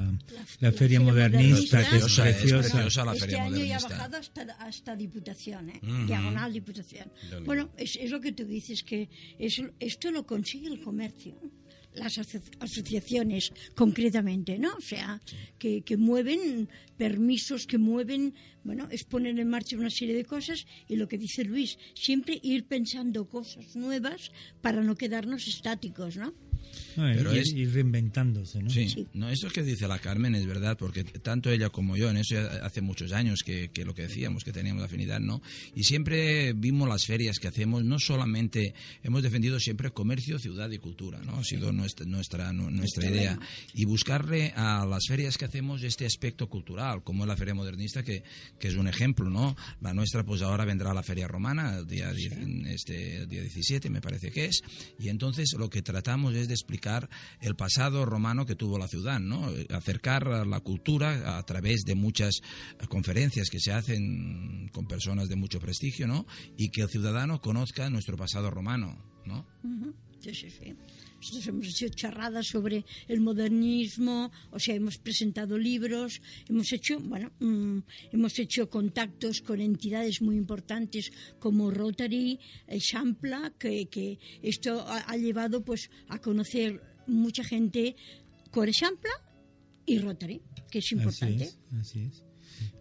la, 0.60 0.72
feria 0.72 0.72
Feria 0.72 1.00
modernista, 1.00 1.78
Modernista. 1.78 1.90
que 1.90 1.96
es 1.96 2.02
Preciosa, 2.04 2.28
es 2.30 2.36
preciosa. 2.36 2.70
preciosa 2.70 3.04
la 3.04 3.12
este 3.12 3.24
feria 3.26 3.42
año 3.44 3.64
ya 3.64 3.76
ha 3.76 3.80
bajado 3.80 4.16
hasta, 4.18 4.42
hasta 4.60 4.96
Diputación, 4.96 5.68
¿eh? 5.70 5.80
Diagonal 6.06 6.52
Diputación. 6.52 7.10
Bueno, 7.44 7.70
es, 7.76 7.96
es 7.96 8.10
lo 8.10 8.20
que 8.20 8.30
tú 8.32 8.44
dices, 8.44 8.84
que 8.84 9.08
es, 9.38 9.60
esto 9.80 10.10
lo 10.12 10.24
consigue 10.24 10.68
el 10.68 10.80
comercio, 10.80 11.34
las 11.96 12.18
aso- 12.18 12.40
asociaciones 12.60 13.52
concretamente, 13.74 14.58
¿no? 14.58 14.74
O 14.76 14.80
sea, 14.80 15.20
que, 15.58 15.82
que 15.82 15.96
mueven 15.96 16.68
permisos, 16.96 17.66
que 17.66 17.78
mueven, 17.78 18.34
bueno, 18.64 18.88
es 18.90 19.04
poner 19.04 19.38
en 19.38 19.48
marcha 19.48 19.76
una 19.76 19.90
serie 19.90 20.14
de 20.14 20.24
cosas 20.24 20.66
y 20.88 20.96
lo 20.96 21.08
que 21.08 21.18
dice 21.18 21.44
Luis, 21.44 21.78
siempre 21.94 22.38
ir 22.42 22.64
pensando 22.66 23.28
cosas 23.28 23.76
nuevas 23.76 24.30
para 24.60 24.82
no 24.82 24.94
quedarnos 24.96 25.46
estáticos, 25.48 26.16
¿no? 26.16 26.32
No, 26.96 27.04
Pero 27.14 27.34
y, 27.34 27.38
es- 27.38 27.52
y 27.52 27.64
reinventándose, 27.66 28.62
¿no? 28.62 28.70
Sí, 28.70 29.06
no, 29.14 29.28
eso 29.28 29.48
que 29.48 29.62
dice 29.62 29.86
la 29.88 29.98
Carmen 29.98 30.34
es 30.34 30.46
verdad, 30.46 30.76
porque 30.78 31.04
tanto 31.04 31.50
ella 31.50 31.70
como 31.70 31.96
yo, 31.96 32.10
en 32.10 32.16
eso 32.18 32.36
hace 32.62 32.80
muchos 32.80 33.12
años 33.12 33.40
que, 33.44 33.70
que 33.70 33.84
lo 33.84 33.94
que 33.94 34.02
decíamos, 34.02 34.44
que 34.44 34.52
teníamos 34.52 34.82
afinidad, 34.84 35.20
¿no? 35.20 35.42
Y 35.74 35.84
siempre 35.84 36.52
vimos 36.52 36.88
las 36.88 37.04
ferias 37.06 37.38
que 37.38 37.48
hacemos, 37.48 37.84
no 37.84 37.98
solamente, 37.98 38.74
hemos 39.02 39.22
defendido 39.22 39.58
siempre 39.60 39.90
comercio, 39.90 40.38
ciudad 40.38 40.70
y 40.70 40.78
cultura, 40.78 41.20
¿no? 41.22 41.36
Ha 41.38 41.44
sido 41.44 41.72
nuestra, 41.72 42.06
nuestra, 42.06 42.52
nu- 42.52 42.70
nuestra 42.70 43.08
idea. 43.10 43.38
Y 43.74 43.84
buscarle 43.84 44.52
a 44.56 44.84
las 44.86 45.06
ferias 45.06 45.36
que 45.38 45.44
hacemos 45.44 45.82
este 45.82 46.06
aspecto 46.06 46.48
cultural, 46.48 47.02
como 47.02 47.24
es 47.24 47.28
la 47.28 47.36
Feria 47.36 47.54
Modernista, 47.54 48.02
que, 48.02 48.22
que 48.58 48.68
es 48.68 48.74
un 48.74 48.88
ejemplo, 48.88 49.28
¿no? 49.30 49.56
La 49.80 49.92
nuestra, 49.94 50.24
pues 50.24 50.42
ahora 50.42 50.64
vendrá 50.64 50.92
la 50.94 51.02
Feria 51.02 51.28
Romana, 51.28 51.78
el 51.78 51.86
día, 51.86 52.12
este, 52.66 53.18
el 53.18 53.28
día 53.28 53.42
17, 53.42 53.90
me 53.90 54.00
parece 54.00 54.30
que 54.30 54.46
es, 54.46 54.62
y 54.98 55.08
entonces 55.08 55.54
lo 55.58 55.68
que 55.70 55.82
tratamos 55.82 56.34
es 56.34 56.48
de 56.48 56.54
explicar 56.66 57.08
el 57.40 57.54
pasado 57.54 58.04
romano 58.04 58.44
que 58.44 58.56
tuvo 58.56 58.76
la 58.76 58.88
ciudad, 58.88 59.20
¿no? 59.20 59.48
Acercar 59.70 60.46
la 60.46 60.60
cultura 60.60 61.38
a 61.38 61.42
través 61.44 61.84
de 61.84 61.94
muchas 61.94 62.40
conferencias 62.88 63.48
que 63.50 63.60
se 63.60 63.72
hacen 63.72 64.68
con 64.72 64.86
personas 64.86 65.28
de 65.28 65.36
mucho 65.36 65.60
prestigio, 65.60 66.08
¿no? 66.08 66.26
Y 66.56 66.70
que 66.70 66.82
el 66.82 66.88
ciudadano 66.88 67.40
conozca 67.40 67.88
nuestro 67.88 68.16
pasado 68.16 68.50
romano, 68.50 68.98
¿no? 69.24 69.46
Nosotros 71.16 71.46
hemos 71.46 71.68
hecho 71.68 71.88
charradas 71.88 72.46
sobre 72.46 72.84
el 73.08 73.20
modernismo, 73.20 74.30
o 74.50 74.58
sea, 74.58 74.74
hemos 74.74 74.98
presentado 74.98 75.58
libros, 75.58 76.20
hemos 76.48 76.72
hecho, 76.72 77.00
bueno, 77.00 77.32
mm, 77.40 77.78
hemos 78.12 78.38
hecho 78.38 78.68
contactos 78.68 79.40
con 79.40 79.60
entidades 79.60 80.20
muy 80.20 80.36
importantes 80.36 81.10
como 81.38 81.70
Rotary, 81.70 82.38
eh, 82.68 82.78
Champla, 82.78 83.54
que, 83.58 83.86
que 83.86 84.18
esto 84.42 84.80
ha, 84.86 85.10
ha 85.10 85.16
llevado 85.16 85.64
pues 85.64 85.90
a 86.08 86.20
conocer 86.20 86.80
mucha 87.06 87.44
gente 87.44 87.96
Core 88.50 88.72
Champla 88.72 89.12
y 89.84 89.98
Rotary, 89.98 90.42
que 90.70 90.78
es 90.78 90.92
importante. 90.92 91.44
Así 91.44 91.54
es, 91.54 91.80
así 91.80 92.00
es. 92.00 92.24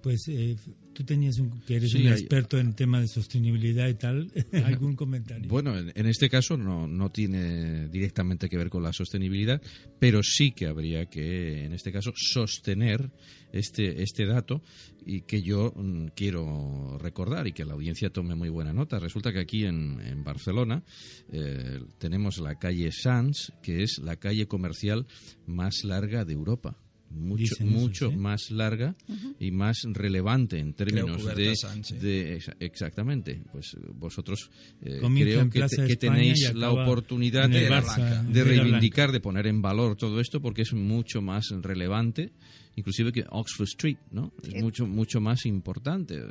Pues 0.02 0.28
eh, 0.28 0.56
tú 0.96 1.04
tenías 1.04 1.38
un, 1.38 1.62
que 1.62 1.76
eres 1.76 1.92
Sí, 1.92 2.00
un 2.02 2.08
hay- 2.08 2.14
experto 2.14 2.58
en 2.58 2.74
tema 2.74 3.00
de 3.02 3.08
sostenibilidad 3.08 3.88
y 3.88 3.94
tal, 3.94 4.32
algún 4.66 4.96
comentario. 4.96 5.48
Bueno, 5.48 5.78
en, 5.78 5.92
en 5.94 6.06
este 6.08 6.30
caso 6.30 6.58
no, 6.58 6.88
no 6.88 7.12
tiene 7.12 7.88
directamente 7.90 8.50
que 8.50 8.58
ver 8.58 8.70
con 8.70 8.82
la 8.82 8.94
sostenibilidad, 8.94 9.62
pero 10.00 10.22
sí 10.24 10.52
que 10.52 10.66
habría 10.66 11.06
que, 11.06 11.66
en 11.66 11.74
este 11.74 11.92
caso, 11.92 12.12
sostener 12.16 13.12
este, 13.52 14.02
este 14.02 14.26
dato 14.26 14.64
y 15.06 15.22
que 15.22 15.42
yo 15.44 15.72
mm, 15.76 16.08
quiero 16.16 16.98
recordar 16.98 17.46
y 17.48 17.52
que 17.54 17.66
la 17.66 17.74
audiencia 17.74 18.10
tome 18.10 18.34
muy 18.36 18.50
buena 18.50 18.74
nota. 18.74 18.98
Resulta 18.98 19.32
que 19.32 19.40
aquí 19.40 19.66
en, 19.66 20.00
en 20.02 20.24
Barcelona 20.24 20.84
eh, 21.32 21.80
tenemos 22.00 22.40
la 22.40 22.56
calle 22.56 22.92
Sans, 22.92 23.52
que 23.62 23.84
es 23.84 24.00
la 24.02 24.16
calle 24.16 24.48
comercial 24.48 25.06
más 25.46 25.84
larga 25.84 26.26
de 26.26 26.34
Europa. 26.34 26.78
Mucho, 27.10 27.56
mucho 27.66 28.10
sí. 28.10 28.16
más 28.18 28.52
larga 28.52 28.96
y 29.40 29.52
más 29.52 29.78
relevante 29.86 30.60
en 30.60 30.74
términos 30.74 31.24
de, 31.36 31.54
de- 32.00 32.38
exa- 32.40 32.56
exactamente. 32.60 33.42
Pues 33.52 33.74
eh, 33.76 33.80
vosotros 33.94 34.50
eh, 34.82 35.00
creo 35.00 35.50
que, 35.50 35.62
te- 35.68 35.96
tenéis 35.96 36.54
la 36.54 36.72
oportunidad 36.72 37.50
de, 37.50 37.70
Barça, 37.70 38.26
reivindicar, 38.44 39.12
de 39.12 39.22
poner 39.22 39.48
en 39.48 39.62
valor 39.62 39.96
todo 39.96 40.20
esto 40.20 40.42
porque 40.42 40.64
es 40.64 40.74
mucho 40.74 41.22
más 41.22 41.46
relevante 41.62 42.32
inclusive 42.76 43.12
que 43.12 43.26
Oxford 43.30 43.68
Street, 43.68 43.98
¿no? 44.12 44.32
Es 44.44 44.62
mucho 44.62 44.86
mucho 44.86 45.22
más 45.22 45.46
importante. 45.46 46.22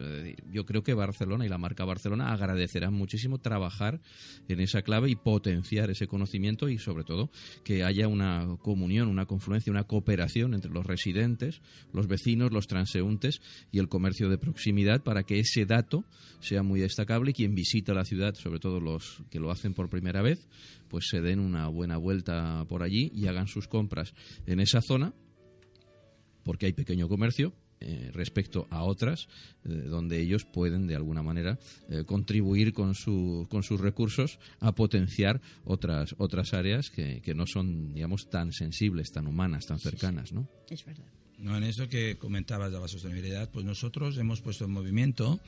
Yo 0.50 0.64
creo 0.64 0.82
que 0.82 0.94
Barcelona 0.94 1.46
y 1.46 1.48
la 1.48 1.58
marca 1.58 1.84
Barcelona 1.84 2.32
agradecerán 2.32 2.94
muchísimo 2.94 3.38
trabajar 3.38 4.00
en 4.48 4.60
esa 4.60 4.82
clave 4.82 5.10
y 5.10 5.16
potenciar 5.16 5.90
ese 5.90 6.06
conocimiento 6.06 6.68
y 6.68 6.78
sobre 6.78 7.04
todo 7.04 7.30
que 7.64 7.84
haya 7.84 8.08
una 8.08 8.56
comunión, 8.60 9.08
una 9.08 9.26
confluencia, 9.26 9.70
una 9.70 9.84
cooperación 9.84 10.54
entre 10.54 10.70
los 10.70 10.86
residentes, 10.86 11.60
los 11.92 12.06
vecinos, 12.06 12.52
los 12.52 12.66
transeúntes 12.66 13.40
y 13.72 13.78
el 13.78 13.88
comercio 13.88 14.28
de 14.28 14.38
proximidad 14.38 15.02
para 15.02 15.22
que 15.24 15.40
ese 15.40 15.66
dato 15.66 16.04
sea 16.40 16.62
muy 16.62 16.80
destacable 16.80 17.30
y 17.30 17.34
quien 17.34 17.54
visita 17.54 17.94
la 17.94 18.04
ciudad, 18.04 18.34
sobre 18.34 18.60
todo 18.60 18.80
los 18.80 19.22
que 19.30 19.40
lo 19.40 19.50
hacen 19.50 19.74
por 19.74 19.88
primera 19.88 20.22
vez, 20.22 20.46
pues 20.88 21.06
se 21.08 21.20
den 21.20 21.40
una 21.40 21.68
buena 21.68 21.96
vuelta 21.96 22.64
por 22.68 22.82
allí 22.82 23.10
y 23.14 23.26
hagan 23.26 23.48
sus 23.48 23.68
compras 23.68 24.14
en 24.46 24.60
esa 24.60 24.80
zona 24.80 25.14
porque 26.44 26.66
hay 26.66 26.72
pequeño 26.72 27.08
comercio 27.08 27.52
eh, 27.80 28.10
respecto 28.14 28.66
a 28.70 28.84
otras 28.84 29.28
eh, 29.64 29.68
donde 29.68 30.20
ellos 30.20 30.44
pueden 30.44 30.86
de 30.86 30.94
alguna 30.94 31.22
manera 31.22 31.58
eh, 31.90 32.04
contribuir 32.04 32.72
con, 32.72 32.94
su, 32.94 33.46
con 33.50 33.62
sus 33.62 33.80
recursos 33.80 34.38
a 34.60 34.72
potenciar 34.72 35.40
otras 35.64 36.14
otras 36.18 36.54
áreas 36.54 36.90
que, 36.90 37.20
que 37.20 37.34
no 37.34 37.46
son 37.46 37.92
digamos 37.92 38.30
tan 38.30 38.52
sensibles 38.52 39.12
tan 39.12 39.26
humanas 39.26 39.66
tan 39.66 39.78
cercanas 39.78 40.32
no 40.32 40.48
Es 40.70 40.84
verdad. 40.84 41.04
No, 41.38 41.56
en 41.56 41.64
eso 41.64 41.88
que 41.88 42.16
comentabas 42.16 42.72
de 42.72 42.80
la 42.80 42.88
sostenibilidad, 42.88 43.50
pues 43.50 43.66
nosotros 43.66 44.16
hemos 44.18 44.40
puesto 44.40 44.64
en 44.64 44.70
movimiento 44.70 45.40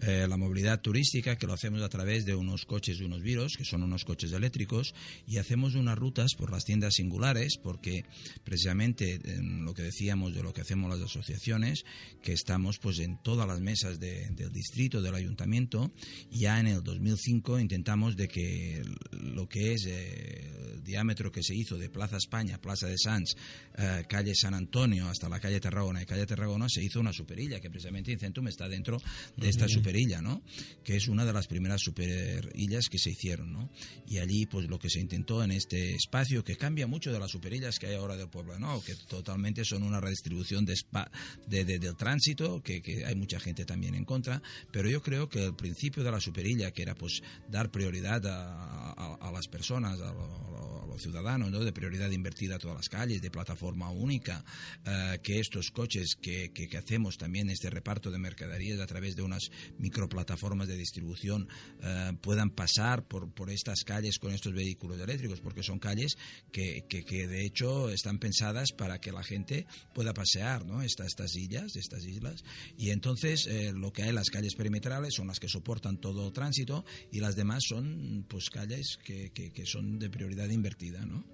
eh, 0.00 0.26
la 0.28 0.36
movilidad 0.36 0.80
turística, 0.80 1.36
que 1.36 1.46
lo 1.46 1.52
hacemos 1.52 1.82
a 1.82 1.88
través 1.88 2.24
de 2.24 2.34
unos 2.34 2.64
coches 2.66 2.98
y 3.00 3.04
unos 3.04 3.22
viros, 3.22 3.54
que 3.56 3.64
son 3.64 3.82
unos 3.82 4.04
coches 4.04 4.32
eléctricos, 4.32 4.94
y 5.26 5.38
hacemos 5.38 5.74
unas 5.74 5.96
rutas 5.98 6.34
por 6.36 6.50
las 6.50 6.64
tiendas 6.64 6.94
singulares, 6.94 7.56
porque 7.62 8.04
precisamente 8.44 9.20
en 9.24 9.64
lo 9.64 9.72
que 9.74 9.82
decíamos 9.82 10.34
de 10.34 10.42
lo 10.42 10.52
que 10.52 10.60
hacemos 10.60 10.90
las 10.90 11.00
asociaciones, 11.00 11.84
que 12.22 12.32
estamos 12.32 12.78
pues 12.78 12.98
en 12.98 13.16
todas 13.22 13.46
las 13.46 13.60
mesas 13.60 13.98
de- 13.98 14.28
del 14.30 14.52
distrito, 14.52 15.00
del 15.02 15.14
ayuntamiento, 15.14 15.90
ya 16.30 16.60
en 16.60 16.66
el 16.66 16.82
2005 16.82 17.58
intentamos 17.58 18.16
de 18.16 18.28
que 18.28 18.82
lo 19.12 19.48
que 19.48 19.72
es 19.74 19.86
eh, 19.86 20.72
el 20.74 20.84
diámetro 20.84 21.32
que 21.32 21.42
se 21.42 21.54
hizo 21.54 21.78
de 21.78 21.88
Plaza 21.88 22.16
España, 22.16 22.60
Plaza 22.60 22.86
de 22.86 22.96
Sanz, 22.98 23.34
eh, 23.78 24.04
calle 24.08 24.34
San 24.34 24.54
Antonio 24.54 25.08
hasta 25.08 25.28
la 25.28 25.40
calle 25.40 25.60
Tarragona 25.60 26.02
y 26.02 26.06
calle 26.06 26.26
Tarragona 26.26 26.68
se 26.68 26.82
hizo 26.84 27.00
una 27.00 27.12
superilla 27.12 27.60
que 27.60 27.70
precisamente 27.70 28.12
Incentum 28.12 28.48
está 28.48 28.68
dentro 28.68 28.98
de 29.36 29.48
esta 29.48 29.66
superilla, 29.68 29.83
¿no? 30.22 30.42
Que 30.84 30.96
es 30.96 31.08
una 31.08 31.24
de 31.24 31.32
las 31.32 31.46
primeras 31.46 31.80
superillas 31.82 32.88
que 32.90 32.98
se 32.98 33.10
hicieron, 33.10 33.52
¿no? 33.52 33.70
Y 34.06 34.18
allí 34.18 34.46
pues 34.46 34.68
lo 34.68 34.78
que 34.78 34.90
se 34.90 35.00
intentó 35.00 35.42
en 35.44 35.50
este 35.50 35.94
espacio 35.94 36.44
que 36.44 36.56
cambia 36.56 36.86
mucho 36.86 37.12
de 37.12 37.18
las 37.18 37.30
superillas 37.30 37.78
que 37.78 37.86
hay 37.88 37.94
ahora 37.94 38.16
del 38.16 38.28
pueblo, 38.28 38.58
¿no? 38.58 38.82
Que 38.82 38.94
totalmente 39.08 39.64
son 39.64 39.82
una 39.82 40.00
redistribución 40.00 40.64
de, 40.64 40.74
spa- 40.74 41.10
de- 41.46 41.64
de- 41.64 41.78
del 41.78 41.96
tránsito 41.96 42.62
que, 42.62 42.80
que 42.82 43.04
hay 43.04 43.14
mucha 43.14 43.40
gente 43.40 43.64
también 43.64 43.94
en 43.94 44.04
contra, 44.04 44.42
pero 44.72 44.88
yo 44.88 45.02
creo 45.02 45.28
que 45.28 45.44
el 45.44 45.54
principio 45.54 46.02
de 46.04 46.10
la 46.10 46.20
superilla 46.20 46.70
que 46.70 46.82
era 46.82 46.94
pues 46.94 47.20
dar 47.48 47.70
prioridad 47.70 48.24
a, 48.26 48.92
a- 48.92 49.14
a 49.28 49.32
las 49.32 49.46
personas, 49.48 50.00
a, 50.00 50.12
lo- 50.12 50.82
a 50.82 50.86
los 50.86 51.02
ciudadanos, 51.02 51.50
¿no? 51.50 51.60
de 51.64 51.72
prioridad 51.72 52.10
invertida 52.10 52.56
a 52.56 52.58
todas 52.58 52.76
las 52.76 52.88
calles, 52.88 53.20
de 53.22 53.30
plataforma 53.30 53.90
única, 53.90 54.44
eh, 54.86 55.18
que 55.22 55.40
estos 55.40 55.70
coches 55.70 56.14
que, 56.20 56.50
que, 56.52 56.68
que 56.68 56.76
hacemos 56.78 57.16
también 57.16 57.50
este 57.50 57.70
reparto 57.70 58.10
de 58.10 58.18
mercaderías 58.18 58.78
a 58.80 58.86
través 58.86 59.16
de 59.16 59.22
unas 59.22 59.50
microplataformas 59.78 60.68
de 60.68 60.76
distribución 60.76 61.48
eh, 61.82 62.12
puedan 62.20 62.50
pasar 62.50 63.06
por, 63.06 63.32
por 63.32 63.50
estas 63.50 63.84
calles 63.84 64.18
con 64.18 64.32
estos 64.32 64.52
vehículos 64.52 65.00
eléctricos, 65.00 65.40
porque 65.40 65.62
son 65.62 65.78
calles 65.78 66.16
que, 66.52 66.84
que, 66.88 67.26
de 67.26 67.44
hecho 67.44 67.90
están 67.90 68.18
pensadas 68.18 68.72
para 68.72 69.00
que 69.00 69.12
la 69.12 69.22
gente 69.22 69.66
pueda 69.94 70.14
pasear 70.14 70.64
¿no? 70.64 70.82
estas, 70.82 71.08
estas 71.08 71.36
islas, 71.36 71.76
estas 71.76 72.04
islas. 72.04 72.44
Y 72.76 72.90
entonces 72.90 73.46
eh, 73.46 73.72
lo 73.72 73.92
que 73.92 74.02
hay 74.02 74.12
las 74.12 74.30
calles 74.30 74.54
perimetrales 74.54 75.14
son 75.14 75.26
las 75.28 75.40
que 75.40 75.48
soportan 75.48 75.98
todo 75.98 76.32
tránsito 76.32 76.84
y 77.10 77.20
las 77.20 77.36
demás 77.36 77.62
son 77.68 78.26
pues 78.28 78.50
calles 78.50 78.98
que, 79.04 79.30
que, 79.30 79.52
que 79.52 79.66
son 79.66 79.98
de 79.98 80.10
prioridad 80.10 80.48
invertida, 80.48 81.04
¿no? 81.04 81.24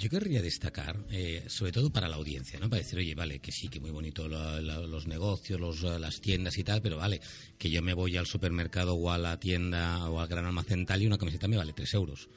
Yo 0.00 0.08
querría 0.08 0.40
destacar, 0.40 1.04
eh, 1.10 1.44
sobre 1.48 1.72
todo 1.72 1.90
para 1.90 2.08
la 2.08 2.16
audiencia, 2.16 2.58
¿no? 2.58 2.70
Para 2.70 2.80
decir, 2.82 2.98
oye, 2.98 3.14
vale, 3.14 3.38
que 3.38 3.52
sí, 3.52 3.68
que 3.68 3.80
muy 3.80 3.90
bonito 3.90 4.28
los 4.28 5.06
negocios, 5.06 5.60
los, 5.60 5.82
eh, 5.82 5.98
las 5.98 6.22
tiendas 6.22 6.56
y 6.56 6.64
tal, 6.64 6.80
pero 6.80 6.96
vale, 6.96 7.20
que 7.58 7.68
yo 7.70 7.82
me 7.82 7.92
voy 7.92 8.16
al 8.16 8.26
supermercado 8.26 8.94
o 8.94 9.10
a 9.10 9.18
la 9.18 9.38
tienda 9.38 10.08
o 10.08 10.18
al 10.20 10.26
gran 10.28 10.46
almacén 10.46 10.86
tal 10.86 11.02
y 11.02 11.06
una 11.06 11.18
camiseta 11.18 11.48
me 11.48 11.58
vale 11.58 11.74
3 11.74 11.92
euros. 11.92 12.30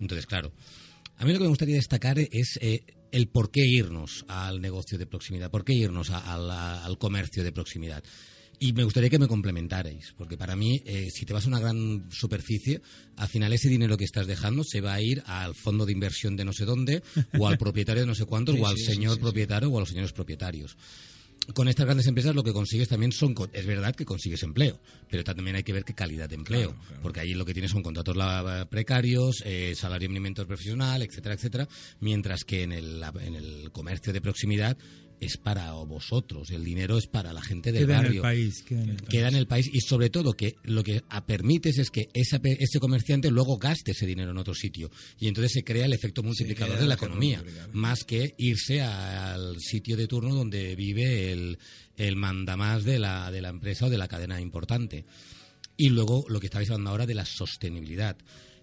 Entonces, 0.00 0.24
claro, 0.24 0.50
a 1.18 1.24
mí 1.26 1.32
lo 1.32 1.38
que 1.38 1.44
me 1.44 1.48
gustaría 1.50 1.74
destacar 1.76 2.18
es 2.18 2.58
eh, 2.62 2.84
el 3.12 3.28
por 3.28 3.50
qué 3.50 3.66
irnos 3.66 4.24
al 4.28 4.62
negocio 4.62 4.96
de 4.96 5.06
proximidad, 5.06 5.50
por 5.50 5.64
qué 5.64 5.74
irnos 5.74 6.08
a- 6.10 6.84
al 6.86 6.96
comercio 6.96 7.44
de 7.44 7.52
proximidad. 7.52 8.02
Y 8.62 8.74
me 8.74 8.84
gustaría 8.84 9.08
que 9.08 9.18
me 9.18 9.26
complementarais, 9.26 10.12
porque 10.18 10.36
para 10.36 10.54
mí, 10.54 10.82
eh, 10.84 11.08
si 11.10 11.24
te 11.24 11.32
vas 11.32 11.46
a 11.46 11.48
una 11.48 11.58
gran 11.60 12.04
superficie, 12.10 12.82
al 13.16 13.26
final 13.28 13.54
ese 13.54 13.70
dinero 13.70 13.96
que 13.96 14.04
estás 14.04 14.26
dejando 14.26 14.64
se 14.64 14.82
va 14.82 14.92
a 14.92 15.00
ir 15.00 15.22
al 15.24 15.54
fondo 15.54 15.86
de 15.86 15.92
inversión 15.92 16.36
de 16.36 16.44
no 16.44 16.52
sé 16.52 16.66
dónde, 16.66 17.02
o 17.38 17.48
al 17.48 17.56
propietario 17.56 18.02
de 18.02 18.06
no 18.06 18.14
sé 18.14 18.26
cuántos, 18.26 18.54
Sí, 18.56 18.60
o 18.60 18.66
al 18.66 18.76
sí, 18.76 18.84
señor 18.84 19.14
sí, 19.14 19.20
propietario, 19.20 19.70
o 19.70 19.76
a 19.78 19.80
los 19.80 19.88
señores 19.88 20.12
propietarios. 20.12 20.76
Con 21.54 21.68
estas 21.68 21.86
grandes 21.86 22.06
empresas 22.06 22.34
lo 22.34 22.42
que 22.44 22.52
consigues 22.52 22.86
también 22.88 23.12
son, 23.12 23.34
es 23.54 23.64
verdad 23.64 23.96
que 23.96 24.04
consigues 24.04 24.42
empleo, 24.42 24.78
pero 25.10 25.24
también 25.24 25.56
hay 25.56 25.62
que 25.62 25.72
ver 25.72 25.84
qué 25.84 25.94
calidad 25.94 26.28
de 26.28 26.34
empleo, 26.34 26.68
Claro, 26.72 26.84
claro. 26.86 27.02
porque 27.02 27.20
allí 27.20 27.32
lo 27.32 27.46
que 27.46 27.54
tienes 27.54 27.70
son 27.70 27.82
contratos 27.82 28.14
la- 28.14 28.68
precarios, 28.70 29.42
eh, 29.46 29.72
salario 29.74 30.10
mínimo 30.10 30.26
interprofesional, 30.26 31.00
etcétera, 31.00 31.34
etcétera, 31.34 31.66
mientras 32.00 32.44
que 32.44 32.62
en 32.64 32.72
el, 32.72 33.02
en 33.22 33.36
el 33.36 33.72
comercio 33.72 34.12
de 34.12 34.20
proximidad 34.20 34.76
es 35.20 35.36
para 35.36 35.72
vosotros, 35.72 36.50
el 36.50 36.64
dinero 36.64 36.98
es 36.98 37.06
para 37.06 37.32
la 37.32 37.42
gente 37.42 37.72
del 37.72 37.86
Queda 37.86 37.94
en 37.94 38.00
el 38.00 38.04
barrio. 38.06 38.22
país, 38.22 38.62
queda 38.62 38.82
en 38.82 38.90
el 38.90 38.96
país. 38.96 39.08
queda 39.10 39.28
en 39.28 39.34
el 39.36 39.46
país 39.46 39.70
y 39.72 39.80
sobre 39.80 40.10
todo 40.10 40.32
que 40.32 40.56
lo 40.64 40.82
que 40.82 41.02
permites 41.26 41.78
es 41.78 41.90
que 41.90 42.08
esa 42.14 42.38
pe- 42.40 42.56
ese 42.58 42.80
comerciante 42.80 43.30
luego 43.30 43.58
gaste 43.58 43.92
ese 43.92 44.06
dinero 44.06 44.30
en 44.30 44.38
otro 44.38 44.54
sitio. 44.54 44.90
Y 45.18 45.28
entonces 45.28 45.52
se 45.52 45.62
crea 45.62 45.86
el 45.86 45.92
efecto 45.92 46.22
multiplicador 46.22 46.78
de 46.78 46.86
la 46.86 46.94
economía 46.94 47.42
más 47.72 48.04
que 48.04 48.34
irse 48.38 48.80
al 48.80 49.58
sitio 49.60 49.96
de 49.96 50.06
turno 50.06 50.34
donde 50.34 50.74
vive 50.74 51.32
el, 51.32 51.58
el 51.96 52.16
mandamás 52.16 52.84
de 52.84 52.98
la, 52.98 53.30
de 53.30 53.40
la 53.42 53.48
empresa 53.50 53.86
o 53.86 53.90
de 53.90 53.98
la 53.98 54.08
cadena 54.08 54.40
importante. 54.40 55.04
Y 55.76 55.88
luego 55.90 56.24
lo 56.28 56.40
que 56.40 56.46
estabais 56.46 56.68
hablando 56.70 56.90
ahora 56.90 57.06
de 57.06 57.14
la 57.14 57.24
sostenibilidad. 57.24 58.16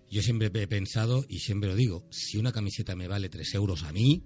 Yo 0.09 0.21
siempre 0.21 0.49
he 0.53 0.67
pensado 0.67 1.25
y 1.27 1.39
siempre 1.39 1.69
lo 1.69 1.75
digo 1.75 2.05
si 2.11 2.37
una 2.37 2.51
camiseta 2.53 2.95
me 2.95 3.07
vale 3.07 3.27
3 3.27 3.53
euros 3.55 3.83
a 3.83 3.91
mí 3.91 4.23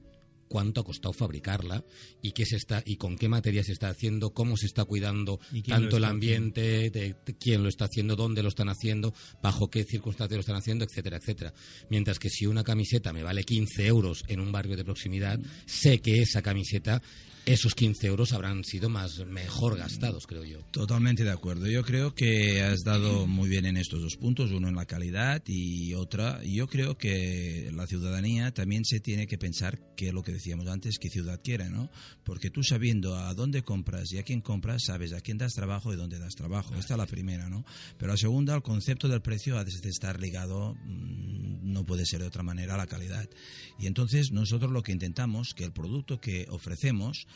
cuánto 0.51 0.81
ha 0.81 0.83
costado 0.83 1.13
fabricarla 1.13 1.85
y 2.21 2.33
qué 2.33 2.45
se 2.45 2.57
está 2.57 2.83
y 2.85 2.97
con 2.97 3.17
qué 3.17 3.29
materia 3.29 3.63
se 3.63 3.71
está 3.71 3.87
haciendo, 3.87 4.33
cómo 4.33 4.57
se 4.57 4.65
está 4.65 4.83
cuidando 4.83 5.39
¿Y 5.53 5.61
quién 5.61 5.77
lo 5.77 5.81
tanto 5.83 5.97
el 5.97 6.03
ambiente, 6.03 6.89
de, 6.89 7.15
de 7.25 7.35
quién 7.39 7.63
lo 7.63 7.69
está 7.69 7.85
haciendo, 7.85 8.17
dónde 8.17 8.43
lo 8.43 8.49
están 8.49 8.67
haciendo, 8.67 9.13
bajo 9.41 9.69
qué 9.69 9.85
circunstancias 9.85 10.35
lo 10.35 10.41
están 10.41 10.57
haciendo, 10.57 10.83
etcétera, 10.83 11.17
etcétera. 11.17 11.53
Mientras 11.89 12.19
que 12.19 12.29
si 12.29 12.47
una 12.47 12.65
camiseta 12.65 13.13
me 13.13 13.23
vale 13.23 13.45
15 13.45 13.87
euros 13.87 14.25
en 14.27 14.41
un 14.41 14.51
barrio 14.51 14.75
de 14.75 14.83
proximidad, 14.83 15.39
sé 15.65 15.99
que 16.01 16.21
esa 16.21 16.41
camiseta, 16.41 17.01
esos 17.45 17.73
15 17.73 18.07
euros 18.07 18.33
habrán 18.33 18.63
sido 18.63 18.89
más 18.89 19.25
mejor 19.25 19.77
gastados, 19.77 20.27
creo 20.27 20.43
yo. 20.43 20.59
Totalmente 20.71 21.23
de 21.23 21.31
acuerdo. 21.31 21.67
Yo 21.67 21.83
creo 21.83 22.13
que 22.13 22.61
has 22.61 22.83
dado 22.83 23.25
muy 23.25 23.49
bien 23.49 23.65
en 23.65 23.77
estos 23.77 24.01
dos 24.01 24.17
puntos, 24.17 24.51
uno 24.51 24.67
en 24.67 24.75
la 24.75 24.85
calidad 24.85 25.41
y 25.47 25.93
otra. 25.93 26.43
Yo 26.43 26.67
creo 26.67 26.97
que 26.97 27.71
la 27.73 27.87
ciudadanía 27.87 28.53
también 28.53 28.85
se 28.85 28.99
tiene 28.99 29.27
que 29.27 29.37
pensar 29.37 29.79
que 29.95 30.09
es 30.09 30.13
lo 30.13 30.23
que 30.23 30.33
decíamos 30.41 30.67
antes, 30.67 30.97
qué 30.97 31.09
ciudad 31.09 31.39
quiere, 31.43 31.69
¿no? 31.69 31.89
Porque 32.23 32.49
tú 32.49 32.63
sabiendo 32.63 33.15
a 33.15 33.33
dónde 33.33 33.63
compras 33.63 34.11
y 34.11 34.17
a 34.17 34.23
quién 34.23 34.41
compras, 34.41 34.83
sabes 34.85 35.13
a 35.13 35.21
quién 35.21 35.37
das 35.37 35.53
trabajo 35.53 35.93
y 35.93 35.95
dónde 35.95 36.17
das 36.17 36.33
trabajo. 36.33 36.75
Esta 36.75 36.95
es 36.95 36.97
la 36.97 37.05
primera, 37.05 37.49
¿no? 37.49 37.63
Pero 37.97 38.11
la 38.11 38.17
segunda, 38.17 38.55
el 38.55 38.63
concepto 38.63 39.07
del 39.07 39.21
precio 39.21 39.57
ha 39.57 39.63
de 39.63 39.71
estar 39.89 40.19
ligado, 40.19 40.73
mm, 40.73 41.71
no 41.71 41.85
puede 41.85 42.05
ser 42.05 42.21
de 42.21 42.27
otra 42.27 42.43
manera, 42.43 42.73
a 42.73 42.77
la 42.77 42.87
calidad. 42.87 43.29
Y 43.79 43.85
entonces 43.85 44.31
nosotros 44.31 44.71
lo 44.71 44.81
que 44.81 44.91
intentamos, 44.91 45.53
que 45.53 45.63
el 45.63 45.71
producto 45.71 46.19
que 46.19 46.47
ofrecemos 46.49 47.27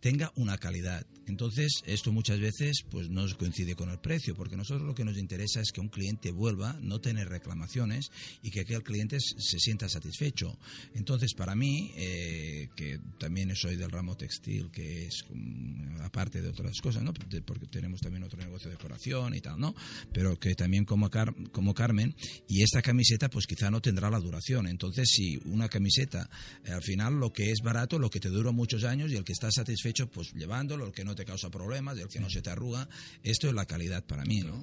tenga 0.00 0.32
una 0.36 0.58
calidad. 0.58 1.06
Entonces, 1.26 1.82
esto 1.86 2.10
muchas 2.12 2.40
veces 2.40 2.82
pues 2.90 3.08
no 3.08 3.24
coincide 3.38 3.76
con 3.76 3.90
el 3.90 3.98
precio, 4.00 4.34
porque 4.34 4.56
nosotros 4.56 4.86
lo 4.86 4.94
que 4.94 5.04
nos 5.04 5.16
interesa 5.16 5.60
es 5.60 5.70
que 5.72 5.80
un 5.80 5.88
cliente 5.88 6.32
vuelva, 6.32 6.76
no 6.80 7.00
tener 7.00 7.28
reclamaciones 7.28 8.10
y 8.42 8.50
que 8.50 8.60
aquel 8.60 8.82
cliente 8.82 9.18
se 9.20 9.58
sienta 9.58 9.88
satisfecho. 9.88 10.58
Entonces, 10.94 11.34
para 11.34 11.54
mí, 11.54 11.92
eh, 11.96 12.68
que 12.74 12.98
también 13.18 13.54
soy 13.54 13.76
del 13.76 13.90
ramo 13.90 14.16
textil, 14.16 14.70
que 14.72 15.06
es 15.06 15.24
mm, 15.30 16.00
aparte 16.00 16.40
de 16.42 16.48
otras 16.48 16.80
cosas, 16.80 17.02
¿no? 17.02 17.12
Porque 17.12 17.66
tenemos 17.70 18.00
también 18.00 18.24
otro 18.24 18.38
negocio 18.38 18.68
de 18.70 18.76
decoración 18.76 19.34
y 19.34 19.40
tal, 19.40 19.60
¿no? 19.60 19.74
Pero 20.12 20.38
que 20.38 20.54
también 20.54 20.84
como, 20.84 21.10
Car- 21.10 21.34
como 21.52 21.74
Carmen, 21.74 22.14
y 22.48 22.62
esta 22.62 22.82
camiseta 22.82 23.28
pues 23.28 23.46
quizá 23.46 23.70
no 23.70 23.80
tendrá 23.80 24.10
la 24.10 24.18
duración. 24.18 24.66
Entonces, 24.66 25.08
si 25.12 25.36
una 25.44 25.68
camiseta, 25.68 26.28
eh, 26.64 26.72
al 26.72 26.82
final 26.82 27.14
lo 27.20 27.32
que 27.32 27.50
es 27.52 27.60
barato, 27.62 27.98
lo 27.98 28.10
que 28.10 28.18
te 28.18 28.30
dura 28.30 28.50
muchos 28.50 28.82
años 28.84 29.12
y 29.12 29.16
el 29.16 29.24
que 29.24 29.32
está 29.32 29.50
satisfecho, 29.52 29.89
pues 30.12 30.32
llevándolo, 30.34 30.86
el 30.86 30.92
que 30.92 31.04
no 31.04 31.14
te 31.14 31.24
causa 31.24 31.50
problemas, 31.50 31.98
el 31.98 32.08
que 32.08 32.20
no 32.20 32.30
se 32.30 32.42
te 32.42 32.50
arruga, 32.50 32.88
esto 33.22 33.48
es 33.48 33.54
la 33.54 33.66
calidad 33.66 34.04
para 34.04 34.24
mí, 34.24 34.40
¿no? 34.40 34.62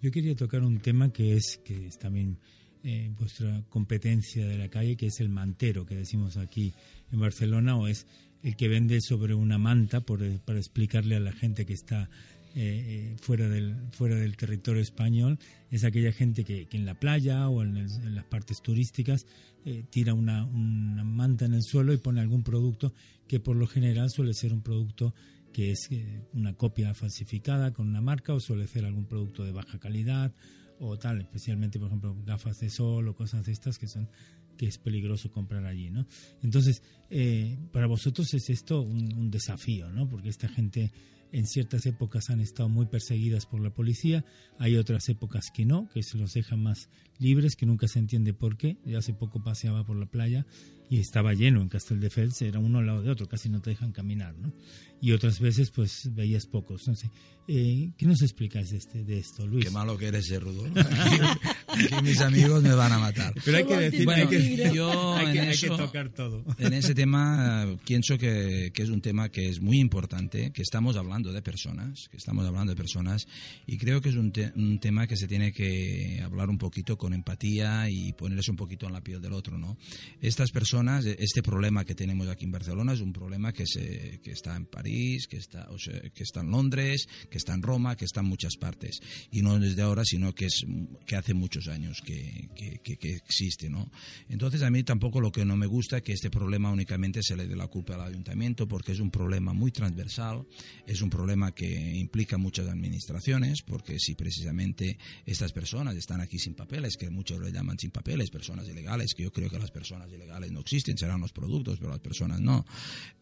Yo 0.00 0.10
quería 0.10 0.34
tocar 0.34 0.62
un 0.62 0.80
tema 0.80 1.12
que 1.12 1.36
es 1.36 1.60
que 1.64 1.86
es 1.86 1.98
también 1.98 2.38
eh, 2.82 3.12
vuestra 3.16 3.62
competencia 3.68 4.46
de 4.46 4.58
la 4.58 4.68
calle, 4.68 4.96
que 4.96 5.06
es 5.06 5.20
el 5.20 5.28
mantero 5.28 5.86
que 5.86 5.94
decimos 5.94 6.36
aquí 6.36 6.74
en 7.12 7.20
Barcelona, 7.20 7.76
o 7.76 7.86
es 7.86 8.06
el 8.42 8.56
que 8.56 8.66
vende 8.66 9.00
sobre 9.00 9.34
una 9.34 9.58
manta 9.58 10.00
por, 10.00 10.20
para 10.40 10.58
explicarle 10.58 11.14
a 11.14 11.20
la 11.20 11.32
gente 11.32 11.64
que 11.64 11.74
está 11.74 12.10
eh, 12.54 13.16
fuera 13.20 13.48
del 13.48 13.76
fuera 13.92 14.16
del 14.16 14.36
territorio 14.36 14.82
español. 14.82 15.38
Es 15.70 15.84
aquella 15.84 16.12
gente 16.12 16.44
que, 16.44 16.66
que 16.66 16.76
en 16.76 16.84
la 16.86 16.94
playa 16.94 17.48
o 17.48 17.62
en, 17.62 17.76
el- 17.76 17.90
en 17.90 18.14
las 18.14 18.24
partes 18.24 18.60
turísticas 18.62 19.26
eh, 19.64 19.84
tira 19.90 20.14
una, 20.14 20.44
una 20.44 21.04
manta 21.04 21.44
en 21.44 21.54
el 21.54 21.62
suelo 21.62 21.92
y 21.92 21.98
pone 21.98 22.20
algún 22.20 22.42
producto 22.42 22.92
que 23.28 23.40
por 23.40 23.56
lo 23.56 23.66
general 23.66 24.10
suele 24.10 24.34
ser 24.34 24.52
un 24.52 24.62
producto 24.62 25.14
que 25.52 25.70
es 25.70 25.88
eh, 25.90 26.22
una 26.32 26.54
copia 26.54 26.94
falsificada 26.94 27.72
con 27.72 27.88
una 27.88 28.00
marca 28.00 28.32
o 28.34 28.40
suele 28.40 28.66
ser 28.66 28.84
algún 28.84 29.04
producto 29.06 29.44
de 29.44 29.52
baja 29.52 29.78
calidad 29.78 30.32
o 30.80 30.98
tal, 30.98 31.20
especialmente 31.20 31.78
por 31.78 31.88
ejemplo 31.88 32.16
gafas 32.24 32.58
de 32.58 32.70
sol 32.70 33.06
o 33.08 33.14
cosas 33.14 33.44
de 33.46 33.52
estas 33.52 33.78
que 33.78 33.86
son 33.86 34.08
que 34.56 34.66
es 34.66 34.78
peligroso 34.78 35.30
comprar 35.30 35.64
allí, 35.64 35.90
¿no? 35.90 36.06
Entonces, 36.42 36.82
eh, 37.08 37.56
para 37.72 37.86
vosotros 37.86 38.32
es 38.34 38.50
esto 38.50 38.82
un, 38.82 39.12
un 39.14 39.30
desafío, 39.30 39.90
¿no? 39.90 40.08
Porque 40.08 40.28
esta 40.28 40.46
gente 40.48 40.92
en 41.32 41.46
ciertas 41.46 41.86
épocas 41.86 42.30
han 42.30 42.40
estado 42.40 42.68
muy 42.68 42.86
perseguidas 42.86 43.46
por 43.46 43.60
la 43.62 43.70
policía, 43.70 44.24
hay 44.58 44.76
otras 44.76 45.08
épocas 45.08 45.50
que 45.52 45.64
no, 45.64 45.88
que 45.92 46.02
se 46.02 46.18
los 46.18 46.32
dejan 46.34 46.62
más 46.62 46.88
libres, 47.18 47.56
que 47.56 47.66
nunca 47.66 47.88
se 47.88 47.98
entiende 47.98 48.34
por 48.34 48.56
qué. 48.56 48.76
Yo 48.84 48.98
hace 48.98 49.12
poco 49.14 49.42
paseaba 49.42 49.84
por 49.84 49.96
la 49.96 50.06
playa 50.06 50.46
y 50.90 50.98
estaba 51.00 51.32
lleno 51.32 51.62
en 51.62 51.68
Casteldefels, 51.68 52.42
era 52.42 52.58
uno 52.58 52.78
al 52.80 52.86
lado 52.86 53.02
de 53.02 53.10
otro, 53.10 53.26
casi 53.28 53.48
no 53.48 53.60
te 53.62 53.70
dejan 53.70 53.92
caminar, 53.92 54.34
¿no? 54.36 54.52
Y 55.00 55.12
otras 55.12 55.40
veces 55.40 55.70
pues 55.70 56.10
veías 56.14 56.46
pocos, 56.46 56.86
no 56.86 56.94
sé. 56.94 57.10
Eh, 57.48 57.90
¿Qué 57.96 58.06
nos 58.06 58.22
explicas 58.22 58.70
de, 58.70 58.76
este, 58.76 59.02
de 59.02 59.18
esto, 59.18 59.44
Luis? 59.46 59.64
Qué 59.64 59.70
malo 59.70 59.96
que 59.98 60.06
eres, 60.06 60.30
Rudolf. 60.40 60.70
Aquí, 60.76 61.18
aquí 61.66 62.02
mis 62.04 62.20
amigos 62.20 62.62
me 62.62 62.72
van 62.74 62.92
a 62.92 62.98
matar. 62.98 63.32
Pero 63.44 63.56
hay 63.56 63.64
que 63.64 63.76
decir, 63.78 64.04
Bueno, 64.04 64.22
hay 64.22 64.28
que, 64.28 64.72
yo 64.74 65.14
hay 65.14 65.32
que- 65.32 65.32
en 65.32 65.48
hay 65.48 65.56
que 65.58 65.66
eso- 65.66 65.76
tocar 65.76 66.10
todo. 66.10 66.44
En 66.58 66.72
ese 66.72 66.94
tema 66.94 67.64
eh, 67.66 67.78
pienso 67.84 68.16
que, 68.18 68.70
que 68.72 68.82
es 68.82 68.90
un 68.90 69.00
tema 69.00 69.28
que 69.30 69.48
es 69.48 69.60
muy 69.60 69.80
importante, 69.80 70.52
que 70.52 70.62
estamos 70.62 70.96
hablando 70.96 71.21
de 71.30 71.42
personas, 71.42 72.08
que 72.10 72.16
estamos 72.16 72.46
hablando 72.46 72.72
de 72.72 72.76
personas 72.76 73.26
y 73.66 73.76
creo 73.76 74.00
que 74.00 74.08
es 74.08 74.16
un, 74.16 74.32
te- 74.32 74.50
un 74.56 74.80
tema 74.80 75.06
que 75.06 75.18
se 75.18 75.28
tiene 75.28 75.52
que 75.52 76.22
hablar 76.24 76.48
un 76.48 76.56
poquito 76.56 76.96
con 76.96 77.12
empatía 77.12 77.90
y 77.90 78.14
ponerse 78.14 78.50
un 78.50 78.56
poquito 78.56 78.86
en 78.86 78.94
la 78.94 79.02
piel 79.02 79.20
del 79.20 79.34
otro, 79.34 79.58
¿no? 79.58 79.76
Estas 80.22 80.50
personas, 80.50 81.04
eh, 81.04 81.16
este 81.18 81.42
problema 81.42 81.84
que 81.84 81.94
tenemos 81.94 82.28
aquí 82.28 82.46
en 82.46 82.52
Barcelona 82.52 82.94
es 82.94 83.00
un 83.00 83.12
problema 83.12 83.52
que 83.52 83.66
se 83.66 84.20
que 84.22 84.30
está 84.32 84.56
en 84.56 84.64
París, 84.64 85.26
que 85.28 85.36
está 85.36 85.68
o 85.70 85.78
sea, 85.78 86.00
que 86.00 86.22
está 86.22 86.40
en 86.40 86.50
Londres, 86.50 87.06
que 87.30 87.36
está 87.36 87.52
en 87.52 87.60
Roma, 87.62 87.94
que 87.96 88.06
está 88.06 88.20
en 88.20 88.26
muchas 88.26 88.56
partes 88.56 89.00
y 89.30 89.42
no 89.42 89.58
desde 89.58 89.82
ahora, 89.82 90.04
sino 90.04 90.34
que 90.34 90.46
es 90.46 90.64
que 91.06 91.16
hace 91.16 91.34
muchos 91.34 91.68
años 91.68 92.00
que, 92.02 92.48
que, 92.56 92.78
que- 92.82 92.96
que 92.96 93.10
existe, 93.16 93.68
¿no? 93.68 93.90
Entonces 94.30 94.62
a 94.62 94.70
mí 94.70 94.82
tampoco 94.84 95.20
lo 95.20 95.30
que 95.32 95.44
no 95.44 95.56
me 95.56 95.66
gusta 95.66 95.98
es 95.98 96.02
que 96.02 96.12
este 96.12 96.30
problema 96.30 96.70
únicamente 96.70 97.20
se 97.22 97.36
le 97.36 97.46
dé 97.46 97.56
la 97.56 97.66
culpa 97.66 97.94
al 97.94 98.02
ayuntamiento 98.02 98.68
porque 98.68 98.92
es 98.92 99.00
un 99.00 99.10
problema 99.10 99.52
muy 99.52 99.72
transversal, 99.72 100.46
es 100.86 101.02
un 101.02 101.10
problema 101.12 101.54
que 101.54 101.68
implica 101.96 102.38
muchas 102.38 102.66
administraciones 102.68 103.62
porque 103.62 103.98
si 103.98 104.14
precisamente 104.14 104.96
estas 105.26 105.52
personas 105.52 105.94
están 105.96 106.20
aquí 106.20 106.38
sin 106.38 106.54
papeles, 106.54 106.96
que 106.96 107.10
muchos 107.10 107.38
le 107.40 107.52
llaman 107.52 107.78
sin 107.78 107.90
papeles, 107.90 108.30
personas 108.30 108.66
ilegales, 108.66 109.12
que 109.14 109.24
yo 109.24 109.30
creo 109.32 109.50
que 109.50 109.58
las 109.58 109.70
personas 109.70 110.10
ilegales 110.10 110.50
no 110.50 110.60
existen, 110.60 110.96
serán 110.96 111.20
los 111.20 111.32
productos, 111.32 111.78
pero 111.78 111.90
las 111.90 112.00
personas 112.00 112.40
no. 112.40 112.64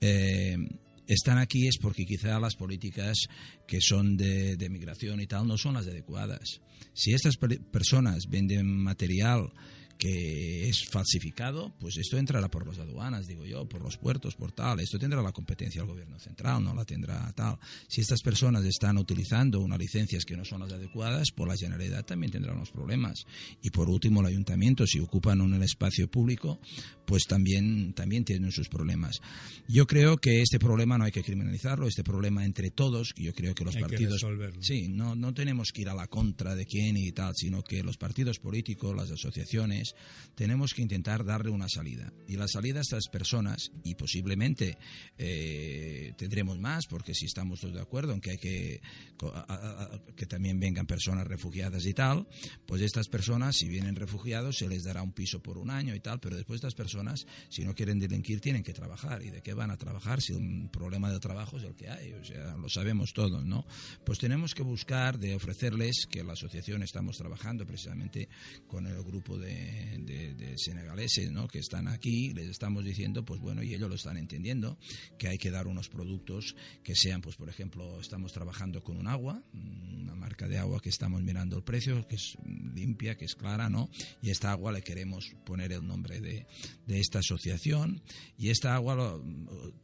Eh, 0.00 0.56
están 1.06 1.38
aquí 1.38 1.66
es 1.66 1.76
porque 1.78 2.04
quizá 2.04 2.38
las 2.38 2.54
políticas 2.54 3.26
que 3.66 3.80
son 3.80 4.16
de, 4.16 4.56
de 4.56 4.70
migración 4.70 5.20
y 5.20 5.26
tal 5.26 5.46
no 5.46 5.58
son 5.58 5.74
las 5.74 5.88
adecuadas. 5.88 6.60
Si 6.94 7.12
estas 7.12 7.36
per- 7.36 7.60
personas 7.72 8.26
venden 8.28 8.66
material 8.66 9.50
que 10.00 10.66
es 10.66 10.88
falsificado, 10.88 11.74
pues 11.78 11.98
esto 11.98 12.16
entrará 12.16 12.48
por 12.48 12.66
las 12.66 12.78
aduanas, 12.78 13.26
digo 13.26 13.44
yo, 13.44 13.68
por 13.68 13.82
los 13.82 13.98
puertos, 13.98 14.34
por 14.34 14.50
tal. 14.50 14.80
Esto 14.80 14.98
tendrá 14.98 15.20
la 15.20 15.30
competencia 15.30 15.82
del 15.82 15.90
gobierno 15.90 16.18
central, 16.18 16.64
no 16.64 16.74
la 16.74 16.86
tendrá 16.86 17.30
tal. 17.34 17.58
Si 17.86 18.00
estas 18.00 18.22
personas 18.22 18.64
están 18.64 18.96
utilizando 18.96 19.60
unas 19.60 19.78
licencias 19.78 20.24
que 20.24 20.38
no 20.38 20.44
son 20.46 20.60
las 20.60 20.72
adecuadas, 20.72 21.32
por 21.32 21.48
la 21.48 21.54
Generalidad 21.54 22.06
también 22.06 22.32
tendrá 22.32 22.54
unos 22.54 22.70
problemas. 22.70 23.26
Y 23.60 23.68
por 23.68 23.90
último, 23.90 24.22
el 24.22 24.28
ayuntamiento, 24.28 24.86
si 24.86 25.00
ocupan 25.00 25.42
un 25.42 25.62
espacio 25.62 26.10
público, 26.10 26.58
pues 27.04 27.24
también, 27.24 27.92
también 27.92 28.24
tienen 28.24 28.52
sus 28.52 28.70
problemas. 28.70 29.20
Yo 29.68 29.86
creo 29.86 30.16
que 30.16 30.40
este 30.40 30.58
problema 30.58 30.96
no 30.96 31.04
hay 31.04 31.12
que 31.12 31.22
criminalizarlo, 31.22 31.86
este 31.86 32.04
problema 32.04 32.46
entre 32.46 32.70
todos, 32.70 33.12
yo 33.16 33.34
creo 33.34 33.54
que 33.54 33.64
los 33.64 33.76
Hay 33.76 33.82
partidos... 33.82 34.24
Sí, 34.60 34.88
no, 34.88 35.14
no 35.14 35.34
tenemos 35.34 35.72
que 35.72 35.82
ir 35.82 35.90
a 35.90 35.94
la 35.94 36.06
contra 36.06 36.54
de 36.54 36.64
quién 36.64 36.96
y 36.96 37.12
tal, 37.12 37.34
sino 37.36 37.62
que 37.62 37.82
los 37.82 37.98
partidos 37.98 38.38
políticos, 38.38 38.96
las 38.96 39.10
asociaciones, 39.10 39.89
tenemos 40.34 40.72
que 40.74 40.82
intentar 40.82 41.24
darle 41.24 41.50
una 41.50 41.68
salida. 41.68 42.12
Y 42.26 42.36
la 42.36 42.48
salida 42.48 42.78
a 42.78 42.82
estas 42.82 43.08
personas, 43.08 43.70
y 43.84 43.94
posiblemente 43.94 44.78
eh, 45.18 46.12
tendremos 46.16 46.58
más, 46.58 46.86
porque 46.86 47.14
si 47.14 47.26
estamos 47.26 47.60
todos 47.60 47.74
de 47.74 47.80
acuerdo 47.80 48.12
en 48.14 48.20
que 48.20 48.30
hay 48.30 48.38
que, 48.38 48.80
a- 49.34 49.38
a- 49.48 50.00
que 50.16 50.26
también 50.26 50.58
vengan 50.58 50.86
personas 50.86 51.26
refugiadas 51.26 51.84
y 51.86 51.92
tal, 51.94 52.26
pues 52.66 52.82
estas 52.82 53.08
personas, 53.08 53.56
si 53.56 53.68
vienen 53.68 53.96
refugiados, 53.96 54.56
se 54.58 54.68
les 54.68 54.82
dará 54.84 55.02
un 55.02 55.12
piso 55.12 55.42
por 55.42 55.58
un 55.58 55.70
año 55.70 55.94
y 55.94 56.00
tal, 56.00 56.20
pero 56.20 56.36
después 56.36 56.56
estas 56.58 56.74
personas, 56.74 57.26
si 57.48 57.64
no 57.64 57.74
quieren 57.74 57.98
delinquir, 57.98 58.40
tienen 58.40 58.62
que 58.62 58.72
trabajar. 58.72 59.22
¿Y 59.22 59.30
de 59.30 59.42
qué 59.42 59.52
van 59.54 59.70
a 59.70 59.76
trabajar 59.76 60.20
si 60.22 60.32
un 60.32 60.68
problema 60.70 61.12
de 61.12 61.20
trabajo 61.20 61.58
es 61.58 61.64
el 61.64 61.74
que 61.74 61.88
hay? 61.88 62.12
O 62.14 62.24
sea, 62.24 62.56
lo 62.56 62.68
sabemos 62.68 63.12
todos, 63.12 63.44
¿no? 63.44 63.66
Pues 64.04 64.18
tenemos 64.18 64.54
que 64.54 64.62
buscar 64.62 65.18
de 65.18 65.34
ofrecerles, 65.34 66.06
que 66.10 66.24
la 66.24 66.32
asociación 66.32 66.82
estamos 66.82 67.16
trabajando 67.16 67.66
precisamente 67.66 68.28
con 68.66 68.86
el 68.86 69.02
grupo 69.02 69.38
de, 69.38 69.79
de- 69.98 70.34
de 70.34 70.58
senegaleses, 70.58 71.30
¿no? 71.30 71.48
Que 71.48 71.58
están 71.58 71.88
aquí, 71.88 72.32
les 72.34 72.48
estamos 72.48 72.84
diciendo, 72.84 73.24
pues 73.24 73.40
bueno, 73.40 73.62
y 73.62 73.74
ellos 73.74 73.88
lo 73.88 73.94
están 73.96 74.16
entendiendo, 74.16 74.78
que 75.18 75.28
hay 75.28 75.38
que 75.38 75.50
dar 75.50 75.66
unos 75.66 75.88
productos 75.88 76.54
que 76.82 76.94
sean, 76.94 77.20
pues 77.20 77.36
por 77.36 77.48
ejemplo, 77.48 78.00
estamos 78.00 78.32
trabajando 78.32 78.82
con 78.82 78.96
un 78.96 79.06
agua, 79.06 79.42
una 79.52 80.14
marca 80.14 80.48
de 80.48 80.58
agua 80.58 80.80
que 80.80 80.88
estamos 80.88 81.22
mirando 81.22 81.56
el 81.56 81.62
precio, 81.62 82.06
que 82.08 82.16
es 82.16 82.36
limpia, 82.74 83.16
que 83.16 83.24
es 83.24 83.34
clara, 83.34 83.68
¿no? 83.68 83.88
Y 84.22 84.30
esta 84.30 84.50
agua 84.52 84.72
le 84.72 84.82
queremos 84.82 85.32
poner 85.44 85.72
el 85.72 85.86
nombre 85.86 86.20
de, 86.20 86.46
de 86.86 87.00
esta 87.00 87.18
asociación. 87.20 88.02
Y 88.38 88.48
esta 88.50 88.74
agua, 88.74 88.94
lo- 88.94 89.24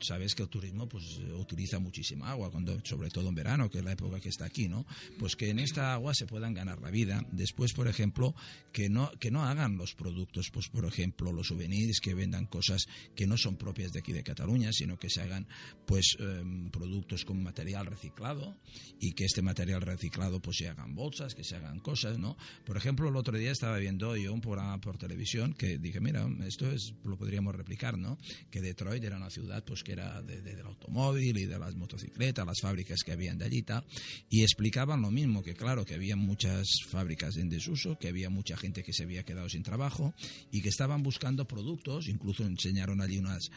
sabes 0.01 0.35
que 0.35 0.43
el 0.43 0.49
turismo 0.49 0.89
pues 0.89 1.19
utiliza 1.39 1.79
muchísima 1.79 2.31
agua, 2.31 2.51
cuando, 2.51 2.79
sobre 2.85 3.11
todo 3.11 3.29
en 3.29 3.35
verano, 3.35 3.71
que 3.71 3.79
es 3.79 3.85
la 3.85 3.93
época 3.93 4.21
que 4.21 4.29
está 4.29 4.45
aquí, 4.47 4.69
¿no? 4.69 4.87
Pues 5.19 5.37
que 5.37 5.51
en 5.51 5.59
esta 5.59 5.93
agua 5.95 6.15
se 6.15 6.27
puedan 6.27 6.55
ganar 6.55 6.81
la 6.81 6.91
vida. 6.91 7.25
Después, 7.33 7.73
por 7.73 7.89
ejemplo, 7.89 8.35
que 8.73 8.89
no, 8.89 9.11
que 9.19 9.31
no 9.31 9.45
hagan 9.45 9.77
los 9.77 9.86
productos, 9.95 10.51
pues 10.53 10.69
por 10.69 10.85
ejemplo, 10.85 11.33
los 11.33 11.49
souvenirs, 11.49 12.01
que 12.01 12.15
vendan 12.15 12.47
cosas 12.47 12.87
que 13.15 13.27
no 13.27 13.37
son 13.37 13.57
propias 13.57 13.93
de 13.93 14.01
aquí 14.01 14.13
de 14.13 14.23
Cataluña, 14.23 14.71
sino 14.73 14.99
que 14.99 15.11
se 15.11 15.21
hagan 15.23 15.47
pues 15.87 16.17
em, 16.19 16.71
productos 16.71 17.25
con 17.25 17.43
material 17.43 17.87
reciclado 17.87 18.57
y 19.01 19.13
que 19.13 19.25
este 19.25 19.43
material 19.43 19.83
reciclado 19.83 20.41
pues 20.41 20.57
se 20.59 20.69
hagan 20.69 20.95
bolsas, 20.95 21.35
que 21.35 21.45
se 21.45 21.57
hagan 21.57 21.81
cosas, 21.81 22.19
¿no? 22.19 22.37
Por 22.65 22.77
ejemplo, 22.77 23.09
el 23.09 23.17
otro 23.17 23.37
día 23.39 23.51
estaba 23.53 23.79
viendo 23.79 24.17
yo 24.17 24.33
un 24.33 24.41
programa 24.41 24.81
por 24.81 24.99
televisión 24.99 25.55
que 25.55 25.79
dije, 25.79 26.01
mira, 26.01 26.27
esto 26.47 26.71
es 26.71 26.93
lo 27.05 27.17
podríamos 27.17 27.55
replicar, 27.55 27.99
¿no? 27.99 28.19
Que 28.51 28.61
Detroit 28.61 29.03
era 29.05 29.17
una 29.17 29.31
ciudad 29.31 29.65
pues 29.65 29.83
que 29.83 29.93
era 29.93 30.23
de- 30.23 30.41
de- 30.43 30.57
del 30.57 30.67
automóvil 30.67 31.37
y 31.39 31.47
de 31.47 31.59
las 31.59 31.75
motocicletas, 31.77 32.47
las 32.47 32.61
fábricas 32.61 33.01
que 33.05 33.13
habían 33.13 33.39
de 33.39 33.45
allí 33.45 33.59
y 33.59 33.63
tal, 33.63 33.85
y 34.31 34.43
explicaban 34.43 35.03
lo 35.03 35.11
mismo, 35.11 35.43
que 35.43 35.55
claro, 35.55 35.85
que 35.85 35.95
había 35.95 36.17
muchas 36.17 36.67
fábricas 36.89 37.37
en 37.37 37.49
desuso, 37.49 37.99
que 37.99 38.09
había 38.09 38.31
mucha 38.31 38.57
gente 38.57 38.83
que 38.83 38.93
se 38.93 39.03
había 39.05 39.25
quedado 39.25 39.49
sin 39.49 39.63
trabajo 39.67 40.15
y 40.51 40.63
que 40.63 40.71
estaban 40.71 41.03
buscando 41.03 41.47
productos, 41.47 42.09
incluso 42.09 42.45
enseñaron 42.45 43.01
allí 43.03 43.19
unas 43.19 43.51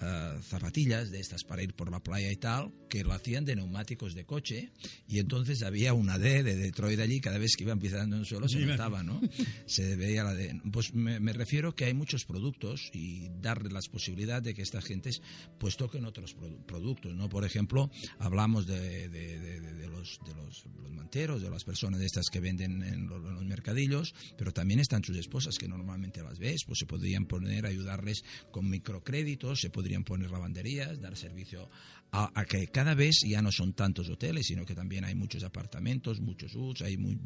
ah, 0.00 0.38
zapatillas 0.42 1.10
de 1.10 1.20
estas 1.20 1.44
para 1.44 1.62
ir 1.62 1.74
por 1.74 1.90
la 1.90 2.00
playa 2.00 2.30
y 2.32 2.36
tal, 2.36 2.72
que 2.88 3.04
lo 3.04 3.12
hacían 3.12 3.44
de 3.44 3.56
neumáticos 3.56 4.14
de 4.14 4.24
coche 4.24 4.70
y 5.08 5.18
entonces 5.18 5.62
había 5.62 5.92
una 5.92 6.18
D 6.18 6.42
de 6.42 6.56
Detroit 6.56 7.00
allí, 7.00 7.20
cada 7.20 7.38
vez 7.38 7.56
que 7.56 7.64
iban 7.64 7.78
pisando 7.80 8.16
en 8.16 8.20
el 8.20 8.26
suelo 8.26 8.48
se 8.48 8.58
notaba, 8.64 9.02
¿no? 9.02 9.20
Se 9.66 9.96
veía 9.96 10.24
la 10.24 10.34
D. 10.34 10.60
Pues 10.72 10.94
me, 10.94 11.20
me 11.20 11.32
refiero 11.32 11.74
que 11.74 11.84
hay 11.84 11.94
muchos 11.94 12.24
productos 12.24 12.90
y 12.94 13.28
darle 13.42 13.70
las 13.70 13.88
posibilidades 13.88 14.44
de 14.44 14.54
que 14.54 14.62
estas 14.62 14.84
gentes 14.84 15.20
pues 15.58 15.76
toquen 15.76 16.04
otros 16.06 16.36
produ- 16.36 16.64
productos, 16.64 17.12
¿no? 17.14 17.28
Por 17.28 17.44
ejemplo, 17.44 17.90
hablamos 18.18 18.66
de, 18.66 19.08
de- 19.08 19.38
de- 19.40 19.60
de- 19.60 19.86
los, 19.88 20.18
de 20.26 20.34
los, 20.34 20.64
los 20.82 20.90
manteros, 20.92 21.42
de 21.42 21.50
las 21.50 21.64
personas 21.64 21.98
de 22.00 22.06
estas 22.06 22.26
que 22.30 22.38
venden 22.40 22.82
en 22.82 23.06
los, 23.08 23.24
en 23.24 23.34
los 23.34 23.44
mercadillos, 23.44 24.14
pero 24.36 24.52
también 24.52 24.78
están 24.80 25.02
sus 25.02 25.16
esposas 25.16 25.55
que 25.58 25.68
normalmente 25.68 26.22
las 26.22 26.38
ves, 26.38 26.64
pues 26.64 26.78
se 26.78 26.86
podrían 26.86 27.26
poner, 27.26 27.66
ayudarles 27.66 28.24
con 28.50 28.68
microcréditos, 28.68 29.60
se 29.60 29.70
podrían 29.70 30.04
poner 30.04 30.30
lavanderías, 30.30 31.00
dar 31.00 31.16
servicio 31.16 31.68
a, 32.12 32.30
a 32.40 32.44
que 32.44 32.68
cada 32.68 32.94
vez 32.94 33.20
ya 33.26 33.42
no 33.42 33.50
son 33.50 33.72
tantos 33.74 34.08
hoteles, 34.08 34.46
sino 34.46 34.64
que 34.64 34.74
también 34.74 35.04
hay 35.04 35.14
muchos 35.14 35.42
apartamentos, 35.42 36.20
muchos 36.20 36.54
UTS, 36.54 36.82
hay 36.82 36.96
muy 36.96 37.18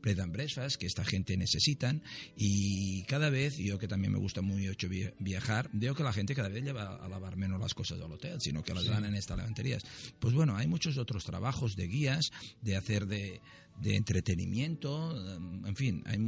bread 0.00 0.20
and 0.20 0.32
breakfast 0.32 0.76
que 0.76 0.86
esta 0.86 1.04
gente 1.04 1.36
necesitan 1.36 2.02
y 2.36 3.02
cada 3.04 3.30
vez, 3.30 3.56
yo 3.56 3.78
que 3.78 3.88
también 3.88 4.12
me 4.12 4.18
gusta 4.18 4.40
mucho 4.42 4.88
vi- 4.88 5.10
viajar, 5.18 5.68
veo 5.72 5.94
que 5.94 6.02
la 6.04 6.12
gente 6.12 6.34
cada 6.34 6.48
vez 6.48 6.62
lleva 6.64 6.96
a 6.96 7.08
lavar 7.08 7.36
menos 7.36 7.60
las 7.60 7.74
cosas 7.74 7.98
del 7.98 8.12
hotel, 8.12 8.40
sino 8.40 8.62
que 8.62 8.74
las 8.74 8.84
Sí. 8.84 8.90
dan 8.90 9.04
en 9.04 9.14
estas 9.14 9.36
lavanderías. 9.38 9.82
Pues 10.18 10.34
bueno, 10.34 10.56
hay 10.56 10.66
muchos 10.68 10.96
otros 10.98 11.24
trabajos 11.24 11.74
de 11.76 11.88
guías, 11.88 12.30
de 12.62 12.76
hacer 12.76 13.06
de, 13.06 13.40
de 13.80 13.96
entretenimiento, 13.96 15.14
em, 15.36 15.66
en 15.66 15.76
fin, 15.76 16.02
hay 16.06 16.18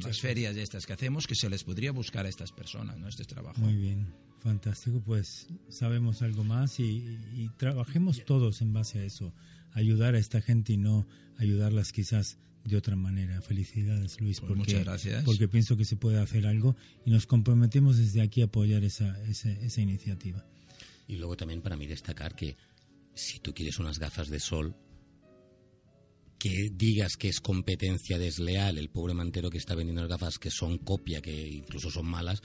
las 0.00 0.20
ferias 0.20 0.56
estas 0.56 0.86
que 0.86 0.92
hacemos 0.92 1.26
que 1.26 1.34
se 1.34 1.48
les 1.48 1.64
podría 1.64 1.92
buscar 1.92 2.26
a 2.26 2.28
estas 2.28 2.52
personas, 2.52 2.98
¿no? 2.98 3.08
Este 3.08 3.24
trabajo. 3.24 3.60
Muy 3.60 3.74
bien, 3.76 4.12
fantástico. 4.40 5.00
Pues 5.00 5.46
sabemos 5.68 6.22
algo 6.22 6.44
más 6.44 6.78
y, 6.80 7.18
y 7.34 7.50
trabajemos 7.56 8.24
todos 8.24 8.60
en 8.62 8.72
base 8.72 9.00
a 9.00 9.04
eso. 9.04 9.32
Ayudar 9.72 10.14
a 10.14 10.18
esta 10.18 10.40
gente 10.40 10.72
y 10.72 10.76
no 10.76 11.06
ayudarlas 11.38 11.92
quizás 11.92 12.38
de 12.64 12.76
otra 12.76 12.96
manera. 12.96 13.40
Felicidades, 13.40 14.20
Luis, 14.20 14.40
Pues 14.40 14.48
porque, 14.48 14.58
muchas 14.58 14.84
gracias. 14.84 15.24
porque 15.24 15.48
pienso 15.48 15.76
que 15.76 15.84
se 15.84 15.96
puede 15.96 16.18
hacer 16.20 16.46
algo 16.46 16.76
y 17.06 17.10
nos 17.10 17.26
comprometemos 17.26 17.96
desde 17.96 18.20
aquí 18.20 18.42
a 18.42 18.46
apoyar 18.46 18.84
esa, 18.84 19.18
esa, 19.24 19.50
esa 19.50 19.80
iniciativa. 19.80 20.44
Y 21.08 21.16
luego 21.16 21.36
también 21.36 21.62
para 21.62 21.76
mí 21.76 21.86
destacar 21.86 22.34
que 22.36 22.56
si 23.14 23.38
tú 23.40 23.54
quieres 23.54 23.78
unas 23.78 23.98
gafas 23.98 24.28
de 24.28 24.38
sol, 24.40 24.76
que 26.40 26.70
digas 26.72 27.16
que 27.18 27.28
es 27.28 27.38
competencia 27.40 28.18
desleal 28.18 28.78
el 28.78 28.88
pobre 28.88 29.12
mantero 29.12 29.50
que 29.50 29.58
está 29.58 29.74
vendiendo 29.74 30.00
las 30.00 30.10
gafas 30.10 30.38
que 30.38 30.50
son 30.50 30.78
copia, 30.78 31.20
que 31.20 31.46
incluso 31.48 31.90
son 31.90 32.06
malas, 32.06 32.42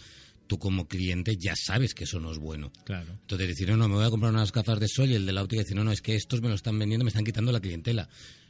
tú 0.48 0.60
como 0.60 0.86
cliente 0.86 1.38
ya 1.38 1.54
sabes 1.56 1.94
que 1.94 2.04
eso 2.04 2.20
no 2.20 2.30
es 2.32 2.38
bueno. 2.38 2.74
Claro. 2.84 3.14
Entonces 3.22 3.48
decir, 3.48 3.70
no, 3.70 3.78
no, 3.78 3.88
me 3.88 3.96
voy 3.96 4.06
a 4.06 4.10
comprar 4.10 4.34
unas 4.34 4.52
gafas 4.52 4.82
de 4.82 4.90
sol 4.90 5.10
y 5.10 5.16
el 5.16 5.26
de 5.26 5.32
la 5.32 5.42
óptica 5.42 5.62
dice, 5.62 5.76
no, 5.76 5.86
no, 5.86 5.94
es 5.94 6.02
que 6.02 6.14
estos 6.14 6.42
me 6.42 6.50
lo 6.50 6.56
están 6.56 6.78
vendiendo, 6.78 7.06
me 7.06 7.10
están 7.10 7.24
quitando 7.24 7.54
la 7.54 7.62
clientela. 7.62 8.10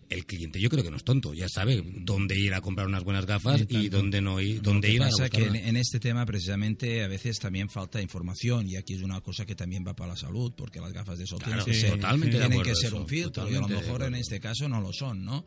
El 0.09 0.25
cliente 0.25 0.59
yo 0.59 0.69
creo 0.69 0.83
que 0.83 0.91
no 0.91 0.97
es 0.97 1.03
tonto, 1.03 1.33
ya 1.33 1.47
sabe 1.49 1.83
dónde 1.83 2.37
ir 2.37 2.53
a 2.53 2.61
comprar 2.61 2.87
unas 2.87 3.03
buenas 3.03 3.25
gafas 3.25 3.61
Sí, 3.61 3.67
y 3.69 3.89
dónde 3.89 4.21
no 4.21 4.39
ir, 4.39 4.61
dónde 4.61 4.91
ir 4.91 5.01
a 5.01 5.05
pasa 5.05 5.29
que 5.29 5.45
en, 5.45 5.55
en 5.55 5.77
este 5.77 5.99
tema 5.99 6.25
precisamente 6.25 7.03
a 7.03 7.07
veces 7.07 7.39
también 7.39 7.69
falta 7.69 8.01
información 8.01 8.67
y 8.67 8.75
aquí 8.75 8.93
es 8.93 9.01
una 9.01 9.21
cosa 9.21 9.45
que 9.45 9.55
también 9.55 9.83
va 9.85 9.95
para 9.95 10.11
la 10.11 10.17
salud 10.17 10.53
porque 10.55 10.79
las 10.79 10.93
gafas 10.93 11.17
de 11.17 11.25
sol 11.25 11.39
Claro, 11.39 11.63
tienen 11.63 11.81
que 11.81 11.87
ser, 11.87 12.29
tienen 12.29 12.61
que 12.61 12.95
un 12.95 13.07
filtro 13.07 13.49
y 13.49 13.55
a 13.55 13.61
lo 13.61 13.67
mejor 13.67 14.03
en 14.03 14.15
este 14.15 14.39
caso 14.39 14.69
no 14.69 14.79
lo 14.81 14.93
son, 14.93 15.25
¿no? 15.25 15.45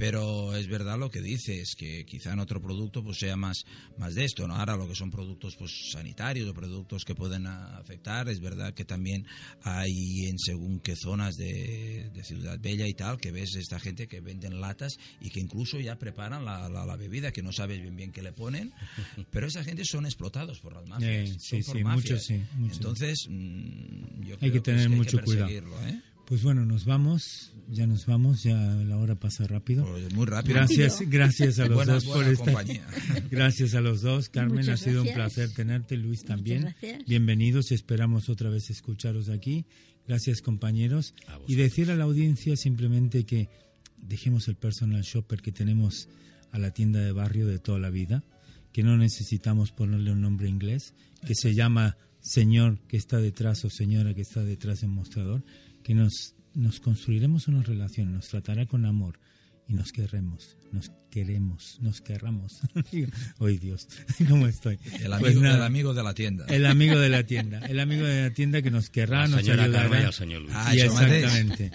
Pero 0.00 0.56
es 0.56 0.66
verdad 0.66 0.98
lo 0.98 1.10
que 1.10 1.20
dices, 1.20 1.74
que 1.76 2.06
quizá 2.06 2.32
en 2.32 2.38
otro 2.38 2.58
producto 2.62 3.04
pues 3.04 3.18
sea 3.18 3.36
más, 3.36 3.64
más 3.98 4.14
de 4.14 4.24
esto, 4.24 4.48
¿no? 4.48 4.56
Ahora 4.56 4.74
lo 4.76 4.88
que 4.88 4.94
son 4.94 5.10
productos 5.10 5.56
pues 5.56 5.90
sanitarios 5.92 6.48
o 6.48 6.54
productos 6.54 7.04
que 7.04 7.14
pueden 7.14 7.46
afectar, 7.46 8.26
es 8.30 8.40
verdad 8.40 8.72
que 8.72 8.86
también 8.86 9.26
hay 9.62 10.24
en 10.26 10.38
según 10.38 10.80
qué 10.80 10.96
zonas 10.96 11.36
de, 11.36 12.08
de 12.14 12.24
Ciudad 12.24 12.58
Bella 12.58 12.86
y 12.88 12.94
tal, 12.94 13.18
que 13.18 13.30
ves 13.30 13.54
esta 13.56 13.78
gente 13.78 14.08
que 14.08 14.22
venden 14.22 14.58
latas 14.58 14.98
y 15.20 15.28
que 15.28 15.38
incluso 15.40 15.78
ya 15.78 15.96
preparan 15.98 16.46
la, 16.46 16.70
la- 16.70 16.86
la 16.86 16.96
bebida, 16.96 17.30
que 17.30 17.42
no 17.42 17.52
sabes 17.52 17.82
bien 17.82 17.94
bien 17.94 18.10
qué 18.10 18.22
le 18.22 18.32
ponen, 18.32 18.72
pero 19.30 19.48
esa 19.48 19.62
gente 19.64 19.84
son 19.84 20.06
explotados 20.06 20.60
por 20.60 20.72
las 20.74 20.88
mafias. 20.88 21.28
Eh, 21.28 21.32
son 21.32 21.40
sí, 21.40 21.62
por 21.62 21.76
sí, 21.76 21.84
mafias. 21.84 22.04
muchos 22.04 22.24
sí, 22.24 22.42
muchos. 22.56 22.76
Entonces, 22.78 23.26
mm, 23.28 24.22
yo 24.24 24.34
Hay 24.34 24.38
creo 24.38 24.52
que 24.54 24.60
tener 24.62 24.80
es 24.90 24.96
mucho 24.96 25.18
hay 25.18 25.24
que 25.24 25.26
cuidado. 25.26 25.86
¿eh? 25.86 26.00
Pues 26.30 26.44
bueno, 26.44 26.64
nos 26.64 26.84
vamos, 26.84 27.50
ya 27.68 27.88
nos 27.88 28.06
vamos, 28.06 28.44
ya 28.44 28.54
la 28.54 28.98
hora 28.98 29.16
pasa 29.16 29.48
rápido. 29.48 29.84
Muy 30.14 30.26
rápido. 30.26 30.54
Gracias, 30.54 31.00
gracias 31.08 31.58
a 31.58 31.66
los 31.66 31.74
Buena- 31.74 31.94
dos 31.94 32.04
por 32.04 32.24
esta. 32.24 32.44
compañía. 32.44 32.86
Gracias 33.32 33.74
a 33.74 33.80
los 33.80 34.00
dos, 34.02 34.28
Carmen, 34.28 34.58
Muchas 34.58 34.80
ha 34.80 34.84
sido 34.84 35.02
un 35.02 35.12
placer 35.12 35.52
tenerte, 35.52 35.96
Luis 35.96 36.22
también. 36.22 36.72
Bienvenidos, 37.08 37.72
esperamos 37.72 38.28
otra 38.28 38.48
vez 38.48 38.70
escucharos 38.70 39.28
aquí. 39.28 39.66
Gracias, 40.06 40.40
compañeros. 40.40 41.14
Y 41.48 41.56
decir 41.56 41.90
a 41.90 41.96
la 41.96 42.04
audiencia 42.04 42.54
simplemente 42.56 43.24
que 43.26 43.48
dejemos 43.96 44.46
el 44.46 44.54
personal 44.54 45.02
shopper 45.02 45.42
que 45.42 45.50
tenemos 45.50 46.08
a 46.52 46.60
la 46.60 46.70
tienda 46.70 47.00
de 47.00 47.10
barrio 47.10 47.48
de 47.48 47.58
toda 47.58 47.80
la 47.80 47.90
vida, 47.90 48.22
que 48.70 48.84
no 48.84 48.96
necesitamos 48.96 49.72
ponerle 49.72 50.12
un 50.12 50.20
nombre 50.20 50.48
inglés, 50.48 50.94
que 51.26 51.34
se 51.34 51.56
llama 51.56 51.96
señor 52.20 52.78
que 52.86 52.98
está 52.98 53.18
detrás 53.18 53.64
o 53.64 53.68
señora 53.70 54.14
que 54.14 54.20
está 54.20 54.44
detrás 54.44 54.82
del 54.82 54.90
mostrador, 54.90 55.42
que 55.90 55.94
nos, 55.96 56.36
nos 56.54 56.78
construiremos 56.78 57.48
una 57.48 57.64
relación, 57.64 58.12
nos 58.12 58.28
tratará 58.28 58.64
con 58.64 58.86
amor 58.86 59.18
y 59.66 59.74
nos 59.74 59.90
querremos, 59.90 60.56
nos 60.70 60.92
queremos, 61.10 61.78
nos 61.80 62.00
querramos. 62.00 62.60
Hoy 63.38 63.58
Dios, 63.58 63.88
¿cómo 64.28 64.46
estoy? 64.46 64.78
El 65.00 65.10
Pues 65.18 65.34
nada. 65.40 65.56
el 65.56 65.62
amigo 65.64 65.92
de 65.92 66.04
la 66.04 66.14
tienda. 66.14 66.46
El 66.46 66.66
amigo 66.66 66.96
de 67.00 67.08
la 67.08 67.24
tienda, 67.26 67.58
el 67.66 67.80
amigo 67.80 68.04
de 68.06 68.22
la 68.28 68.30
tienda 68.32 68.62
que 68.62 68.70
nos 68.70 68.88
querrá, 68.88 69.22
La 69.22 69.28
nos 69.30 69.40
señora 69.40 69.64
ayudará. 69.64 70.00
Y 70.00 70.04
al 70.04 70.12
señor 70.12 70.42
Luis. 70.42 70.52
Ah, 70.54 70.76
Y 70.76 70.80
exactamente. 70.80 71.72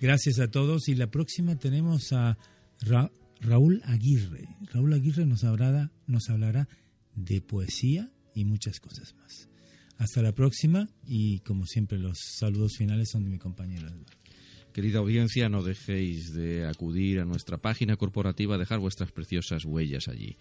Gracias 0.00 0.38
a 0.38 0.48
todos 0.50 0.88
y 0.88 0.94
la 0.94 1.10
próxima 1.10 1.56
tenemos 1.58 2.14
a 2.14 2.38
Ra- 2.80 3.12
Raúl 3.42 3.82
Aguirre. 3.84 4.48
Raúl 4.72 4.94
Aguirre 4.94 5.26
nos 5.26 5.44
hablará, 5.44 5.92
nos 6.06 6.30
hablará 6.30 6.68
de 7.16 7.42
poesía 7.42 8.10
y 8.34 8.46
muchas 8.46 8.80
cosas 8.80 9.14
más. 9.16 9.47
Hasta 9.98 10.22
la 10.22 10.32
próxima 10.32 10.88
y 11.06 11.40
como 11.40 11.66
siempre 11.66 11.98
los 11.98 12.18
saludos 12.38 12.76
finales 12.76 13.10
son 13.10 13.24
de 13.24 13.30
mi 13.30 13.38
compañero. 13.38 13.88
Querida 14.72 15.00
audiencia, 15.00 15.48
no 15.48 15.62
dejéis 15.62 16.32
de 16.32 16.66
acudir 16.66 17.18
a 17.18 17.24
nuestra 17.24 17.58
página 17.58 17.96
corporativa, 17.96 18.58
dejar 18.58 18.78
vuestras 18.78 19.10
preciosas 19.10 19.64
huellas 19.64 20.08
allí 20.08 20.36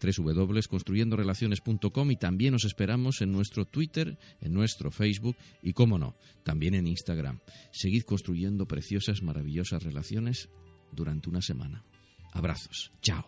www.construyendorelaciones.com 0.00 2.10
y 2.10 2.16
también 2.16 2.54
os 2.54 2.64
esperamos 2.64 3.20
en 3.20 3.32
nuestro 3.32 3.66
Twitter, 3.66 4.18
en 4.40 4.54
nuestro 4.54 4.90
Facebook 4.90 5.36
y, 5.62 5.72
cómo 5.72 5.98
no, 5.98 6.16
también 6.44 6.74
en 6.74 6.86
Instagram. 6.86 7.40
Seguid 7.72 8.04
construyendo 8.04 8.66
preciosas, 8.66 9.22
maravillosas 9.22 9.82
relaciones 9.82 10.48
durante 10.92 11.28
una 11.28 11.42
semana. 11.42 11.84
Abrazos. 12.32 12.92
Chao. 13.02 13.26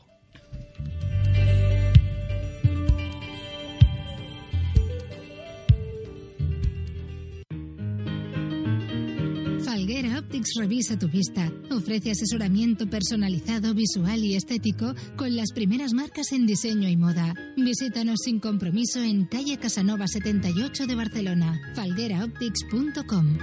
Falguera 9.81 10.19
Optics 10.19 10.51
revisa 10.59 10.99
tu 10.99 11.09
vista. 11.09 11.51
Ofrece 11.71 12.11
asesoramiento 12.11 12.87
personalizado, 12.87 13.73
visual 13.73 14.23
y 14.23 14.35
estético 14.35 14.95
con 15.17 15.35
las 15.35 15.53
primeras 15.53 15.95
marcas 15.95 16.33
en 16.33 16.47
diseño 16.47 16.87
y 16.87 16.99
moda. 16.99 17.33
Visítanos 17.57 18.21
sin 18.23 18.41
compromiso 18.41 19.03
en 19.03 19.25
calle 19.25 19.57
Casanova 19.57 20.07
78 20.07 20.87
de 20.87 20.95
Barcelona. 20.95 21.59
falgueraoptics.com. 21.75 23.39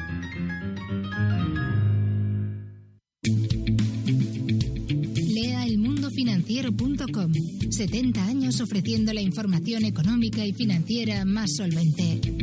Lea 5.34 5.66
elmundofinanciero.com. 5.66 7.32
70 7.72 8.24
años 8.24 8.62
ofreciendo 8.62 9.12
la 9.12 9.22
información 9.22 9.86
económica 9.86 10.46
y 10.46 10.54
financiera 10.54 11.26
más 11.26 11.56
solvente. 11.56 12.37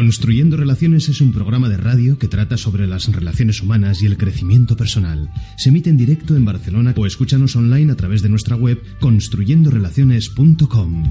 Construyendo 0.00 0.56
Relaciones 0.56 1.10
es 1.10 1.20
un 1.20 1.30
programa 1.30 1.68
de 1.68 1.76
radio 1.76 2.18
que 2.18 2.26
trata 2.26 2.56
sobre 2.56 2.86
las 2.86 3.06
relaciones 3.12 3.60
humanas 3.60 4.00
y 4.00 4.06
el 4.06 4.16
crecimiento 4.16 4.74
personal. 4.74 5.28
Se 5.58 5.68
emite 5.68 5.90
en 5.90 5.98
directo 5.98 6.34
en 6.34 6.46
Barcelona 6.46 6.94
o 6.96 7.04
escúchanos 7.04 7.54
online 7.54 7.92
a 7.92 7.96
través 7.96 8.22
de 8.22 8.30
nuestra 8.30 8.56
web 8.56 8.80
construyendorelaciones.com. 8.98 11.04